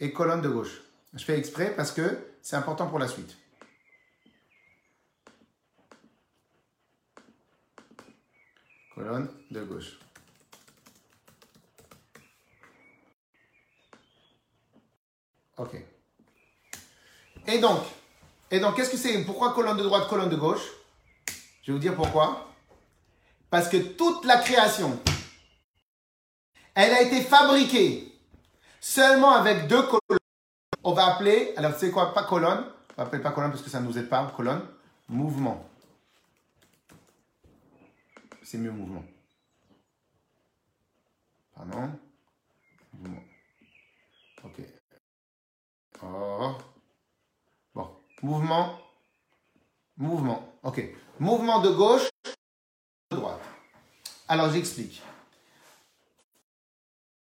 et 0.00 0.12
colonne 0.12 0.42
de 0.42 0.48
gauche. 0.48 0.82
Je 1.14 1.24
fais 1.24 1.38
exprès 1.38 1.74
parce 1.76 1.92
que 1.92 2.28
C'est 2.44 2.56
important 2.56 2.88
pour 2.88 2.98
la 2.98 3.06
suite. 3.06 3.36
Colonne 8.96 9.30
de 9.52 9.62
gauche. 9.62 9.96
Ok. 15.56 15.91
Et 17.46 17.58
donc, 17.58 17.80
et 18.50 18.60
donc, 18.60 18.76
qu'est-ce 18.76 18.90
que 18.90 18.96
c'est 18.96 19.24
Pourquoi 19.24 19.54
colonne 19.54 19.78
de 19.78 19.82
droite, 19.82 20.08
colonne 20.08 20.28
de 20.28 20.36
gauche? 20.36 20.62
Je 21.62 21.72
vais 21.72 21.72
vous 21.72 21.78
dire 21.78 21.96
pourquoi. 21.96 22.48
Parce 23.48 23.68
que 23.68 23.76
toute 23.78 24.24
la 24.24 24.38
création, 24.38 24.98
elle 26.74 26.92
a 26.92 27.02
été 27.02 27.22
fabriquée 27.22 28.12
seulement 28.80 29.32
avec 29.32 29.68
deux 29.68 29.82
colonnes. 29.82 30.18
On 30.84 30.92
va 30.92 31.14
appeler, 31.14 31.54
alors 31.56 31.74
c'est 31.74 31.90
quoi? 31.90 32.12
Pas 32.12 32.24
colonne. 32.24 32.66
On 32.90 33.02
va 33.02 33.08
appeler 33.08 33.22
pas 33.22 33.30
colonne 33.30 33.50
parce 33.50 33.62
que 33.62 33.70
ça 33.70 33.80
ne 33.80 33.86
nous 33.86 33.96
aide 33.96 34.08
pas. 34.08 34.30
Colonne, 34.36 34.66
mouvement. 35.08 35.68
C'est 38.42 38.58
mieux 38.58 38.70
mouvement. 38.72 39.04
Pardon? 41.54 41.90
Mouvement. 42.92 43.22
Ok. 44.44 44.60
Oh. 46.02 46.56
Mouvement. 48.22 48.78
Mouvement. 49.96 50.52
Ok. 50.62 50.82
Mouvement 51.18 51.60
de 51.60 51.70
gauche, 51.70 52.08
de 53.10 53.16
droite. 53.16 53.40
Alors 54.28 54.50
j'explique. 54.50 55.02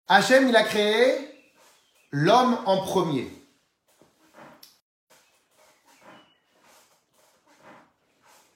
Hachem, 0.07 0.47
il 0.49 0.55
a 0.55 0.63
créé 0.63 1.29
l'homme 2.11 2.59
en 2.65 2.81
premier. 2.81 3.31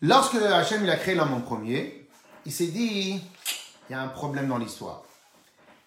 Lorsque 0.02 0.36
Hachem, 0.36 0.84
il 0.84 0.90
a 0.90 0.98
créé 0.98 1.14
l'homme 1.14 1.34
en 1.34 1.42
premier, 1.42 2.10
il 2.46 2.52
s'est 2.52 2.68
dit, 2.68 3.22
il 3.90 3.92
y 3.92 3.94
a 3.94 4.02
un 4.02 4.08
problème 4.08 4.48
dans 4.48 4.58
l'histoire. 4.58 5.04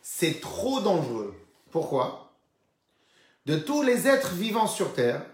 C'est 0.03 0.41
trop 0.41 0.81
dangereux. 0.81 1.35
Pourquoi? 1.73 2.33
De 3.47 3.57
tous 3.57 3.83
les 3.83 4.07
êtres 4.07 4.35
vivants 4.35 4.69
sur 4.69 4.95
Terre, 4.95 5.27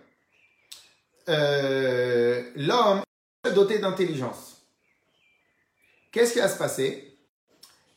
euh, 1.30 2.42
l'homme 2.56 3.02
est 3.44 3.52
doté 3.52 3.78
d'intelligence. 3.78 4.62
Qu'est-ce 6.12 6.32
qui 6.32 6.40
va 6.40 6.48
se 6.48 6.58
passer? 6.58 7.18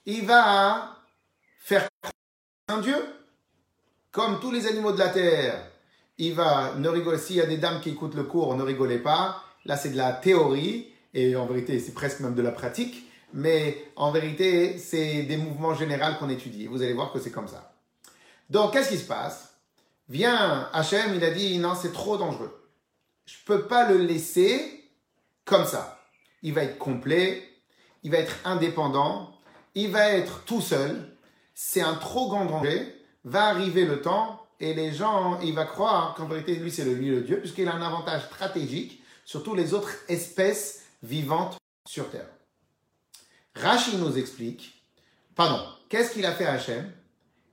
Il 0.06 0.26
va 0.26 0.98
faire 1.60 1.88
un 2.68 2.80
Dieu, 2.80 2.96
comme 4.12 4.40
tous 4.40 4.52
les 4.52 4.68
animaux 4.68 4.92
de 4.92 5.00
la 5.00 5.10
Terre. 5.10 5.72
Il 6.18 6.36
va 6.36 6.76
ne 6.76 6.88
rigoler. 6.90 7.18
S'il 7.18 7.38
y 7.38 7.42
a 7.42 7.46
des 7.46 7.58
dames 7.58 7.82
qui 7.82 7.90
écoutent 7.90 8.16
le 8.16 8.24
cours, 8.24 8.56
ne 8.56 8.64
rigolez 8.64 9.00
pas. 9.00 9.44
Là, 9.66 9.78
c'est 9.78 9.90
de 9.90 9.98
la 9.98 10.14
théorie 10.14 10.94
et 11.14 11.36
en 11.36 11.46
vérité, 11.46 11.80
c'est 11.80 11.94
presque 11.94 12.20
même 12.20 12.36
de 12.36 12.42
la 12.42 12.52
pratique. 12.52 13.10
Mais 13.34 13.86
en 13.96 14.12
vérité, 14.12 14.78
c'est 14.78 15.24
des 15.24 15.38
mouvements 15.38 15.74
généraux 15.74 16.16
qu'on 16.20 16.30
étudie. 16.30 16.68
Vous 16.68 16.84
allez 16.84 16.94
voir 16.94 17.12
que 17.12 17.20
c'est 17.20 17.32
comme 17.32 17.48
ça. 17.48 17.74
Donc, 18.50 18.74
qu'est-ce 18.74 18.90
qui 18.90 18.98
se 18.98 19.08
passe? 19.08 19.56
Vient 20.08 20.70
Hachem, 20.74 21.16
il 21.16 21.24
a 21.24 21.32
dit 21.32 21.58
non, 21.58 21.74
c'est 21.74 21.94
trop 21.94 22.18
dangereux. 22.18 22.63
Je 23.26 23.36
ne 23.36 23.46
peux 23.46 23.68
pas 23.68 23.90
le 23.90 23.98
laisser 23.98 24.92
comme 25.46 25.66
ça. 25.66 26.00
Il 26.42 26.54
va 26.54 26.64
être 26.64 26.78
complet, 26.78 27.44
il 28.04 28.12
va 28.12 28.18
être 28.18 28.36
indépendant, 28.46 29.34
il 29.76 29.92
va 29.92 30.10
être 30.10 30.44
tout 30.46 30.62
seul. 30.62 31.18
C'est 31.54 31.82
un 31.82 31.96
trop 31.96 32.30
grand 32.30 32.46
danger. 32.46 33.00
Va 33.26 33.46
arriver 33.46 33.86
le 33.86 34.02
temps 34.02 34.44
et 34.60 34.74
les 34.74 34.94
gens, 34.94 35.40
il 35.42 35.54
va 35.54 35.66
croire 35.66 36.14
qu'en 36.16 36.26
vérité, 36.26 36.56
lui, 36.56 36.72
c'est 36.72 36.86
le 36.86 36.94
lui 36.94 37.10
le 37.10 37.22
Dieu, 37.22 37.40
puisqu'il 37.40 37.68
a 37.68 37.74
un 37.74 37.82
avantage 37.82 38.26
stratégique 38.26 39.02
sur 39.26 39.44
toutes 39.44 39.58
les 39.58 39.74
autres 39.74 39.92
espèces 40.08 40.84
vivantes 41.02 41.58
sur 41.88 42.10
Terre. 42.10 42.30
Rachid 43.56 44.00
nous 44.00 44.18
explique, 44.18 44.84
pardon, 45.36 45.62
qu'est-ce 45.90 46.14
qu'il 46.14 46.26
a 46.26 46.34
fait 46.34 46.46
à 46.46 46.54
Hachem? 46.54 46.92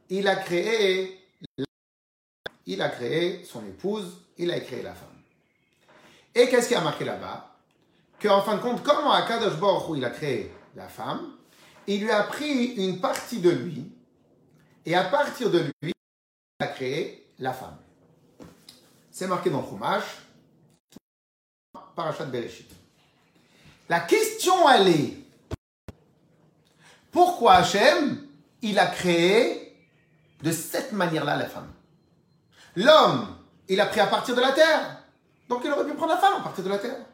Il 0.09 0.29
a 0.29 0.37
créé, 0.37 1.19
il 2.67 2.81
a 2.81 2.89
créé 2.89 3.45
son 3.45 3.67
épouse, 3.67 4.25
il 4.39 4.51
a 4.51 4.61
créé 4.61 4.83
la 4.83 4.95
femme. 4.95 5.10
Et 6.35 6.49
qu'est-ce 6.49 6.69
qui 6.69 6.75
a 6.75 6.81
marqué 6.81 7.05
là-bas 7.05 7.57
Qu'en 8.21 8.43
fin 8.43 8.57
de 8.57 8.61
compte, 8.61 8.83
comment 8.83 9.13
Akadosh 9.13 9.59
Baruch 9.59 9.97
il 9.97 10.05
a 10.05 10.11
créé 10.11 10.53
la 10.77 10.89
femme, 10.89 11.33
il 11.87 12.03
lui 12.03 12.11
a 12.11 12.23
pris 12.25 12.75
une 12.75 13.01
partie 13.01 13.41
de 13.41 13.51
lui, 13.51 13.91
et 14.85 14.95
à 14.95 15.05
partir 15.05 15.51
de 15.51 15.59
lui, 15.83 15.93
il 15.93 16.65
a 16.65 16.69
créé 16.69 17.27
la 17.39 17.53
femme. 17.53 17.77
C'est 19.11 19.27
marqué 19.27 19.51
dans 19.51 19.67
Chumash, 19.67 20.05
Parashat 21.97 22.27
Bereshit. 22.27 22.71
La 23.89 24.01
question, 24.01 24.69
elle 24.71 24.89
est, 24.89 25.17
pourquoi 27.11 27.55
Hachem, 27.55 28.27
il 28.63 28.79
a 28.79 28.87
créé 28.87 29.77
de 30.43 30.53
cette 30.53 30.93
manière-là 30.93 31.37
la 31.37 31.47
femme? 31.47 31.73
L'homme, 32.77 33.37
il 33.69 33.81
a 33.81 33.87
pris 33.87 34.01
à 34.01 34.07
partir 34.07 34.37
de 34.37 34.41
la 34.41 34.53
terre. 34.53 35.00
Donc 35.51 35.63
il 35.65 35.73
aurait 35.73 35.85
pu 35.85 35.95
prendre 35.95 36.13
la 36.15 36.19
femme 36.19 36.35
à 36.39 36.41
partir 36.41 36.63
de 36.63 36.69
la 36.69 36.79
terre? 36.79 37.05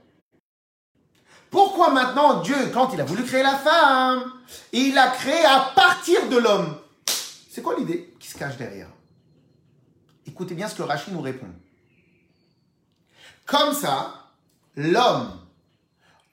Pourquoi 1.50 1.90
maintenant 1.90 2.42
Dieu, 2.42 2.70
quand 2.70 2.92
il 2.92 3.00
a 3.00 3.04
voulu 3.04 3.24
créer 3.24 3.42
la 3.42 3.56
femme, 3.56 4.30
il 4.72 4.96
a 4.98 5.08
créé 5.08 5.42
à 5.46 5.72
partir 5.74 6.28
de 6.28 6.36
l'homme? 6.36 6.78
C'est 7.50 7.62
quoi 7.62 7.76
l'idée 7.76 8.14
qui 8.20 8.28
se 8.28 8.36
cache 8.36 8.58
derrière? 8.58 8.88
Écoutez 10.26 10.54
bien 10.54 10.68
ce 10.68 10.74
que 10.74 10.82
Rachid 10.82 11.14
nous 11.14 11.22
répond. 11.22 11.48
Comme 13.46 13.72
ça, 13.72 14.26
l'homme 14.74 15.40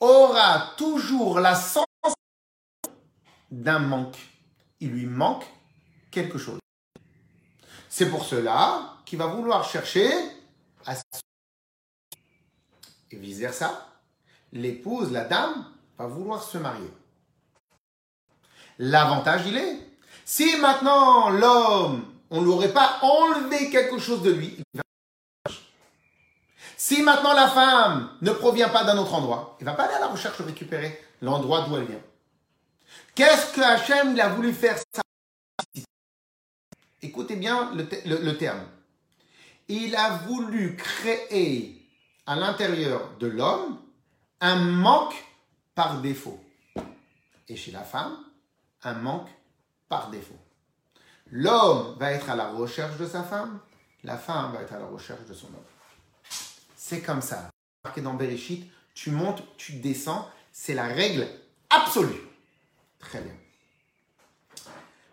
aura 0.02 0.74
toujours 0.76 1.40
la 1.40 1.56
sensation 1.56 1.86
d'un 3.50 3.80
manque. 3.80 4.18
Il 4.82 4.90
lui 4.90 5.06
manque 5.06 5.46
quelque 6.12 6.38
chose. 6.38 6.60
C'est 7.88 8.10
pour 8.10 8.26
cela 8.26 8.96
qu'il 9.06 9.20
va 9.20 9.28
vouloir 9.28 9.64
chercher 9.64 10.12
à 10.86 10.96
et 13.14 13.18
vice-versa. 13.18 13.88
L'épouse, 14.52 15.12
la 15.12 15.24
dame, 15.24 15.66
va 15.98 16.08
vouloir 16.08 16.44
se 16.44 16.58
marier. 16.58 16.92
L'avantage, 18.80 19.44
il 19.48 19.58
est, 19.58 19.78
si 20.26 20.58
maintenant 20.58 21.30
l'homme, 21.30 22.06
on 22.30 22.42
ne 22.42 22.46
lui 22.46 22.52
aurait 22.52 22.74
pas 22.74 23.00
enlevé 23.02 23.70
quelque 23.70 24.00
chose 24.00 24.24
de 24.24 24.32
lui, 24.32 24.56
il 24.58 24.64
va 24.74 24.84
si 26.76 27.02
maintenant 27.02 27.32
la 27.32 27.48
femme 27.48 28.10
ne 28.22 28.32
provient 28.32 28.68
pas 28.68 28.84
d'un 28.84 28.98
autre 28.98 29.14
endroit, 29.14 29.56
il 29.62 29.64
ne 29.64 29.70
va 29.70 29.76
pas 29.78 29.84
aller 29.86 29.94
à 29.94 30.00
la 30.00 30.08
recherche 30.08 30.38
de 30.40 30.44
récupérer 30.44 31.02
l'endroit 31.22 31.62
d'où 31.62 31.78
elle 31.78 31.86
vient. 31.86 32.02
Qu'est-ce 33.16 33.54
que 33.54 33.62
Hachem 33.62 34.12
il 34.12 34.20
a 34.20 34.28
voulu 34.28 34.52
faire 34.52 34.76
Écoutez 37.02 37.38
bien 37.38 37.72
le, 37.74 38.38
terme. 38.38 38.66
Il 39.70 39.96
a 39.96 40.10
voulu 40.28 40.76
créer 40.76 41.83
à 42.26 42.36
l'intérieur 42.36 43.18
de 43.20 43.28
l'homme 43.28 43.80
un 44.42 44.56
manque 44.56 45.16
par 45.76 46.02
défaut. 46.02 46.40
Et 47.48 47.56
chez 47.56 47.72
la 47.72 47.84
femme, 47.84 48.18
un 48.84 48.94
manque 48.94 49.30
par 49.90 50.10
défaut. 50.10 50.38
L'homme 51.32 51.96
va 51.98 52.12
être 52.12 52.30
à 52.30 52.36
la 52.36 52.50
recherche 52.50 52.98
de 52.98 53.06
sa 53.06 53.24
femme, 53.24 53.60
la 54.04 54.18
femme 54.18 54.54
va 54.54 54.62
être 54.62 54.74
à 54.74 54.80
la 54.80 54.86
recherche 54.86 55.26
de 55.26 55.34
son 55.34 55.48
homme. 55.48 55.64
C'est 56.76 57.02
comme 57.02 57.22
ça. 57.22 57.50
Marqué 57.84 58.02
dans 58.02 58.14
Bereshit, 58.14 58.72
tu 58.94 59.12
montes, 59.12 59.44
tu 59.58 59.74
descends. 59.74 60.30
C'est 60.52 60.74
la 60.74 60.86
règle 60.86 61.28
absolue. 61.70 62.22
Très 63.00 63.22
bien. 63.22 63.34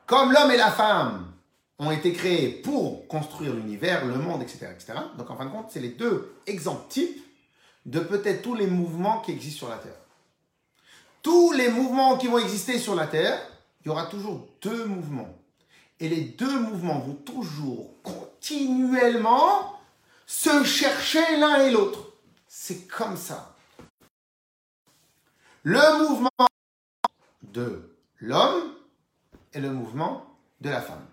Comme 0.07 0.33
l'homme 0.33 0.51
et 0.51 0.57
la 0.57 0.71
femme 0.71 1.33
ont 1.81 1.91
été 1.91 2.13
créés 2.13 2.51
pour 2.51 3.09
construire 3.09 3.55
l'univers, 3.55 4.05
le 4.05 4.17
monde, 4.17 4.43
etc., 4.43 4.69
etc. 4.71 4.93
Donc 5.17 5.31
en 5.31 5.37
fin 5.37 5.47
de 5.47 5.51
compte, 5.51 5.71
c'est 5.71 5.81
les 5.81 5.89
deux 5.89 6.37
exemples 6.47 6.87
types 6.91 7.25
de 7.87 8.01
peut-être 8.01 8.43
tous 8.43 8.55
les 8.55 8.67
mouvements 8.67 9.21
qui 9.23 9.33
existent 9.33 9.61
sur 9.61 9.69
la 9.71 9.79
Terre. 9.79 9.97
Tous 11.23 11.53
les 11.53 11.71
mouvements 11.71 12.19
qui 12.19 12.27
vont 12.27 12.39
exister 12.39 12.79
sur 12.79 12.95
la 12.95 13.07
Terre, 13.07 13.41
il 13.83 13.89
y 13.89 13.91
aura 13.91 14.07
toujours 14.07 14.47
deux 14.61 14.85
mouvements. 14.85 15.35
Et 16.01 16.11
les 16.11 16.21
deux 16.21 16.61
mouvements 16.61 16.99
vont 16.99 17.15
toujours 17.15 17.91
continuellement 18.03 19.81
se 20.27 20.63
chercher 20.65 21.39
l'un 21.39 21.65
et 21.65 21.71
l'autre. 21.71 22.13
C'est 22.47 22.87
comme 22.87 23.17
ça. 23.17 23.57
Le 25.63 26.09
mouvement 26.09 26.31
de 27.43 27.97
l'homme 28.19 28.75
et 29.55 29.61
le 29.61 29.71
mouvement 29.71 30.27
de 30.61 30.69
la 30.69 30.83
femme. 30.83 31.07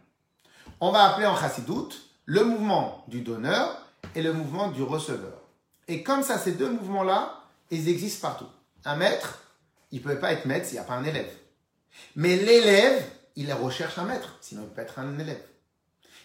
On 0.80 0.92
va 0.92 1.06
appeler 1.06 1.26
en 1.26 1.36
chassidoute 1.36 2.00
le 2.26 2.44
mouvement 2.44 3.04
du 3.08 3.22
donneur 3.22 3.82
et 4.14 4.22
le 4.22 4.32
mouvement 4.32 4.70
du 4.70 4.84
receveur. 4.84 5.42
Et 5.88 6.04
comme 6.04 6.22
ça, 6.22 6.38
ces 6.38 6.52
deux 6.52 6.70
mouvements-là, 6.70 7.42
ils 7.72 7.90
existent 7.90 8.28
partout. 8.28 8.50
Un 8.86 8.96
maître, 8.96 9.40
il 9.92 10.00
ne 10.00 10.04
peut 10.04 10.20
pas 10.20 10.34
être 10.34 10.46
maître 10.46 10.68
s'il 10.68 10.76
n'y 10.76 10.80
a 10.80 10.84
pas 10.84 10.94
un 10.94 11.04
élève. 11.04 11.34
Mais 12.16 12.36
l'élève, 12.36 13.04
il 13.36 13.52
recherche 13.54 13.98
un 13.98 14.04
maître, 14.04 14.38
sinon 14.40 14.64
il 14.66 14.70
peut 14.70 14.82
être 14.82 15.00
un 15.00 15.18
élève. 15.18 15.42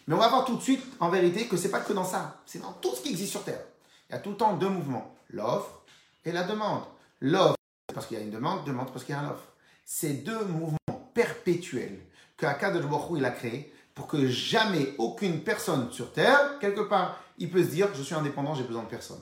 Mais 0.06 0.14
on 0.14 0.18
va 0.18 0.28
voir 0.28 0.44
tout 0.44 0.56
de 0.56 0.62
suite, 0.62 0.84
en 1.00 1.08
vérité, 1.08 1.48
que 1.48 1.56
c'est 1.56 1.70
pas 1.70 1.80
que 1.80 1.94
dans 1.94 2.04
ça. 2.04 2.42
C'est 2.44 2.60
dans 2.60 2.72
tout 2.72 2.94
ce 2.94 3.00
qui 3.00 3.08
existe 3.08 3.30
sur 3.30 3.44
Terre. 3.44 3.64
Il 4.10 4.12
y 4.12 4.16
a 4.16 4.18
tout 4.18 4.30
le 4.30 4.36
temps 4.36 4.52
deux 4.54 4.68
mouvements, 4.68 5.16
l'offre 5.30 5.82
et 6.26 6.32
la 6.32 6.42
demande. 6.42 6.82
L'offre, 7.20 7.56
parce 7.94 8.06
qu'il 8.06 8.18
y 8.18 8.20
a 8.20 8.24
une 8.24 8.30
demande, 8.30 8.66
demande 8.66 8.92
parce 8.92 9.04
qu'il 9.04 9.14
y 9.14 9.18
a 9.18 9.22
une 9.22 9.30
offre. 9.30 9.54
C'est 9.86 10.24
deux 10.24 10.44
mouvements 10.44 11.10
perpétuels 11.14 12.00
que 12.36 12.44
Akadosh 12.44 12.84
il 13.16 13.24
a 13.24 13.30
créé 13.30 13.72
pour 13.94 14.06
que 14.06 14.26
jamais 14.26 14.94
aucune 14.98 15.42
personne 15.42 15.90
sur 15.92 16.12
Terre, 16.12 16.58
quelque 16.60 16.80
part, 16.80 17.20
il 17.38 17.50
peut 17.50 17.62
se 17.62 17.68
dire 17.68 17.88
je 17.94 18.02
suis 18.02 18.14
indépendant, 18.14 18.54
j'ai 18.54 18.64
besoin 18.64 18.82
de 18.82 18.88
personne. 18.88 19.20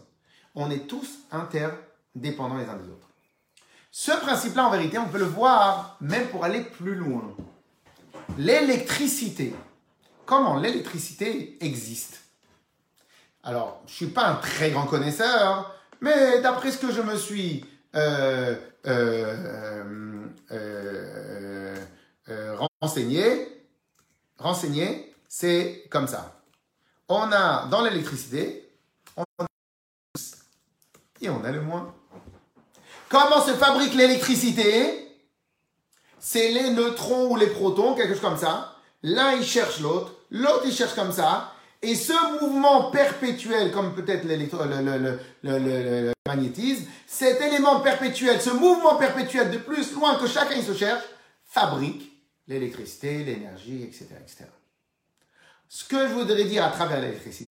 On 0.55 0.71
est 0.71 0.87
tous 0.87 1.21
interdépendants 1.31 2.57
les 2.57 2.68
uns 2.68 2.77
des 2.77 2.89
autres. 2.89 3.09
Ce 3.91 4.12
principe-là, 4.12 4.66
en 4.66 4.71
vérité, 4.71 4.99
on 4.99 5.09
peut 5.09 5.18
le 5.18 5.25
voir 5.25 5.97
même 6.01 6.29
pour 6.29 6.45
aller 6.45 6.62
plus 6.62 6.95
loin. 6.95 7.35
L'électricité. 8.39 9.55
Comment 10.25 10.57
l'électricité 10.57 11.62
existe? 11.64 12.23
Alors, 13.43 13.83
je 13.87 13.93
ne 13.93 13.97
suis 13.97 14.07
pas 14.07 14.29
un 14.29 14.37
très 14.37 14.71
grand 14.71 14.87
connaisseur, 14.87 15.75
mais 16.01 16.41
d'après 16.41 16.71
ce 16.71 16.79
que 16.79 16.93
je 16.93 17.01
me 17.01 17.16
suis 17.16 17.64
euh, 17.97 18.55
euh, 18.87 20.27
euh, 20.53 21.77
renseigné, 22.81 23.59
renseigné, 24.41 25.14
c'est 25.28 25.84
comme 25.91 26.09
ça. 26.09 26.41
On 27.09 27.30
a 27.32 27.66
dans 27.66 27.82
l'électricité, 27.82 28.68
on 29.16 29.22
a 29.38 29.47
et 31.20 31.28
on 31.28 31.45
a 31.45 31.51
le 31.51 31.61
moins. 31.61 31.95
Comment 33.09 33.45
se 33.45 33.53
fabrique 33.53 33.95
l'électricité? 33.95 35.07
C'est 36.18 36.51
les 36.51 36.70
neutrons 36.70 37.30
ou 37.30 37.36
les 37.36 37.49
protons, 37.49 37.95
quelque 37.95 38.14
chose 38.14 38.22
comme 38.22 38.38
ça. 38.38 38.76
L'un, 39.03 39.32
il 39.32 39.45
cherche 39.45 39.80
l'autre, 39.80 40.12
l'autre, 40.30 40.62
il 40.64 40.72
cherche 40.72 40.95
comme 40.95 41.12
ça. 41.12 41.53
Et 41.82 41.95
ce 41.95 42.41
mouvement 42.41 42.91
perpétuel, 42.91 43.72
comme 43.72 43.95
peut-être 43.95 44.24
le, 44.24 45.18
le, 45.43 46.12
magnétisme, 46.26 46.84
cet 47.07 47.41
élément 47.41 47.80
perpétuel, 47.80 48.41
ce 48.41 48.51
mouvement 48.51 48.97
perpétuel 48.97 49.51
de 49.51 49.59
plus 49.59 49.93
loin 49.95 50.16
que 50.16 50.26
chacun 50.26 50.61
se 50.62 50.74
cherche, 50.74 51.03
fabrique 51.47 52.09
l'électricité, 52.51 53.24
l'énergie, 53.24 53.84
etc., 53.84 54.09
etc. 54.20 54.44
Ce 55.68 55.84
que 55.84 56.09
je 56.09 56.12
voudrais 56.12 56.44
dire 56.44 56.64
à 56.64 56.70
travers 56.70 57.01
l'électricité, 57.01 57.48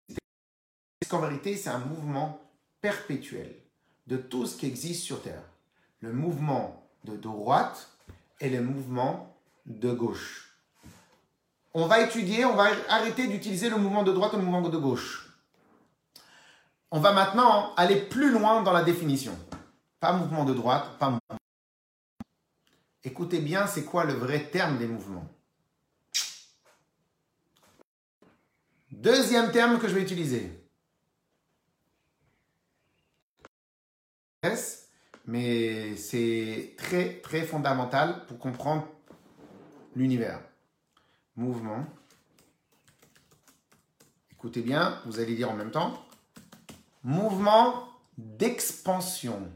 c'est 1.02 1.10
qu'en 1.10 1.22
vérité, 1.22 1.56
c'est 1.56 1.70
un 1.70 1.80
mouvement 1.80 2.42
perpétuel 2.82 3.56
de 4.08 4.18
tout 4.18 4.46
ce 4.46 4.58
qui 4.58 4.66
existe 4.66 5.04
sur 5.04 5.22
Terre. 5.22 5.44
Le 6.02 6.12
mouvement 6.12 6.86
de 7.06 7.16
droite 7.16 7.90
et 8.42 8.50
le 8.50 8.62
mouvement 8.62 9.38
de 9.66 9.92
gauche. 9.94 10.54
On 11.74 11.86
va 11.86 12.02
étudier, 12.02 12.44
on 12.44 12.56
va 12.56 12.70
arrêter 12.90 13.28
d'utiliser 13.28 13.70
le 13.70 13.78
mouvement 13.78 14.04
de 14.04 14.12
droite 14.12 14.34
et 14.34 14.38
le 14.38 14.44
mouvement 14.44 14.68
de 14.68 14.78
gauche. 14.78 15.30
On 16.92 17.00
va 17.00 17.14
maintenant 17.14 17.74
aller 17.76 18.02
plus 18.02 18.32
loin 18.32 18.64
dans 18.64 18.74
la 18.74 18.84
définition. 18.84 19.38
Pas 20.00 20.12
mouvement 20.12 20.44
de 20.44 20.54
droite, 20.54 20.98
pas 20.98 21.12
mouvement. 21.12 21.39
Écoutez 23.04 23.40
bien, 23.40 23.68
c'est 23.68 23.86
quoi 23.86 24.04
le 24.04 24.14
vrai 24.14 24.50
terme 24.50 24.78
des 24.78 24.88
mouvements? 24.88 25.28
Deuxième 28.92 29.52
terme 29.52 29.80
que 29.80 29.88
je 29.88 29.94
vais 29.94 30.02
utiliser. 30.02 30.60
mais 35.30 35.96
c'est 35.96 36.74
très 36.78 37.20
très 37.22 37.44
fondamental 37.44 38.26
pour 38.26 38.40
comprendre 38.40 38.88
l'univers. 39.96 40.42
Mouvement. 41.36 41.86
Écoutez 44.32 44.62
bien, 44.62 45.00
vous 45.06 45.20
allez 45.20 45.36
dire 45.36 45.52
en 45.52 45.56
même 45.56 45.72
temps. 45.72 46.04
Mouvement 47.04 47.88
d'expansion 48.18 49.48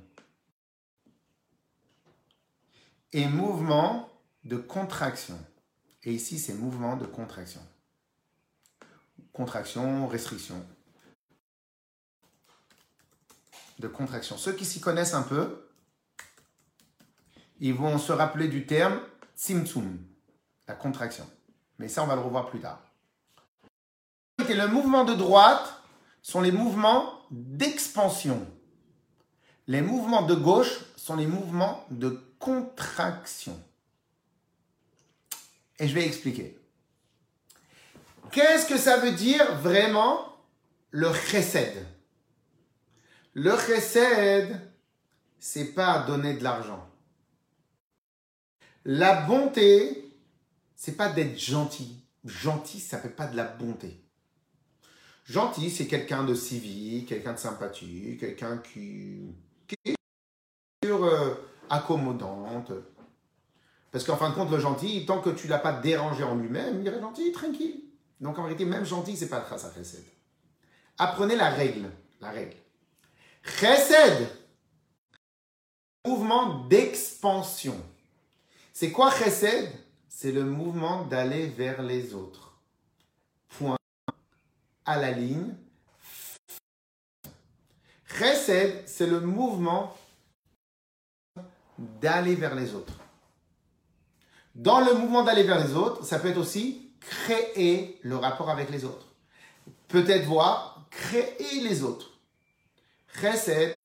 et 3.13 3.27
mouvement 3.27 4.09
de 4.43 4.57
contraction. 4.57 5.39
Et 6.03 6.13
ici, 6.13 6.39
c'est 6.39 6.53
mouvement 6.53 6.97
de 6.97 7.05
contraction. 7.05 7.61
Contraction, 9.31 10.07
restriction 10.07 10.63
de 13.79 13.87
contraction. 13.87 14.37
Ceux 14.37 14.53
qui 14.53 14.65
s'y 14.65 14.79
connaissent 14.79 15.13
un 15.13 15.23
peu, 15.23 15.67
ils 17.59 17.73
vont 17.73 17.97
se 17.97 18.11
rappeler 18.11 18.47
du 18.47 18.65
terme 18.65 18.99
tzimtzum, 19.35 19.97
la 20.67 20.75
contraction. 20.75 21.29
Mais 21.79 21.87
ça, 21.87 22.03
on 22.03 22.07
va 22.07 22.15
le 22.15 22.21
revoir 22.21 22.49
plus 22.49 22.59
tard. 22.59 22.81
Et 24.47 24.53
le 24.53 24.67
mouvement 24.67 25.05
de 25.05 25.13
droite 25.13 25.81
sont 26.21 26.41
les 26.41 26.51
mouvements 26.51 27.13
d'expansion. 27.31 28.45
Les 29.67 29.81
mouvements 29.81 30.23
de 30.23 30.35
gauche 30.35 30.81
sont 30.95 31.15
les 31.15 31.27
mouvements 31.27 31.85
de 31.89 32.21
contraction. 32.43 33.57
Et 35.79 35.87
je 35.87 35.95
vais 35.95 36.05
expliquer. 36.05 36.57
Qu'est-ce 38.31 38.67
que 38.67 38.77
ça 38.77 38.97
veut 38.97 39.11
dire 39.11 39.55
vraiment 39.59 40.35
le 40.91 41.11
chesed? 41.13 41.85
Le 43.33 43.57
chesed, 43.57 44.59
c'est 45.39 45.73
pas 45.73 46.03
donner 46.05 46.33
de 46.33 46.43
l'argent. 46.43 46.89
La 48.85 49.21
bonté, 49.21 50.13
c'est 50.75 50.97
pas 50.97 51.09
d'être 51.09 51.39
gentil. 51.39 52.03
Gentil, 52.25 52.79
ça 52.79 52.99
fait 52.99 53.09
pas 53.09 53.27
de 53.27 53.37
la 53.37 53.45
bonté. 53.45 54.03
Gentil, 55.25 55.71
c'est 55.71 55.87
quelqu'un 55.87 56.23
de 56.23 56.35
civique, 56.35 57.07
quelqu'un 57.09 57.33
de 57.33 57.39
sympathique, 57.39 58.19
quelqu'un 58.19 58.57
qui, 58.57 59.33
euh, 60.85 61.35
accommodante. 61.69 62.71
Parce 63.91 64.03
qu'en 64.05 64.17
fin 64.17 64.29
de 64.31 64.35
compte, 64.35 64.49
le 64.49 64.59
gentil, 64.59 65.05
tant 65.05 65.21
que 65.21 65.29
tu 65.29 65.47
l'as 65.47 65.59
pas 65.59 65.73
dérangé 65.73 66.23
en 66.23 66.35
lui-même, 66.35 66.81
il 66.81 66.87
est 66.87 66.99
gentil, 66.99 67.31
tranquille. 67.31 67.83
Donc 68.19 68.39
en 68.39 68.43
réalité, 68.43 68.65
même 68.65 68.85
gentil, 68.85 69.15
c'est 69.15 69.29
pas 69.29 69.45
ça 69.57 69.71
chesed. 69.73 70.03
Apprenez 70.97 71.35
la 71.35 71.49
règle. 71.49 71.89
La 72.21 72.31
règle. 72.31 72.55
Chesed, 73.43 74.29
mouvement 76.07 76.65
d'expansion. 76.65 77.75
C'est 78.71 78.91
quoi 78.91 79.11
chesed? 79.11 79.69
C'est 80.07 80.31
le 80.31 80.45
mouvement 80.45 81.03
d'aller 81.05 81.47
vers 81.47 81.83
les 81.83 82.13
autres. 82.13 82.57
Point 83.49 83.77
à 84.85 84.97
la 84.97 85.11
ligne. 85.11 85.53
Chesed, 88.07 88.87
c'est 88.87 89.07
le 89.07 89.19
mouvement 89.19 89.95
d'aller 91.77 92.35
vers 92.35 92.55
les 92.55 92.73
autres. 92.73 92.93
Dans 94.55 94.81
le 94.81 94.93
mouvement 94.93 95.23
d'aller 95.23 95.43
vers 95.43 95.65
les 95.65 95.73
autres, 95.73 96.05
ça 96.05 96.19
peut 96.19 96.29
être 96.29 96.37
aussi 96.37 96.91
créer 96.99 97.99
le 98.03 98.15
rapport 98.15 98.49
avec 98.49 98.69
les 98.69 98.85
autres. 98.85 99.07
Peut-être 99.87 100.25
voir 100.25 100.85
créer 100.89 101.61
les 101.61 101.83
autres. 101.83 102.11
Chesed, 103.19 103.75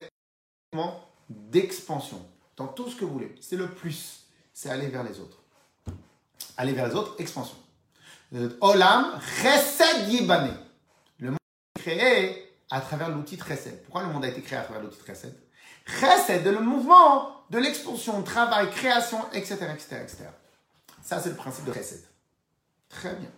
d'expansion 1.29 2.25
dans 2.55 2.67
tout 2.67 2.89
ce 2.89 2.95
que 2.95 3.05
vous 3.05 3.13
voulez. 3.13 3.35
C'est 3.41 3.55
le 3.55 3.69
plus, 3.69 4.25
c'est 4.53 4.69
aller 4.69 4.87
vers 4.87 5.03
les 5.03 5.19
autres. 5.19 5.37
Aller 6.57 6.73
vers 6.73 6.87
les 6.87 6.95
autres, 6.95 7.15
expansion. 7.19 7.57
Olam, 8.61 9.19
Chesed 9.41 10.09
Yibane. 10.09 10.57
Le 11.19 11.31
monde 11.31 11.39
est 11.75 11.79
créé 11.79 12.51
à 12.69 12.81
travers 12.81 13.09
l'outil 13.09 13.37
Chesed. 13.37 13.83
Pourquoi 13.83 14.03
le 14.03 14.09
monde 14.09 14.25
a 14.25 14.27
été 14.27 14.41
créé 14.41 14.59
à 14.59 14.63
travers 14.63 14.83
l'outil 14.83 14.99
Chesed? 15.05 15.35
Chesed, 15.99 16.45
le 16.45 16.59
mouvement 16.59 17.43
de 17.49 17.57
l'expansion, 17.57 18.21
travail, 18.21 18.69
création, 18.69 19.19
etc., 19.33 19.55
etc., 19.73 20.01
etc. 20.03 20.17
Ça, 21.01 21.19
c'est 21.19 21.29
le 21.29 21.35
principe 21.35 21.65
de 21.65 21.73
Chesed. 21.73 22.03
Très 22.89 23.13
bien. 23.15 23.29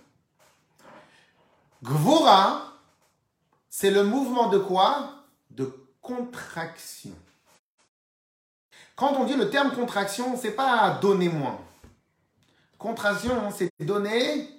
Gvura, 1.83 2.73
c'est 3.69 3.91
le 3.91 4.03
mouvement 4.03 4.49
de 4.49 4.59
quoi? 4.59 5.25
De 5.49 5.73
contraction. 6.01 7.15
Quand 8.95 9.13
on 9.13 9.25
dit 9.25 9.35
le 9.35 9.49
terme 9.49 9.73
contraction, 9.73 10.37
c'est 10.37 10.51
pas 10.51 10.99
donner 11.01 11.29
moins. 11.29 11.59
Contraction, 12.77 13.51
c'est 13.51 13.71
donner 13.79 14.49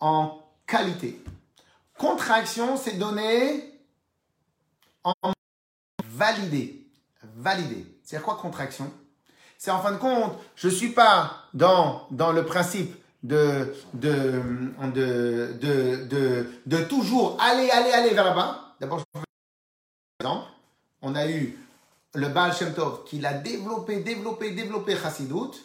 en 0.00 0.42
qualité. 0.66 1.22
Contraction, 1.96 2.76
c'est 2.76 2.98
donner 2.98 3.80
en 5.04 5.32
validé. 6.04 6.85
Validé. 7.36 7.84
C'est 8.02 8.20
quoi 8.22 8.36
contraction? 8.36 8.90
C'est 9.58 9.70
en 9.70 9.80
fin 9.80 9.92
de 9.92 9.98
compte, 9.98 10.38
je 10.54 10.68
ne 10.68 10.72
suis 10.72 10.90
pas 10.90 11.44
dans, 11.52 12.06
dans 12.10 12.32
le 12.32 12.44
principe 12.44 12.94
de, 13.22 13.74
de, 13.94 14.42
de, 14.94 16.46
de, 16.66 16.84
toujours 16.84 17.38
aller, 17.40 17.70
aller, 17.70 17.92
aller 17.92 18.14
vers 18.14 18.24
là-bas. 18.24 18.74
D'abord, 18.80 19.02
on 21.02 21.14
a 21.14 21.30
eu 21.30 21.58
le 22.14 22.28
Baal 22.28 22.54
Shem 22.54 22.74
qui 23.06 23.18
l'a 23.18 23.34
développé, 23.34 24.00
développé, 24.00 24.52
développé 24.52 24.96
Chassidut. 24.96 25.56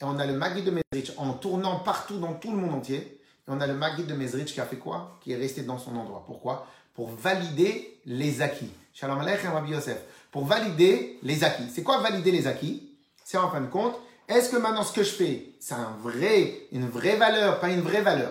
Et 0.00 0.04
on 0.04 0.18
a 0.18 0.26
le 0.26 0.34
Magid 0.34 0.64
de 0.64 0.70
Mezrich 0.70 1.12
en 1.18 1.34
tournant 1.34 1.80
partout 1.80 2.18
dans 2.18 2.34
tout 2.34 2.50
le 2.50 2.56
monde 2.56 2.74
entier. 2.74 2.96
Et 2.96 3.48
on 3.48 3.60
a 3.60 3.66
le 3.66 3.74
Magid 3.74 4.06
de 4.06 4.14
Mezrich 4.14 4.52
qui 4.54 4.60
a 4.60 4.66
fait 4.66 4.78
quoi? 4.78 5.18
Qui 5.20 5.32
est 5.32 5.36
resté 5.36 5.62
dans 5.62 5.78
son 5.78 5.94
endroit. 5.96 6.24
Pourquoi? 6.26 6.66
Pour 6.94 7.10
valider 7.10 8.00
les 8.06 8.40
acquis. 8.42 8.70
Shalom 8.96 9.18
Aleichem 9.18 9.52
Rabbi 9.52 9.72
Yosef. 9.72 9.98
Pour 10.30 10.46
valider 10.46 11.18
les 11.24 11.42
acquis. 11.42 11.68
C'est 11.74 11.82
quoi 11.82 11.98
valider 11.98 12.30
les 12.30 12.46
acquis? 12.46 12.96
C'est 13.24 13.36
en 13.36 13.50
fin 13.50 13.60
de 13.60 13.66
compte, 13.66 13.96
est-ce 14.28 14.50
que 14.50 14.56
maintenant 14.56 14.84
ce 14.84 14.92
que 14.92 15.02
je 15.02 15.10
fais, 15.10 15.56
c'est 15.58 15.74
un 15.74 15.96
vrai, 16.00 16.68
une 16.70 16.88
vraie 16.88 17.16
valeur, 17.16 17.58
pas 17.58 17.70
une 17.70 17.80
vraie 17.80 18.02
valeur? 18.02 18.30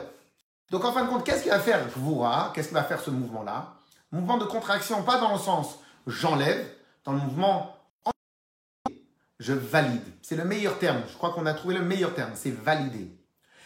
Donc 0.71 0.85
en 0.85 0.93
fin 0.93 1.03
de 1.03 1.09
compte, 1.09 1.25
qu'est-ce 1.25 1.43
qu'il 1.43 1.51
va 1.51 1.59
faire 1.59 1.85
Gvura? 1.89 2.53
Qu'est-ce 2.55 2.69
qu'il 2.69 2.77
va 2.77 2.83
faire 2.85 3.01
ce 3.01 3.09
mouvement-là? 3.09 3.73
Mouvement 4.13 4.37
de 4.37 4.45
contraction, 4.45 5.03
pas 5.03 5.19
dans 5.19 5.33
le 5.33 5.39
sens 5.39 5.79
j'enlève, 6.07 6.65
dans 7.03 7.11
le 7.11 7.19
mouvement 7.19 7.75
je 9.39 9.51
valide. 9.51 10.05
C'est 10.21 10.37
le 10.37 10.45
meilleur 10.45 10.79
terme. 10.79 11.01
Je 11.09 11.17
crois 11.17 11.31
qu'on 11.31 11.45
a 11.45 11.53
trouvé 11.53 11.75
le 11.75 11.83
meilleur 11.83 12.13
terme. 12.13 12.31
C'est 12.35 12.51
valider. 12.51 13.11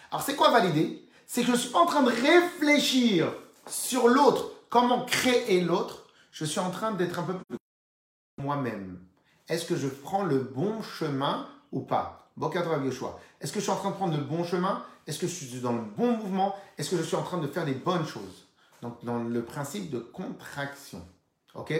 Alors, 0.09 0.23
c'est 0.23 0.35
quoi 0.35 0.49
valider? 0.49 1.07
C'est 1.27 1.43
que 1.43 1.51
je 1.51 1.57
suis 1.57 1.75
en 1.75 1.85
train 1.85 2.01
de 2.01 2.09
réfléchir 2.09 3.31
sur 3.67 4.07
l'autre, 4.07 4.49
comment 4.71 5.05
créer 5.05 5.61
l'autre? 5.61 6.06
Je 6.39 6.45
suis 6.45 6.59
en 6.59 6.69
train 6.69 6.91
d'être 6.91 7.17
un 7.17 7.23
peu 7.23 7.33
plus 7.33 7.57
moi-même. 8.37 8.99
Est-ce 9.49 9.65
que 9.65 9.75
je 9.75 9.87
prends 9.87 10.23
le 10.23 10.37
bon 10.37 10.83
chemin 10.83 11.47
ou 11.71 11.79
pas? 11.79 12.29
Est-ce 12.39 13.51
que 13.51 13.59
je 13.59 13.63
suis 13.63 13.71
en 13.71 13.75
train 13.75 13.89
de 13.89 13.95
prendre 13.95 14.15
le 14.15 14.23
bon 14.23 14.43
chemin? 14.43 14.83
Est-ce 15.07 15.17
que 15.17 15.25
je 15.25 15.33
suis 15.33 15.59
dans 15.59 15.73
le 15.73 15.81
bon 15.81 16.11
mouvement? 16.11 16.55
Est-ce 16.77 16.91
que 16.91 16.97
je 16.97 17.01
suis 17.01 17.15
en 17.15 17.23
train 17.23 17.39
de 17.39 17.47
faire 17.47 17.65
les 17.65 17.73
bonnes 17.73 18.05
choses? 18.05 18.45
Donc, 18.83 19.03
dans 19.03 19.17
le 19.17 19.43
principe 19.43 19.89
de 19.89 19.97
contraction. 19.97 21.03
OK? 21.55 21.73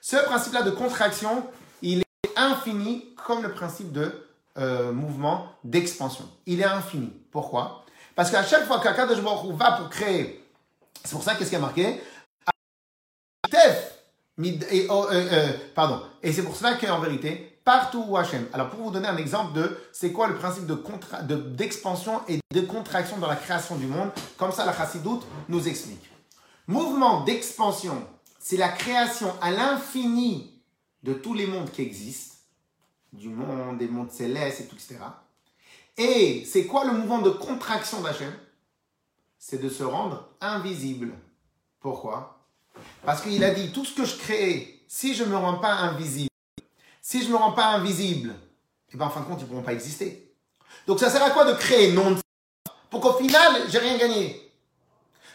Ce 0.00 0.14
principe-là 0.14 0.62
de 0.62 0.70
contraction, 0.70 1.48
il 1.82 2.02
est 2.02 2.38
infini 2.38 3.16
comme 3.26 3.42
le 3.42 3.50
principe 3.50 3.90
de 3.90 4.28
euh, 4.58 4.92
mouvement 4.92 5.48
d'expansion. 5.64 6.30
Il 6.46 6.60
est 6.60 6.64
infini. 6.64 7.12
Pourquoi? 7.32 7.84
Parce 8.14 8.30
qu'à 8.30 8.44
chaque 8.44 8.66
fois 8.66 8.78
qu'Akadosh 8.78 9.20
Baruch 9.20 9.56
va 9.56 9.72
pour 9.72 9.88
créer, 9.88 10.48
c'est 11.02 11.14
pour 11.14 11.24
ça 11.24 11.34
qu'est-ce 11.34 11.50
qui 11.50 11.56
a 11.56 11.58
marqué? 11.58 12.00
Et, 14.42 14.86
oh, 14.90 15.06
euh, 15.10 15.28
euh, 15.32 15.52
pardon. 15.74 16.00
Et 16.22 16.32
c'est 16.32 16.42
pour 16.42 16.56
cela 16.56 16.74
qu'en 16.74 17.00
vérité, 17.00 17.58
partout 17.64 18.04
où 18.08 18.16
Hachem. 18.16 18.46
Alors 18.52 18.70
pour 18.70 18.80
vous 18.80 18.90
donner 18.90 19.08
un 19.08 19.16
exemple 19.16 19.52
de 19.54 19.78
c'est 19.92 20.12
quoi 20.12 20.28
le 20.28 20.34
principe 20.34 20.66
de 20.66 20.76
d'expansion 21.34 22.20
et 22.28 22.40
de 22.52 22.60
contraction 22.60 23.18
dans 23.18 23.28
la 23.28 23.36
création 23.36 23.76
du 23.76 23.86
monde, 23.86 24.10
comme 24.36 24.52
ça 24.52 24.64
la 24.64 24.76
Chassidoute 24.76 25.24
nous 25.48 25.66
explique. 25.68 26.10
Mouvement 26.66 27.24
d'expansion, 27.24 28.06
c'est 28.38 28.56
la 28.56 28.68
création 28.68 29.32
à 29.40 29.50
l'infini 29.50 30.62
de 31.02 31.12
tous 31.12 31.34
les 31.34 31.46
mondes 31.46 31.70
qui 31.70 31.82
existent, 31.82 32.36
du 33.12 33.28
monde, 33.28 33.78
des 33.78 33.88
mondes 33.88 34.10
célestes 34.10 34.62
et 34.62 34.66
tout, 34.66 34.76
etc. 34.76 34.96
Et 35.96 36.44
c'est 36.44 36.66
quoi 36.66 36.84
le 36.84 36.92
mouvement 36.92 37.20
de 37.20 37.30
contraction 37.30 38.00
d'Hachem? 38.00 38.32
C'est 39.38 39.62
de 39.62 39.68
se 39.68 39.84
rendre 39.84 40.30
invisible. 40.40 41.12
Pourquoi? 41.80 42.33
Parce 43.04 43.20
qu'il 43.22 43.42
a 43.44 43.50
dit, 43.50 43.70
tout 43.70 43.84
ce 43.84 43.94
que 43.94 44.04
je 44.04 44.16
crée, 44.16 44.80
si 44.88 45.14
je 45.14 45.24
ne 45.24 45.30
me 45.30 45.36
rends 45.36 45.58
pas 45.58 45.72
invisible, 45.72 46.30
si 47.02 47.20
je 47.20 47.26
ne 47.26 47.32
me 47.32 47.36
rends 47.36 47.52
pas 47.52 47.66
invisible, 47.66 48.30
et 48.30 48.94
eh 48.94 48.96
bien 48.96 49.06
en 49.06 49.10
fin 49.10 49.20
de 49.20 49.26
compte, 49.26 49.40
ils 49.40 49.44
ne 49.44 49.48
pourront 49.48 49.62
pas 49.62 49.72
exister. 49.72 50.32
Donc 50.86 51.00
ça 51.00 51.10
sert 51.10 51.22
à 51.22 51.30
quoi 51.30 51.44
de 51.44 51.52
créer 51.54 51.92
non 51.92 52.16
Pour 52.90 53.00
qu'au 53.00 53.14
final, 53.14 53.62
j'ai 53.68 53.78
rien 53.78 53.98
gagné? 53.98 54.52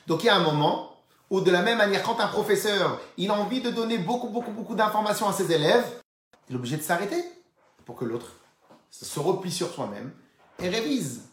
Donc 0.07 0.23
il 0.23 0.27
y 0.27 0.29
a 0.29 0.35
un 0.35 0.43
moment 0.43 0.95
où 1.29 1.41
de 1.41 1.51
la 1.51 1.61
même 1.61 1.77
manière, 1.77 2.01
quand 2.01 2.19
un 2.19 2.27
professeur, 2.27 2.99
il 3.17 3.29
a 3.29 3.35
envie 3.35 3.61
de 3.61 3.69
donner 3.69 3.97
beaucoup, 3.97 4.29
beaucoup, 4.29 4.51
beaucoup 4.51 4.75
d'informations 4.75 5.27
à 5.27 5.33
ses 5.33 5.51
élèves, 5.51 5.85
il 6.49 6.55
est 6.55 6.57
obligé 6.57 6.77
de 6.77 6.81
s'arrêter 6.81 7.23
pour 7.85 7.95
que 7.95 8.05
l'autre 8.05 8.31
se 8.89 9.19
replie 9.19 9.51
sur 9.51 9.71
soi-même 9.71 10.11
et 10.57 10.69
révise. 10.69 11.27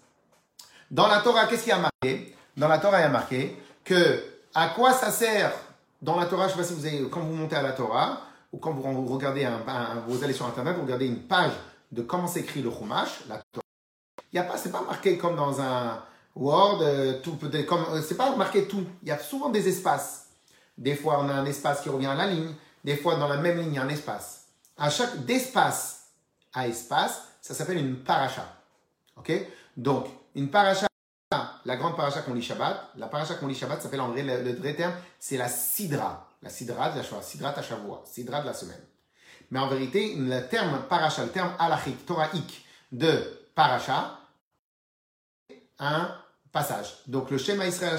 Dans 0.90 1.06
la 1.06 1.20
Torah, 1.20 1.46
qu'est-ce 1.46 1.62
qu'il 1.62 1.70
y 1.70 1.72
a 1.72 1.78
marqué? 1.78 2.36
Dans 2.56 2.68
la 2.68 2.78
Torah, 2.78 3.00
il 3.00 3.02
y 3.02 3.06
a 3.06 3.08
marqué 3.08 3.56
que 3.84 4.22
à 4.54 4.68
quoi 4.68 4.92
ça 4.92 5.10
sert 5.10 5.52
dans 6.02 6.18
la 6.18 6.26
Torah, 6.26 6.48
je 6.48 6.56
ne 6.56 6.62
sais 6.62 6.62
pas 6.62 6.68
si 6.68 6.74
vous 6.74 6.86
avez, 6.86 7.10
quand 7.10 7.20
vous 7.20 7.34
montez 7.34 7.56
à 7.56 7.62
la 7.62 7.72
Torah, 7.72 8.22
ou 8.52 8.58
quand 8.58 8.72
vous 8.72 9.06
regardez 9.06 9.44
un, 9.44 9.60
vous 10.06 10.22
allez 10.22 10.32
sur 10.32 10.46
Internet, 10.46 10.76
vous 10.76 10.82
regardez 10.82 11.06
une 11.06 11.22
page 11.22 11.52
de 11.92 12.02
comment 12.02 12.26
s'écrit 12.26 12.62
le 12.62 12.70
Chumash, 12.70 13.24
la 13.28 13.42
Torah. 13.52 13.64
Il 14.32 14.36
y 14.36 14.38
a 14.38 14.44
pas, 14.44 14.56
c'est 14.56 14.72
pas 14.72 14.82
marqué 14.82 15.16
comme 15.18 15.36
dans 15.36 15.60
un 15.60 16.02
Word, 16.34 16.80
euh, 16.82 17.20
tout 17.22 17.36
peut 17.36 17.50
comme, 17.62 17.84
euh, 17.92 18.02
c'est 18.02 18.16
pas 18.16 18.34
marqué 18.36 18.68
tout. 18.68 18.84
Il 19.02 19.08
y 19.08 19.10
a 19.10 19.18
souvent 19.18 19.48
des 19.48 19.66
espaces. 19.68 20.26
Des 20.76 20.94
fois, 20.94 21.18
on 21.22 21.28
a 21.28 21.32
un 21.32 21.46
espace 21.46 21.80
qui 21.80 21.88
revient 21.88 22.06
à 22.06 22.14
la 22.14 22.26
ligne. 22.26 22.52
Des 22.84 22.96
fois, 22.96 23.16
dans 23.16 23.28
la 23.28 23.38
même 23.38 23.58
ligne, 23.58 23.72
il 23.72 23.76
y 23.76 23.78
a 23.78 23.82
un 23.82 23.88
espace. 23.88 24.44
À 24.76 24.90
chaque, 24.90 25.24
d'espace 25.24 26.08
à 26.52 26.68
espace, 26.68 27.22
ça 27.40 27.54
s'appelle 27.54 27.78
une 27.78 27.96
paracha. 27.96 28.46
Ok? 29.16 29.32
Donc, 29.76 30.06
une 30.34 30.50
paracha, 30.50 30.86
la 31.66 31.76
grande 31.76 31.96
paracha 31.96 32.22
qu'on 32.22 32.32
lit 32.32 32.42
Shabbat, 32.42 32.92
la 32.96 33.08
paracha 33.08 33.34
qu'on 33.34 33.48
lit 33.48 33.54
Shabbat 33.54 33.82
s'appelle 33.82 34.00
en 34.00 34.08
vrai, 34.08 34.22
le, 34.22 34.52
vrai 34.54 34.74
terme, 34.74 34.94
c'est 35.18 35.36
la 35.36 35.48
sidra. 35.48 36.28
La 36.42 36.48
sidra 36.48 36.90
de 36.90 36.98
la 36.98 37.02
Shoah, 37.02 37.22
sidra 37.22 37.52
Tashavua, 37.52 38.04
sidra 38.06 38.40
de 38.40 38.46
la 38.46 38.54
semaine. 38.54 38.80
Mais 39.50 39.58
en 39.58 39.68
vérité, 39.68 40.14
le 40.16 40.46
terme 40.48 40.84
paracha, 40.88 41.24
le 41.24 41.30
terme 41.30 41.52
alachik, 41.58 42.06
toraïque 42.06 42.64
de 42.92 43.48
paracha, 43.54 44.20
un 45.80 46.14
passage. 46.52 46.98
Donc 47.08 47.30
le 47.30 47.38
schéma 47.38 47.66
Israël, 47.66 47.98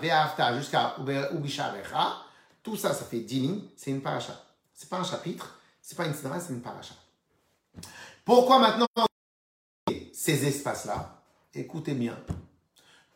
Ve'afta 0.00 0.56
jusqu'à 0.56 0.96
Ubisharecha, 1.32 2.16
tout 2.62 2.76
ça, 2.76 2.94
ça 2.94 3.04
fait 3.04 3.20
10 3.20 3.40
lignes, 3.40 3.62
c'est 3.76 3.90
une 3.90 4.00
paracha. 4.00 4.32
C'est 4.72 4.88
pas 4.88 4.98
un 4.98 5.04
chapitre, 5.04 5.58
c'est 5.82 5.96
pas 5.96 6.06
une 6.06 6.14
sidra, 6.14 6.40
c'est 6.40 6.52
une 6.52 6.62
paracha. 6.62 6.94
Pourquoi 8.24 8.58
maintenant 8.58 8.86
ces 10.14 10.46
espaces-là? 10.46 11.20
Écoutez 11.52 11.94
bien 11.94 12.16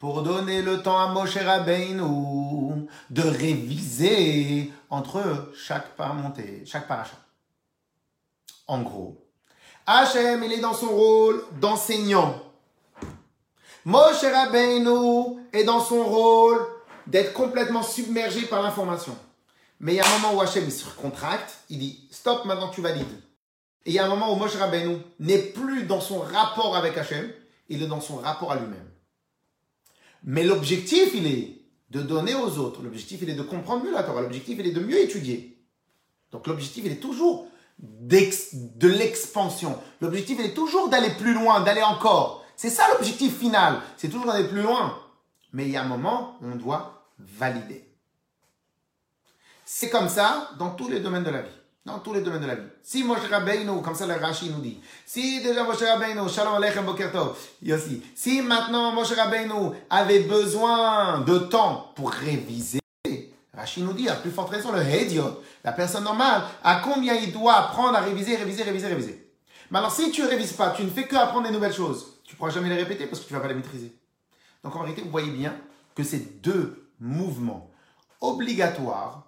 pour 0.04 0.20
donner 0.20 0.60
le 0.60 0.82
temps 0.82 0.98
à 0.98 1.06
Moshe 1.14 1.38
Rabbeinu 1.38 2.86
de 3.08 3.22
réviser 3.22 4.70
entre 4.90 5.50
chaque 5.56 5.98
montée, 5.98 6.62
chaque. 6.66 6.86
En 8.66 8.82
gros, 8.82 9.16
Hachem, 9.86 10.44
il 10.44 10.52
est 10.52 10.60
dans 10.60 10.74
son 10.74 10.90
rôle 10.90 11.42
d'enseignant. 11.58 12.38
Moshe 13.86 14.24
Rabbeinu 14.24 15.38
est 15.54 15.64
dans 15.64 15.80
son 15.80 16.04
rôle 16.04 16.60
d'être 17.06 17.32
complètement 17.32 17.82
submergé 17.82 18.42
par 18.42 18.60
l'information. 18.62 19.16
Mais 19.80 19.94
il 19.94 19.96
y 19.96 20.00
a 20.00 20.06
un 20.06 20.18
moment 20.18 20.34
où 20.34 20.42
Hachem 20.42 20.64
il 20.66 20.70
se 20.70 20.84
contracte, 20.90 21.60
il 21.70 21.78
dit 21.78 22.06
stop, 22.10 22.44
maintenant 22.44 22.68
tu 22.68 22.82
valides. 22.82 23.22
Et 23.86 23.90
il 23.92 23.94
y 23.94 23.98
a 23.98 24.04
un 24.04 24.08
moment 24.08 24.34
où 24.34 24.36
Moshe 24.36 24.56
Rabbeinu 24.56 24.98
n'est 25.18 25.38
plus 25.38 25.84
dans 25.84 26.02
son 26.02 26.18
rapport 26.18 26.76
avec 26.76 26.98
Hachem, 26.98 27.32
il 27.70 27.82
est 27.82 27.86
dans 27.86 28.02
son 28.02 28.16
rapport 28.16 28.52
à 28.52 28.56
lui-même. 28.56 28.90
Mais 30.24 30.42
l'objectif, 30.42 31.10
il 31.14 31.26
est 31.26 31.60
de 31.90 32.00
donner 32.02 32.34
aux 32.34 32.58
autres. 32.58 32.82
L'objectif, 32.82 33.20
il 33.22 33.30
est 33.30 33.34
de 33.34 33.42
comprendre 33.42 33.84
mieux 33.84 33.92
la 33.92 34.02
Torah. 34.02 34.22
L'objectif, 34.22 34.56
il 34.58 34.66
est 34.66 34.72
de 34.72 34.80
mieux 34.80 34.98
étudier. 34.98 35.58
Donc 36.32 36.46
l'objectif, 36.46 36.82
il 36.84 36.92
est 36.92 37.00
toujours 37.00 37.46
de 37.78 38.88
l'expansion. 38.88 39.78
L'objectif, 40.00 40.38
il 40.40 40.46
est 40.46 40.54
toujours 40.54 40.88
d'aller 40.88 41.10
plus 41.10 41.34
loin, 41.34 41.60
d'aller 41.60 41.82
encore. 41.82 42.44
C'est 42.56 42.70
ça 42.70 42.84
l'objectif 42.92 43.38
final. 43.38 43.80
C'est 43.96 44.08
toujours 44.08 44.32
d'aller 44.32 44.48
plus 44.48 44.62
loin. 44.62 44.98
Mais 45.52 45.66
il 45.66 45.70
y 45.70 45.76
a 45.76 45.82
un 45.82 45.88
moment 45.88 46.36
où 46.40 46.46
on 46.46 46.56
doit 46.56 47.06
valider. 47.18 47.84
C'est 49.64 49.90
comme 49.90 50.08
ça 50.08 50.50
dans 50.58 50.70
tous 50.70 50.88
les 50.88 51.00
domaines 51.00 51.24
de 51.24 51.30
la 51.30 51.42
vie 51.42 51.63
dans 51.84 51.98
tous 51.98 52.14
les 52.14 52.22
domaines 52.22 52.40
de 52.40 52.46
la 52.46 52.54
vie. 52.54 52.66
Si 52.82 53.04
Moshe 53.04 53.28
Rabbeinu, 53.30 53.82
comme 53.82 53.94
ça 53.94 54.06
le 54.06 54.14
Rashi 54.14 54.48
nous 54.48 54.60
dit, 54.60 54.80
si 55.04 55.42
déjà 55.42 55.64
Moshe 55.64 55.82
Rabbeinu, 55.82 56.28
Shalom 56.28 56.54
Aleichem 56.54 56.84
Bokertov, 56.84 57.36
Yossi, 57.62 58.02
si 58.14 58.40
maintenant 58.40 58.92
Moshe 58.92 59.12
Rabbeinu 59.12 59.72
avait 59.90 60.20
besoin 60.20 61.20
de 61.20 61.38
temps 61.38 61.92
pour 61.94 62.10
réviser, 62.10 62.80
Rashi 63.52 63.82
nous 63.82 63.92
dit, 63.92 64.08
à 64.08 64.16
plus 64.16 64.30
forte 64.30 64.50
raison, 64.50 64.72
le 64.72 64.80
Hédiot, 64.82 65.42
la 65.62 65.72
personne 65.72 66.04
normale, 66.04 66.42
à 66.62 66.76
combien 66.76 67.14
il 67.14 67.32
doit 67.32 67.54
apprendre 67.54 67.96
à 67.96 68.00
réviser, 68.00 68.36
réviser, 68.36 68.62
réviser, 68.62 68.86
réviser. 68.86 69.30
Mais 69.70 69.78
alors 69.78 69.92
si 69.92 70.10
tu 70.10 70.22
ne 70.22 70.28
révises 70.28 70.54
pas, 70.54 70.70
tu 70.70 70.84
ne 70.84 70.90
fais 70.90 71.06
que 71.06 71.16
apprendre 71.16 71.46
des 71.46 71.52
nouvelles 71.52 71.72
choses, 71.72 72.18
tu 72.24 72.34
ne 72.34 72.38
pourras 72.38 72.50
jamais 72.50 72.68
les 72.68 72.76
répéter 72.76 73.06
parce 73.06 73.20
que 73.20 73.26
tu 73.26 73.34
ne 73.34 73.38
vas 73.38 73.42
pas 73.42 73.48
les 73.48 73.54
maîtriser. 73.54 73.94
Donc 74.62 74.74
en 74.74 74.80
réalité, 74.80 75.02
vous 75.02 75.10
voyez 75.10 75.30
bien 75.30 75.54
que 75.94 76.02
ces 76.02 76.18
deux 76.18 76.88
mouvements 76.98 77.70
obligatoires 78.20 79.24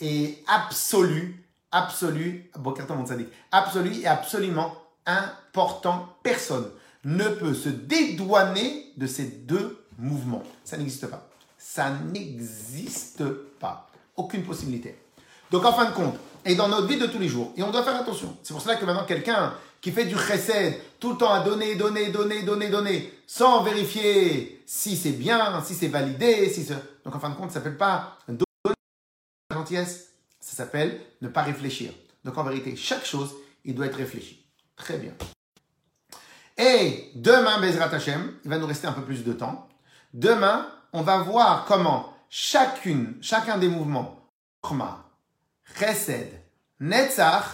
est 0.00 0.42
absolu, 0.46 1.44
absolu, 1.72 2.50
absolu 3.52 4.00
et 4.00 4.06
absolument 4.06 4.74
important. 5.06 6.16
Personne 6.22 6.68
ne 7.04 7.28
peut 7.28 7.54
se 7.54 7.68
dédouaner 7.68 8.92
de 8.96 9.06
ces 9.06 9.24
deux 9.24 9.84
mouvements. 9.98 10.42
Ça 10.64 10.76
n'existe 10.76 11.06
pas. 11.06 11.28
Ça 11.58 11.90
n'existe 11.90 13.24
pas. 13.58 13.88
Aucune 14.16 14.42
possibilité. 14.42 14.96
Donc 15.50 15.64
en 15.64 15.72
fin 15.72 15.86
de 15.86 15.94
compte, 15.94 16.16
et 16.44 16.54
dans 16.54 16.68
notre 16.68 16.86
vie 16.86 16.98
de 16.98 17.06
tous 17.06 17.18
les 17.18 17.28
jours, 17.28 17.52
et 17.56 17.62
on 17.62 17.70
doit 17.70 17.82
faire 17.82 17.96
attention. 17.96 18.36
C'est 18.42 18.54
pour 18.54 18.62
cela 18.62 18.76
que 18.76 18.84
maintenant 18.84 19.04
quelqu'un 19.04 19.54
qui 19.80 19.92
fait 19.92 20.04
du 20.04 20.16
chesed 20.16 20.74
tout 20.98 21.12
le 21.12 21.16
temps 21.16 21.32
à 21.32 21.40
donner, 21.40 21.74
donner, 21.74 22.10
donner, 22.10 22.42
donner, 22.42 22.68
donner, 22.68 23.12
sans 23.26 23.62
vérifier 23.62 24.62
si 24.66 24.96
c'est 24.96 25.12
bien, 25.12 25.62
si 25.64 25.74
c'est 25.74 25.88
validé, 25.88 26.48
si 26.50 26.66
donc 27.04 27.14
en 27.14 27.18
fin 27.18 27.30
de 27.30 27.34
compte, 27.34 27.50
ça 27.50 27.54
s'appelle 27.54 27.76
pas 27.76 28.18
gentillesse, 29.54 30.12
ça 30.40 30.56
s'appelle 30.56 31.00
ne 31.20 31.28
pas 31.28 31.42
réfléchir. 31.42 31.92
Donc 32.24 32.36
en 32.38 32.44
vérité, 32.44 32.76
chaque 32.76 33.04
chose, 33.04 33.34
il 33.64 33.74
doit 33.74 33.86
être 33.86 33.96
réfléchi. 33.96 34.46
Très 34.76 34.98
bien. 34.98 35.12
Et 36.56 37.10
demain, 37.14 37.60
Bezrat 37.60 37.94
Hashem, 37.94 38.34
il 38.44 38.50
va 38.50 38.58
nous 38.58 38.66
rester 38.66 38.86
un 38.86 38.92
peu 38.92 39.02
plus 39.02 39.24
de 39.24 39.32
temps. 39.32 39.68
Demain, 40.12 40.68
on 40.92 41.02
va 41.02 41.18
voir 41.18 41.64
comment 41.66 42.14
chacune, 42.28 43.16
chacun 43.22 43.58
des 43.58 43.68
mouvements, 43.68 44.28
Chma, 44.62 45.04
Chesed, 45.78 46.32
Netzach, 46.80 47.44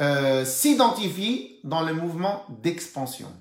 euh, 0.00 0.44
s'identifie 0.44 1.60
dans 1.64 1.82
le 1.82 1.94
mouvement 1.94 2.46
d'expansion. 2.48 3.32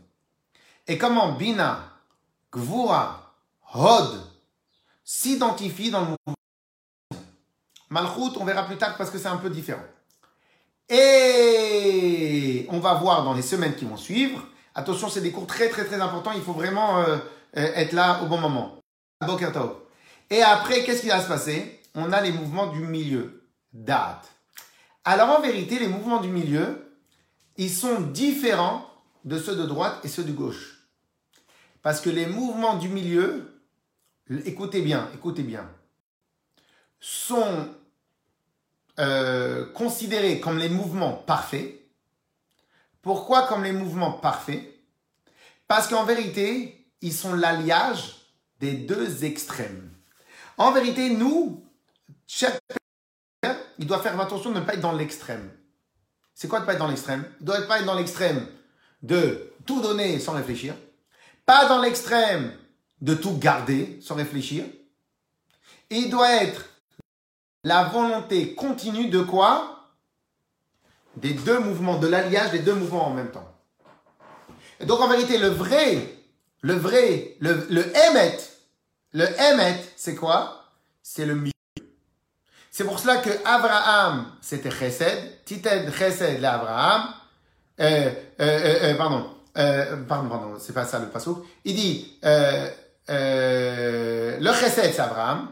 Et 0.87 0.97
comment 0.97 1.33
Bina, 1.33 1.83
Gvura, 2.51 3.35
Hod 3.73 4.21
s'identifie 5.03 5.89
dans 5.89 6.01
le 6.01 6.07
mouvement 6.07 6.35
Malchut, 7.93 8.35
on 8.39 8.43
verra 8.43 8.65
plus 8.65 8.77
tard 8.77 8.97
parce 8.97 9.11
que 9.11 9.19
c'est 9.19 9.27
un 9.27 9.37
peu 9.37 9.51
différent. 9.51 9.85
Et 10.89 12.65
on 12.71 12.79
va 12.79 12.95
voir 12.95 13.23
dans 13.23 13.35
les 13.35 13.43
semaines 13.43 13.75
qui 13.75 13.85
vont 13.85 13.97
suivre. 13.97 14.43
Attention, 14.73 15.09
c'est 15.09 15.21
des 15.21 15.31
cours 15.31 15.45
très 15.45 15.69
très 15.69 15.85
très 15.85 16.01
importants. 16.01 16.31
Il 16.31 16.41
faut 16.41 16.53
vraiment 16.53 17.01
euh, 17.01 17.17
être 17.53 17.91
là 17.91 18.23
au 18.23 18.25
bon 18.25 18.39
moment. 18.39 18.79
Et 20.31 20.41
après, 20.41 20.83
qu'est-ce 20.83 21.01
qui 21.03 21.09
va 21.09 21.21
se 21.21 21.27
passer? 21.27 21.81
On 21.93 22.11
a 22.11 22.19
les 22.19 22.31
mouvements 22.31 22.65
du 22.65 22.79
milieu. 22.79 23.43
Date. 23.71 24.27
Alors 25.05 25.29
en 25.29 25.41
vérité, 25.41 25.77
les 25.77 25.87
mouvements 25.87 26.19
du 26.19 26.29
milieu, 26.29 26.97
ils 27.57 27.69
sont 27.69 28.01
différents 28.01 28.87
de 29.23 29.37
ceux 29.37 29.55
de 29.55 29.67
droite 29.67 29.99
et 30.03 30.07
ceux 30.07 30.23
de 30.23 30.31
gauche. 30.31 30.87
Parce 31.83 32.01
que 32.01 32.09
les 32.09 32.25
mouvements 32.25 32.75
du 32.75 32.89
milieu, 32.89 33.61
écoutez 34.45 34.81
bien, 34.81 35.09
écoutez 35.13 35.43
bien, 35.43 35.69
sont 36.99 37.69
euh, 38.99 39.65
considérés 39.73 40.39
comme 40.39 40.57
les 40.57 40.69
mouvements 40.69 41.13
parfaits. 41.13 41.79
Pourquoi 43.01 43.47
comme 43.47 43.63
les 43.63 43.73
mouvements 43.73 44.13
parfaits? 44.13 44.63
Parce 45.67 45.87
qu'en 45.87 46.03
vérité, 46.03 46.87
ils 47.01 47.13
sont 47.13 47.33
l'alliage 47.33 48.15
des 48.59 48.73
deux 48.73 49.25
extrêmes. 49.25 49.91
En 50.57 50.71
vérité, 50.71 51.09
nous, 51.09 51.65
chaque 52.27 52.59
il 53.79 53.87
doit 53.87 53.99
faire 53.99 54.19
attention 54.19 54.51
de 54.51 54.59
ne 54.59 54.63
pas 54.63 54.75
être 54.75 54.81
dans 54.81 54.93
l'extrême. 54.93 55.51
C'est 56.33 56.47
quoi 56.47 56.59
de 56.59 56.63
ne 56.63 56.67
pas 56.67 56.73
être 56.73 56.79
dans 56.79 56.87
l'extrême? 56.87 57.25
Il 57.39 57.45
doit 57.45 57.61
pas 57.63 57.79
être 57.79 57.85
dans 57.85 57.95
l'extrême 57.95 58.47
de 59.01 59.51
tout 59.65 59.81
donner 59.81 60.19
sans 60.19 60.33
réfléchir, 60.33 60.75
pas 61.45 61.67
dans 61.67 61.81
l'extrême 61.81 62.53
de 63.01 63.13
tout 63.13 63.37
garder 63.37 63.99
sans 64.01 64.15
réfléchir. 64.15 64.65
Il 65.89 66.09
doit 66.09 66.31
être 66.43 66.65
la 67.63 67.85
volonté 67.85 68.55
continue 68.55 69.09
de 69.09 69.21
quoi? 69.21 69.89
Des 71.15 71.33
deux 71.33 71.59
mouvements, 71.59 71.97
de 71.97 72.07
l'alliage 72.07 72.51
des 72.51 72.59
deux 72.59 72.73
mouvements 72.73 73.07
en 73.07 73.13
même 73.13 73.31
temps. 73.31 73.49
Donc 74.81 74.99
en 74.99 75.07
vérité, 75.07 75.37
le 75.37 75.47
vrai, 75.47 76.17
le 76.61 76.73
vrai, 76.73 77.35
le, 77.39 77.67
le 77.69 77.85
émet, 78.09 78.37
le 79.13 79.25
émet, 79.39 79.79
c'est 79.95 80.15
quoi? 80.15 80.65
C'est 81.01 81.25
le 81.25 81.35
milieu. 81.35 81.51
C'est 82.71 82.85
pour 82.85 82.99
cela 82.99 83.17
que 83.17 83.29
Abraham, 83.45 84.31
c'était 84.41 84.71
Chesed, 84.71 85.45
Tited 85.45 85.93
Chesed 85.93 86.41
l'Abraham, 86.41 87.13
euh, 87.79 88.11
euh, 88.39 88.79
euh, 88.83 88.95
pardon, 88.95 89.29
pardon, 89.53 90.29
pardon, 90.29 90.55
c'est 90.59 90.73
pas 90.73 90.85
ça 90.85 90.97
le 90.97 91.07
passage. 91.07 91.35
Il 91.63 91.75
dit, 91.75 92.17
le 92.23 92.71
Chesed 94.53 94.91
c'est 94.93 94.99
Abraham, 94.99 95.49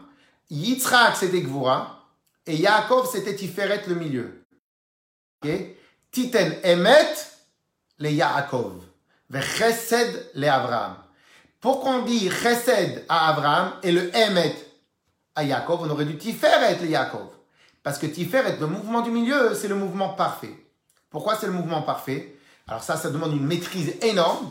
Yitzhak 0.50 1.16
c'était 1.16 1.42
Gvura, 1.42 2.01
et 2.46 2.56
Yaakov, 2.56 3.08
c'était 3.10 3.36
Tiferet 3.36 3.82
le 3.86 3.94
milieu. 3.94 4.44
Titen 6.10 6.54
Emet, 6.62 7.14
le 7.98 8.10
Yaakov. 8.10 8.84
Chesed 9.40 10.30
le 10.34 10.48
Abraham. 10.48 10.96
Pourquoi 11.60 11.92
on 11.92 12.02
dit 12.02 12.28
Chesed 12.30 13.04
à 13.08 13.30
Abraham 13.30 13.72
et 13.82 13.92
le 13.92 14.14
Emet 14.14 14.54
à 15.34 15.44
Yaakov 15.44 15.82
On 15.82 15.90
aurait 15.90 16.04
dû 16.04 16.18
Tiferet 16.18 16.78
le 16.80 16.88
Yaakov. 16.88 17.28
Parce 17.82 17.98
que 17.98 18.06
Tiferet, 18.06 18.58
le 18.58 18.66
mouvement 18.66 19.00
du 19.00 19.10
milieu, 19.10 19.54
c'est 19.54 19.68
le 19.68 19.74
mouvement 19.74 20.10
parfait. 20.10 20.54
Pourquoi 21.10 21.36
c'est 21.36 21.46
le 21.46 21.52
mouvement 21.52 21.82
parfait? 21.82 22.36
Alors 22.68 22.82
ça, 22.82 22.96
ça 22.96 23.10
demande 23.10 23.32
une 23.32 23.46
maîtrise 23.46 23.96
énorme. 24.02 24.50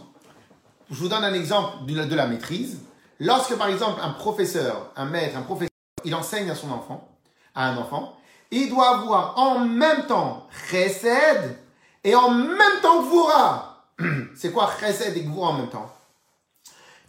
Je 0.89 0.96
vous 0.96 1.08
donne 1.08 1.24
un 1.24 1.34
exemple 1.34 1.86
de 1.86 2.16
la 2.16 2.28
maîtrise. 2.28 2.80
Lorsque, 3.20 3.56
par 3.56 3.68
exemple, 3.68 4.02
un 4.04 4.12
professeur, 4.12 4.92
un 4.96 5.06
maître, 5.06 5.38
un 5.38 5.44
professeur, 5.44 5.70
il 6.04 6.14
enseigne 6.16 6.50
à 6.50 6.56
son 6.56 6.72
enfant, 6.72 7.08
à 7.56 7.70
un 7.70 7.78
enfant, 7.78 8.18
il 8.52 8.70
doit 8.70 8.99
avoir 8.99 9.38
en 9.38 9.60
même 9.60 10.06
temps 10.08 10.47
chesed 10.70 11.58
et 12.04 12.16
en 12.16 12.32
même 12.32 12.82
temps 12.82 13.04
gvura. 13.04 13.88
C'est 14.36 14.52
quoi 14.52 14.72
chesed 14.80 15.16
et 15.16 15.24
gvura 15.24 15.49
en 15.49 15.54
même 15.54 15.70
temps? 15.70 15.91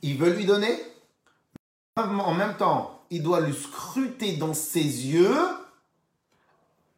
Il 0.03 0.19
veut 0.19 0.31
lui 0.31 0.45
donner, 0.45 0.81
en 1.97 2.35
même 2.35 2.57
temps, 2.57 3.05
il 3.11 3.23
doit 3.23 3.41
lui 3.41 3.55
scruter 3.55 4.37
dans 4.37 4.55
ses 4.55 4.81
yeux 4.81 5.37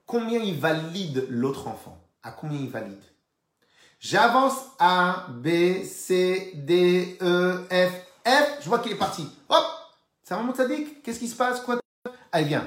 combien 0.07 0.39
il 0.39 0.59
valide 0.59 1.27
l'autre 1.29 1.69
enfant? 1.69 1.99
À 2.23 2.31
combien 2.31 2.59
il 2.59 2.71
valide? 2.71 3.03
J'avance 3.99 4.55
A, 4.79 5.27
B, 5.31 5.83
C, 5.85 6.53
D, 6.55 7.19
E, 7.23 7.67
F, 7.71 7.93
F. 8.27 8.63
Je 8.63 8.69
vois 8.69 8.79
qu'il 8.79 8.93
est 8.93 8.99
parti. 8.99 9.27
Hop 9.49 9.65
Ça 10.23 10.37
remonte 10.37 10.61
dit 10.69 10.87
Qu'est-ce 11.03 11.19
qui 11.19 11.29
se 11.29 11.37
passe? 11.37 11.61
Quoi 11.61 11.81
Allez, 12.31 12.47
viens 12.47 12.67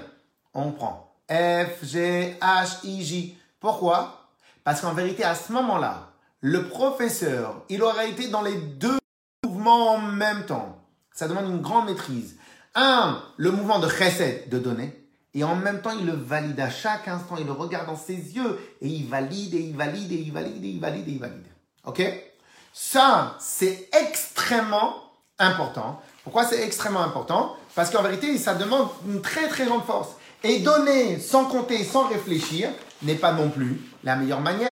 on 0.57 0.71
prend 0.71 1.13
F, 1.29 1.85
G, 1.85 2.35
H, 2.41 2.79
I, 2.83 3.03
J. 3.03 3.37
Pourquoi? 3.59 4.27
Parce 4.63 4.81
qu'en 4.81 4.93
vérité, 4.93 5.23
à 5.23 5.35
ce 5.35 5.51
moment-là, 5.53 6.09
le 6.41 6.67
professeur, 6.67 7.63
il 7.69 7.81
aurait 7.83 8.09
été 8.09 8.27
dans 8.29 8.41
les 8.41 8.55
deux 8.55 8.97
mouvements 9.45 9.93
en 9.93 9.99
même 9.99 10.45
temps. 10.45 10.77
Ça 11.13 11.27
demande 11.27 11.45
une 11.45 11.61
grande 11.61 11.85
maîtrise. 11.85 12.37
Un, 12.75 13.21
le 13.37 13.51
mouvement 13.51 13.79
de 13.79 13.87
chesed, 13.89 14.49
de 14.49 14.59
donner. 14.59 15.03
Et 15.33 15.43
en 15.43 15.55
même 15.55 15.81
temps, 15.81 15.91
il 15.91 16.05
le 16.05 16.13
valide 16.13 16.59
à 16.59 16.69
chaque 16.69 17.07
instant. 17.07 17.35
Il 17.39 17.45
le 17.45 17.51
regarde 17.51 17.87
dans 17.87 17.97
ses 17.97 18.15
yeux. 18.15 18.59
Et 18.81 18.87
il 18.87 19.07
valide, 19.07 19.53
et 19.53 19.59
il 19.59 19.75
valide, 19.75 20.11
et 20.11 20.15
il 20.15 20.31
valide, 20.31 20.63
et 20.63 20.69
il 20.69 20.79
valide, 20.79 21.07
et 21.07 21.11
il 21.11 21.19
valide. 21.19 21.45
OK? 21.85 22.01
Ça, 22.73 23.35
c'est 23.39 23.89
extrêmement 23.93 24.95
important. 25.39 26.01
Pourquoi 26.23 26.45
c'est 26.45 26.63
extrêmement 26.63 27.03
important? 27.03 27.55
Parce 27.75 27.89
qu'en 27.89 28.01
vérité, 28.01 28.37
ça 28.37 28.55
demande 28.55 28.89
une 29.07 29.21
très, 29.21 29.47
très 29.47 29.65
grande 29.65 29.83
force. 29.85 30.09
Et 30.43 30.59
donner 30.59 31.19
sans 31.19 31.45
compter, 31.45 31.83
sans 31.83 32.07
réfléchir, 32.07 32.69
n'est 33.01 33.15
pas 33.15 33.33
non 33.33 33.49
plus 33.49 33.81
la 34.03 34.15
meilleure 34.15 34.41
manière. 34.41 34.69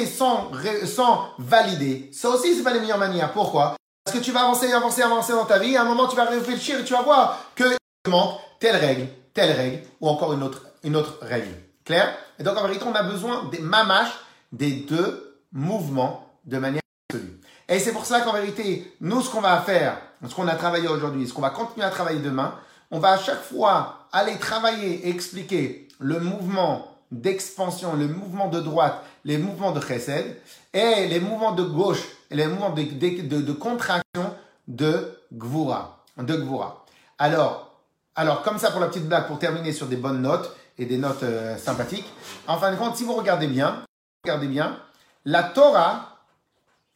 Et 0.00 0.06
sans, 0.06 0.50
sans 0.86 1.28
valider, 1.38 2.10
ça 2.12 2.30
aussi, 2.30 2.54
c'est 2.54 2.62
pas 2.62 2.72
la 2.72 2.80
meilleure 2.80 2.98
manière. 2.98 3.32
Pourquoi? 3.32 3.76
Parce 4.04 4.16
que 4.16 4.22
tu 4.22 4.32
vas 4.32 4.42
avancer, 4.42 4.72
avancer, 4.72 5.02
avancer 5.02 5.32
dans 5.32 5.44
ta 5.44 5.58
vie, 5.58 5.76
à 5.76 5.82
un 5.82 5.84
moment, 5.84 6.08
tu 6.08 6.16
vas 6.16 6.24
réfléchir 6.24 6.80
et 6.80 6.84
tu 6.84 6.92
vas 6.92 7.02
voir 7.02 7.44
que 7.54 7.64
manque 8.08 8.38
telle 8.58 8.76
règle, 8.76 9.08
telle 9.34 9.52
règle, 9.56 9.82
ou 10.00 10.08
encore 10.08 10.32
une 10.32 10.42
autre, 10.42 10.66
une 10.84 10.96
autre 10.96 11.18
règle. 11.20 11.54
Clair? 11.84 12.16
Et 12.38 12.42
donc, 12.42 12.56
en 12.56 12.62
vérité, 12.62 12.84
on 12.86 12.94
a 12.94 13.02
besoin 13.02 13.44
des 13.50 13.58
mamaches 13.58 14.14
des 14.52 14.72
deux 14.72 15.40
mouvements 15.52 16.26
de 16.44 16.58
manière 16.58 16.82
absolue. 17.08 17.40
Et 17.68 17.78
c'est 17.78 17.92
pour 17.92 18.06
cela 18.06 18.20
qu'en 18.20 18.32
vérité, 18.32 18.92
nous, 19.00 19.22
ce 19.22 19.30
qu'on 19.30 19.40
va 19.40 19.60
faire, 19.60 19.98
ce 20.26 20.34
qu'on 20.34 20.48
a 20.48 20.54
travaillé 20.54 20.88
aujourd'hui, 20.88 21.28
ce 21.28 21.32
qu'on 21.32 21.42
va 21.42 21.50
continuer 21.50 21.86
à 21.86 21.90
travailler 21.90 22.20
demain, 22.20 22.54
on 22.90 22.98
va 22.98 23.12
à 23.12 23.18
chaque 23.18 23.42
fois 23.42 24.08
aller 24.12 24.36
travailler 24.38 25.06
et 25.06 25.10
expliquer 25.10 25.88
le 25.98 26.18
mouvement 26.20 26.86
d'expansion, 27.10 27.94
le 27.94 28.08
mouvement 28.08 28.48
de 28.48 28.60
droite, 28.60 29.02
les 29.24 29.38
mouvements 29.38 29.72
de 29.72 29.80
chesed, 29.80 30.36
et 30.72 31.06
les 31.08 31.20
mouvements 31.20 31.52
de 31.52 31.62
gauche, 31.62 32.02
et 32.30 32.36
les 32.36 32.46
mouvements 32.46 32.70
de, 32.70 33.52
contraction 33.52 34.34
de 34.68 35.18
gvura, 35.32 36.04
de 36.16 36.36
gvura. 36.36 36.84
Alors, 37.18 37.70
alors, 38.14 38.42
comme 38.42 38.58
ça 38.58 38.70
pour 38.70 38.80
la 38.80 38.88
petite 38.88 39.06
blague, 39.06 39.26
pour 39.26 39.38
terminer 39.38 39.72
sur 39.72 39.86
des 39.86 39.96
bonnes 39.96 40.22
notes 40.22 40.54
et 40.78 40.86
des 40.86 40.98
notes 40.98 41.22
euh, 41.22 41.56
sympathiques, 41.56 42.08
en 42.46 42.58
fin 42.58 42.70
de 42.72 42.76
compte, 42.76 42.96
si 42.96 43.04
vous 43.04 43.14
regardez 43.14 43.46
bien, 43.46 43.82
regardez 44.24 44.48
bien, 44.48 44.78
la 45.24 45.42
Torah, 45.42 46.18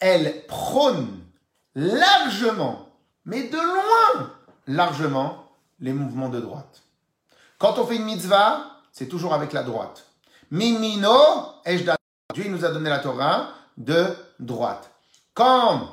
elle 0.01 0.45
prône 0.47 1.09
largement, 1.75 2.89
mais 3.25 3.45
de 3.45 3.57
loin, 3.57 4.31
largement, 4.67 5.44
les 5.81 5.93
mouvements 5.93 6.29
de 6.29 6.41
droite. 6.41 6.83
Quand 7.59 7.79
on 7.79 7.87
fait 7.87 7.97
une 7.97 8.05
mitzvah, 8.05 8.67
c'est 8.93 9.09
toujours 9.09 9.35
avec 9.35 9.53
la 9.53 9.63
droite. 9.63 10.07
Mimino, 10.51 11.11
Dieu 12.35 12.49
nous 12.49 12.65
a 12.65 12.69
donné 12.71 12.91
la 12.91 12.99
Torah 12.99 13.49
de 13.77 14.07
droite. 14.39 14.91
Comme 15.35 15.89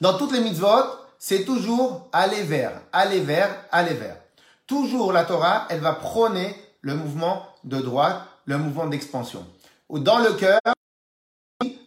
dans 0.00 0.16
toutes 0.16 0.32
les 0.32 0.40
mitzvot, 0.40 0.84
c'est 1.18 1.44
toujours 1.44 2.08
aller 2.12 2.42
vers, 2.42 2.80
aller 2.92 3.20
vers, 3.20 3.64
aller 3.70 3.94
vers. 3.94 4.16
Toujours 4.66 5.12
la 5.12 5.24
Torah, 5.24 5.66
elle 5.70 5.80
va 5.80 5.92
prôner 5.92 6.54
le 6.80 6.94
mouvement 6.94 7.46
de 7.64 7.80
droite, 7.80 8.22
le 8.44 8.58
mouvement 8.58 8.86
d'expansion. 8.86 9.46
Dans 9.90 10.18
le 10.18 10.32
cœur, 10.34 10.60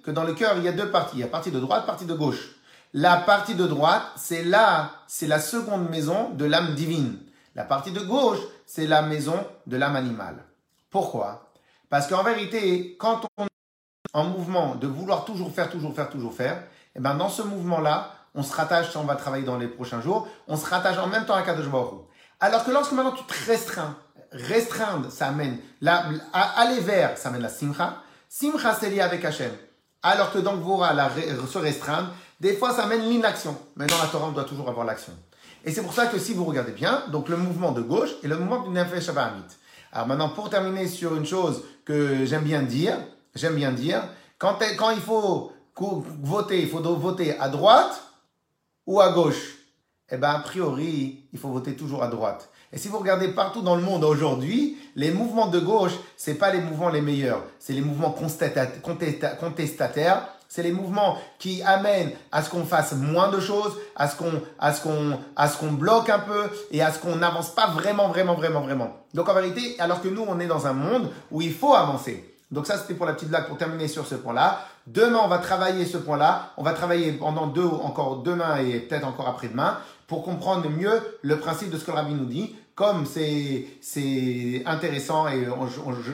que 0.03 0.11
dans 0.11 0.23
le 0.23 0.33
cœur, 0.33 0.57
il 0.57 0.63
y 0.63 0.67
a 0.67 0.71
deux 0.71 0.89
parties. 0.89 1.17
Il 1.17 1.19
y 1.19 1.23
a 1.23 1.27
partie 1.27 1.51
de 1.51 1.59
droite, 1.59 1.85
partie 1.85 2.05
de 2.05 2.13
gauche. 2.13 2.55
La 2.93 3.17
partie 3.17 3.53
de 3.53 3.67
droite, 3.67 4.01
c'est 4.15 4.43
là, 4.43 4.91
c'est 5.07 5.27
la 5.27 5.39
seconde 5.39 5.89
maison 5.89 6.31
de 6.31 6.45
l'âme 6.45 6.73
divine. 6.73 7.19
La 7.53 7.63
partie 7.63 7.91
de 7.91 7.99
gauche, 7.99 8.39
c'est 8.65 8.87
la 8.87 9.03
maison 9.03 9.45
de 9.67 9.77
l'âme 9.77 9.95
animale. 9.95 10.43
Pourquoi? 10.89 11.51
Parce 11.89 12.07
qu'en 12.07 12.23
vérité, 12.23 12.95
quand 12.99 13.27
on 13.37 13.45
est 13.45 13.49
en 14.13 14.23
mouvement 14.23 14.73
de 14.75 14.87
vouloir 14.87 15.23
toujours 15.25 15.51
faire, 15.51 15.69
toujours 15.69 15.93
faire, 15.93 16.09
toujours 16.09 16.33
faire, 16.33 16.55
et 16.55 16.65
eh 16.95 16.99
ben 16.99 17.13
dans 17.13 17.29
ce 17.29 17.43
mouvement-là, 17.43 18.11
on 18.33 18.41
se 18.41 18.55
rattache, 18.55 18.95
on 18.95 19.03
va 19.03 19.15
travailler 19.15 19.45
dans 19.45 19.57
les 19.57 19.67
prochains 19.67 20.01
jours, 20.01 20.27
on 20.47 20.57
se 20.57 20.65
rattache 20.65 20.97
en 20.97 21.07
même 21.07 21.25
temps 21.25 21.35
à 21.35 21.43
Kadosh 21.43 21.69
Baruch. 21.69 22.01
Alors 22.39 22.63
que 22.63 22.71
lorsque 22.71 22.93
maintenant 22.93 23.11
tu 23.11 23.23
te 23.23 23.45
restreins, 23.45 23.97
restreindre, 24.31 25.11
ça 25.11 25.27
amène, 25.27 25.59
la, 25.81 26.05
aller 26.33 26.79
vers, 26.79 27.17
ça 27.19 27.29
amène 27.29 27.43
la 27.43 27.49
simcha. 27.49 27.97
Simcha, 28.29 28.73
c'est 28.73 28.89
lié 28.89 29.01
avec 29.01 29.23
Hachem. 29.23 29.51
Alors 30.01 30.31
que 30.31 30.39
donc 30.39 30.61
Vora, 30.61 30.93
la, 30.93 31.09
se 31.09 31.57
restreindre, 31.57 32.09
des 32.39 32.53
fois 32.53 32.73
ça 32.73 32.83
amène 32.83 33.01
l'inaction. 33.01 33.57
Mais 33.75 33.87
dans 33.87 33.97
la 33.97 34.07
Torah, 34.07 34.27
on 34.27 34.31
doit 34.31 34.43
toujours 34.43 34.69
avoir 34.69 34.85
l'action. 34.85 35.13
Et 35.65 35.71
c'est 35.71 35.81
pour 35.81 35.93
ça 35.93 36.07
que 36.07 36.19
si 36.19 36.33
vous 36.33 36.45
regardez 36.45 36.71
bien, 36.71 37.03
donc 37.11 37.29
le 37.29 37.37
mouvement 37.37 37.71
de 37.71 37.81
gauche 37.81 38.11
et 38.23 38.27
le 38.27 38.37
mouvement 38.37 38.61
du 38.61 38.69
Nefesh. 38.69 39.09
Alors 39.91 40.07
maintenant, 40.07 40.29
pour 40.29 40.49
terminer 40.49 40.87
sur 40.87 41.15
une 41.15 41.25
chose 41.25 41.63
que 41.83 42.25
j'aime 42.25 42.43
bien 42.43 42.61
dire, 42.61 42.95
j'aime 43.35 43.55
bien 43.55 43.71
dire, 43.71 44.03
quand, 44.37 44.57
quand 44.77 44.91
il 44.91 45.01
faut 45.01 45.51
voter, 46.21 46.61
il 46.61 46.69
faut 46.69 46.79
voter 46.79 47.37
à 47.39 47.49
droite 47.49 48.01
ou 48.85 49.01
à 49.01 49.11
gauche. 49.11 49.55
Eh 50.11 50.17
bien, 50.17 50.29
a 50.29 50.39
priori, 50.39 51.27
il 51.31 51.39
faut 51.39 51.49
voter 51.49 51.75
toujours 51.75 52.03
à 52.03 52.07
droite. 52.07 52.49
Et 52.71 52.77
si 52.77 52.87
vous 52.87 52.99
regardez 52.99 53.29
partout 53.29 53.61
dans 53.61 53.75
le 53.75 53.81
monde 53.81 54.03
aujourd'hui, 54.03 54.77
les 54.95 55.11
mouvements 55.11 55.47
de 55.47 55.59
gauche, 55.59 55.93
c'est 56.17 56.35
pas 56.35 56.51
les 56.51 56.61
mouvements 56.61 56.89
les 56.89 57.01
meilleurs. 57.01 57.43
C'est 57.59 57.73
les 57.73 57.81
mouvements 57.81 58.11
contestataires. 58.11 60.29
C'est 60.51 60.63
les 60.63 60.71
mouvements 60.71 61.15
qui 61.37 61.61
amènent 61.61 62.11
à 62.31 62.41
ce 62.41 62.49
qu'on 62.49 62.65
fasse 62.65 62.93
moins 62.93 63.29
de 63.29 63.39
choses, 63.39 63.77
à 63.95 64.07
ce 64.07 64.15
qu'on, 64.15 64.41
à 64.57 64.73
ce 64.73 64.81
qu'on, 64.81 65.19
à 65.35 65.47
ce 65.47 65.57
qu'on 65.59 65.71
bloque 65.71 66.09
un 66.09 66.17
peu 66.17 66.49
et 66.71 66.81
à 66.81 66.91
ce 66.91 66.97
qu'on 66.97 67.17
n'avance 67.17 67.51
pas 67.51 67.67
vraiment, 67.67 68.07
vraiment, 68.07 68.33
vraiment, 68.33 68.61
vraiment. 68.61 68.97
Donc 69.13 69.29
en 69.29 69.35
vérité, 69.35 69.75
alors 69.79 70.01
que 70.01 70.07
nous, 70.07 70.25
on 70.27 70.39
est 70.39 70.47
dans 70.47 70.65
un 70.65 70.73
monde 70.73 71.11
où 71.29 71.43
il 71.43 71.53
faut 71.53 71.75
avancer. 71.75 72.35
Donc 72.49 72.65
ça, 72.65 72.79
c'était 72.79 72.95
pour 72.95 73.05
la 73.05 73.13
petite 73.13 73.29
blague 73.29 73.47
pour 73.47 73.57
terminer 73.57 73.87
sur 73.87 74.07
ce 74.07 74.15
point-là. 74.15 74.65
Demain, 74.87 75.19
on 75.23 75.27
va 75.27 75.37
travailler 75.37 75.85
ce 75.85 75.97
point-là. 75.97 76.51
On 76.57 76.63
va 76.63 76.73
travailler 76.73 77.11
pendant 77.11 77.45
deux, 77.45 77.67
encore 77.67 78.23
demain 78.23 78.57
et 78.57 78.79
peut-être 78.79 79.05
encore 79.05 79.27
après-demain 79.27 79.77
pour 80.07 80.23
comprendre 80.23 80.67
mieux 80.67 80.99
le 81.21 81.37
principe 81.37 81.69
de 81.69 81.77
ce 81.77 81.85
que 81.85 81.91
le 81.91 81.97
rabbi 81.97 82.15
nous 82.15 82.25
dit. 82.25 82.55
Comme 82.73 83.05
c'est, 83.05 83.67
c'est 83.81 84.63
intéressant 84.65 85.27
et 85.27 85.47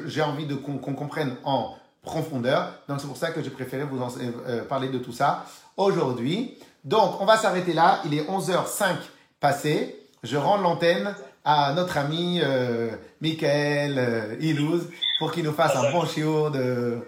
j'ai 0.07 0.21
envie 0.21 0.45
de 0.45 0.55
qu'on, 0.55 0.77
comprenne 0.77 1.35
en 1.45 1.73
profondeur. 2.05 2.71
Donc 2.87 3.01
c'est 3.01 3.07
pour 3.07 3.17
ça 3.17 3.31
que 3.31 3.43
j'ai 3.43 3.49
préféré 3.49 3.83
vous 3.83 4.01
en, 4.01 4.09
euh, 4.47 4.63
parler 4.63 4.87
de 4.89 4.99
tout 4.99 5.11
ça 5.11 5.45
aujourd'hui. 5.75 6.57
Donc 6.83 7.19
on 7.19 7.25
va 7.25 7.37
s'arrêter 7.37 7.73
là. 7.73 7.99
Il 8.05 8.13
est 8.13 8.23
11h05 8.23 8.95
passé. 9.39 9.99
Je 10.23 10.37
rends 10.37 10.57
l'antenne 10.57 11.13
à 11.43 11.73
notre 11.73 11.97
ami 11.97 12.39
euh, 12.41 12.91
Michael 13.21 13.99
euh, 13.99 14.35
Ilouz 14.39 14.89
pour 15.19 15.31
qu'il 15.31 15.43
nous 15.43 15.53
fasse 15.53 15.75
un 15.75 15.91
bon 15.91 16.05
chiot 16.05 16.49
de... 16.49 16.99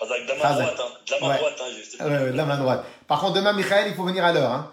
De 0.00 0.28
la 0.28 0.36
main 0.36 0.54
droite, 0.54 0.80
hein. 0.80 0.90
De 1.06 1.12
la 1.12 1.28
main 1.28 1.36
droite, 1.36 1.54
hein, 1.60 2.06
ouais, 2.06 2.32
de 2.32 2.36
la 2.36 2.44
main 2.44 2.58
droite. 2.58 2.84
Par 3.06 3.20
contre, 3.20 3.34
demain, 3.34 3.52
Michael, 3.52 3.86
il 3.88 3.94
faut 3.94 4.02
venir 4.02 4.24
à 4.24 4.32
l'heure. 4.32 4.50
Hein. 4.50 4.72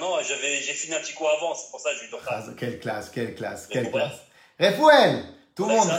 non, 0.00 0.16
j'ai 0.22 0.72
fini 0.72 0.94
un 0.94 1.00
petit 1.00 1.12
coup 1.12 1.26
avant, 1.26 1.54
c'est 1.54 1.70
pour 1.70 1.78
ça 1.78 1.90
que 1.90 1.96
je 1.96 2.04
lui 2.04 2.10
donne 2.10 2.56
Quelle 2.56 2.80
classe, 2.80 3.10
quelle 3.10 3.34
classe, 3.34 3.66
quelle 3.70 3.90
classe. 3.90 4.14
Refouel, 4.58 5.22
tout 5.58 5.68
le 5.68 5.74
monde. 5.74 5.90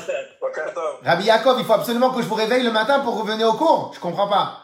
Rabbi 1.04 1.26
Yaakov, 1.26 1.60
il 1.60 1.66
faut 1.66 1.74
absolument 1.74 2.12
que 2.14 2.22
je 2.22 2.28
vous 2.28 2.36
réveille 2.36 2.64
le 2.64 2.72
matin 2.72 3.02
pour 3.02 3.20
revenir 3.20 3.50
au 3.50 3.58
cours. 3.58 3.92
Je 3.94 4.00
comprends 4.00 4.30
pas. 4.30 4.64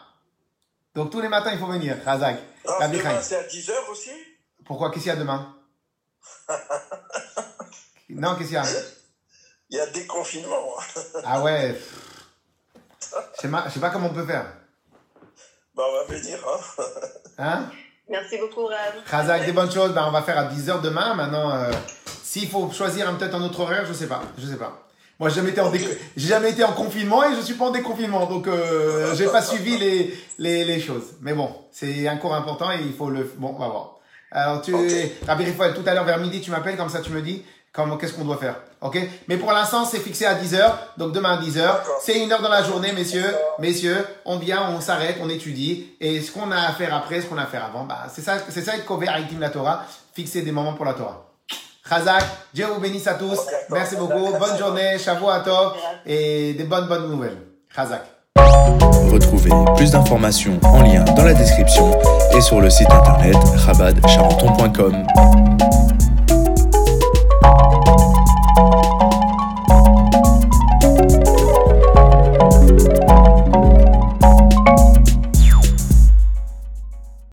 Donc 0.94 1.10
tous 1.10 1.20
les 1.20 1.28
matins, 1.28 1.50
il 1.52 1.58
faut 1.58 1.66
venir. 1.66 1.98
Razak. 2.02 2.38
Ah, 2.66 2.88
demain, 2.88 3.20
c'est 3.20 3.36
à 3.36 3.42
10h 3.42 3.72
aussi? 3.90 4.10
Pourquoi? 4.64 4.90
Qu'est-ce 4.90 5.04
qu'il 5.04 5.12
y 5.12 5.16
a 5.16 5.18
demain? 5.18 5.54
Non, 8.08 8.36
qu'est-ce 8.36 8.48
qu'il 8.48 8.56
y 8.56 8.60
a? 8.60 8.64
Il 9.68 9.76
y 9.76 9.80
a 9.80 9.86
des 9.88 10.06
confinements. 10.06 10.76
ah 11.24 11.42
ouais. 11.42 11.76
Je 13.00 13.40
sais, 13.42 13.48
sais 13.68 13.80
pas 13.80 13.90
comment 13.90 14.06
on 14.06 14.14
peut 14.14 14.24
faire. 14.24 14.46
Bah, 15.74 15.82
on 15.86 15.92
va 15.92 16.04
venir. 16.04 16.38
Hein, 16.48 16.84
hein? 17.38 17.70
Merci 18.08 18.38
beaucoup, 18.38 18.66
Rav. 18.66 18.94
Razak, 19.04 19.44
des 19.44 19.52
bonnes 19.52 19.72
choses. 19.72 19.92
Ben, 19.92 20.06
on 20.06 20.12
va 20.12 20.22
faire 20.22 20.38
à 20.38 20.44
10h 20.44 20.80
demain. 20.80 21.14
Maintenant, 21.14 21.50
euh, 21.50 21.72
s'il 22.22 22.48
faut 22.48 22.70
choisir 22.70 23.14
peut-être 23.18 23.34
un 23.34 23.42
autre 23.42 23.58
horaire, 23.60 23.84
je 23.84 23.92
sais 23.92 24.06
pas. 24.06 24.22
Je 24.38 24.46
sais 24.46 24.56
pas. 24.56 24.85
Moi, 25.18 25.30
j'ai 25.30 25.36
jamais 25.36 25.50
été 25.50 25.60
en 25.60 25.72
jamais 26.16 26.50
été 26.50 26.62
en 26.64 26.72
confinement 26.72 27.24
et 27.24 27.34
je 27.34 27.40
suis 27.40 27.54
pas 27.54 27.66
en 27.66 27.70
déconfinement, 27.70 28.26
donc 28.26 28.46
euh, 28.46 29.14
j'ai 29.14 29.26
pas 29.26 29.40
suivi 29.40 29.78
les, 29.78 30.14
les, 30.38 30.64
les 30.64 30.80
choses. 30.80 31.14
Mais 31.22 31.32
bon, 31.32 31.50
c'est 31.72 32.06
un 32.06 32.16
cours 32.16 32.34
important 32.34 32.70
et 32.70 32.80
il 32.80 32.92
faut 32.92 33.08
le. 33.08 33.32
Bon, 33.38 33.54
on 33.56 33.58
va 33.58 33.68
voir. 33.68 33.96
Alors 34.30 34.60
tu, 34.60 34.74
okay. 34.74 35.16
Rabbi 35.26 35.44
tout 35.74 35.82
à 35.86 35.94
l'heure 35.94 36.04
vers 36.04 36.18
midi, 36.18 36.40
tu 36.40 36.50
m'appelles 36.50 36.76
comme 36.76 36.90
ça, 36.90 37.00
tu 37.00 37.10
me 37.12 37.22
dis 37.22 37.42
qu'est-ce 38.00 38.14
qu'on 38.14 38.24
doit 38.24 38.38
faire. 38.38 38.56
Ok? 38.80 38.98
Mais 39.28 39.36
pour 39.36 39.52
l'instant, 39.52 39.84
c'est 39.84 39.98
fixé 39.98 40.24
à 40.24 40.34
10h. 40.34 40.72
Donc 40.96 41.12
demain 41.12 41.38
à 41.38 41.42
10h. 41.42 41.62
C'est 42.00 42.18
une 42.22 42.32
heure 42.32 42.42
dans 42.42 42.48
la 42.48 42.62
journée, 42.62 42.92
messieurs. 42.92 43.34
Messieurs, 43.58 44.04
on 44.24 44.38
vient, 44.38 44.70
on 44.70 44.80
s'arrête, 44.80 45.18
on 45.20 45.28
étudie. 45.28 45.92
Et 46.00 46.20
ce 46.20 46.30
qu'on 46.32 46.50
a 46.50 46.60
à 46.60 46.72
faire 46.72 46.94
après, 46.94 47.20
ce 47.20 47.26
qu'on 47.26 47.38
a 47.38 47.42
à 47.42 47.46
faire 47.46 47.64
avant, 47.64 47.84
bah, 47.84 48.06
c'est 48.12 48.22
ça, 48.22 48.38
c'est 48.48 48.62
ça 48.62 48.76
être 48.76 48.86
couvert 48.86 49.12
avec 49.12 49.26
la 49.38 49.50
Torah. 49.50 49.84
Fixer 50.14 50.42
des 50.42 50.52
moments 50.52 50.72
pour 50.72 50.84
la 50.84 50.94
Torah. 50.94 51.26
Chazak, 51.88 52.24
Dieu 52.52 52.66
vous 52.66 52.80
bénisse 52.80 53.06
à 53.06 53.14
tous. 53.14 53.38
Merci 53.70 53.96
beaucoup. 53.96 54.32
Bonne 54.38 54.58
journée, 54.58 54.98
Shavuot 54.98 55.30
à 55.30 55.40
top. 55.40 55.76
Et 56.04 56.54
des 56.54 56.64
bonnes, 56.64 56.86
bonnes 56.86 57.08
nouvelles. 57.10 57.38
Chazak. 57.74 58.02
Retrouvez 59.12 59.50
plus 59.76 59.90
d'informations 59.92 60.58
en 60.64 60.82
lien 60.82 61.04
dans 61.04 61.24
la 61.24 61.34
description 61.34 61.98
et 62.36 62.40
sur 62.40 62.60
le 62.60 62.70
site 62.70 62.90
internet 62.90 63.36
chabadcharenton.com. 63.64 65.06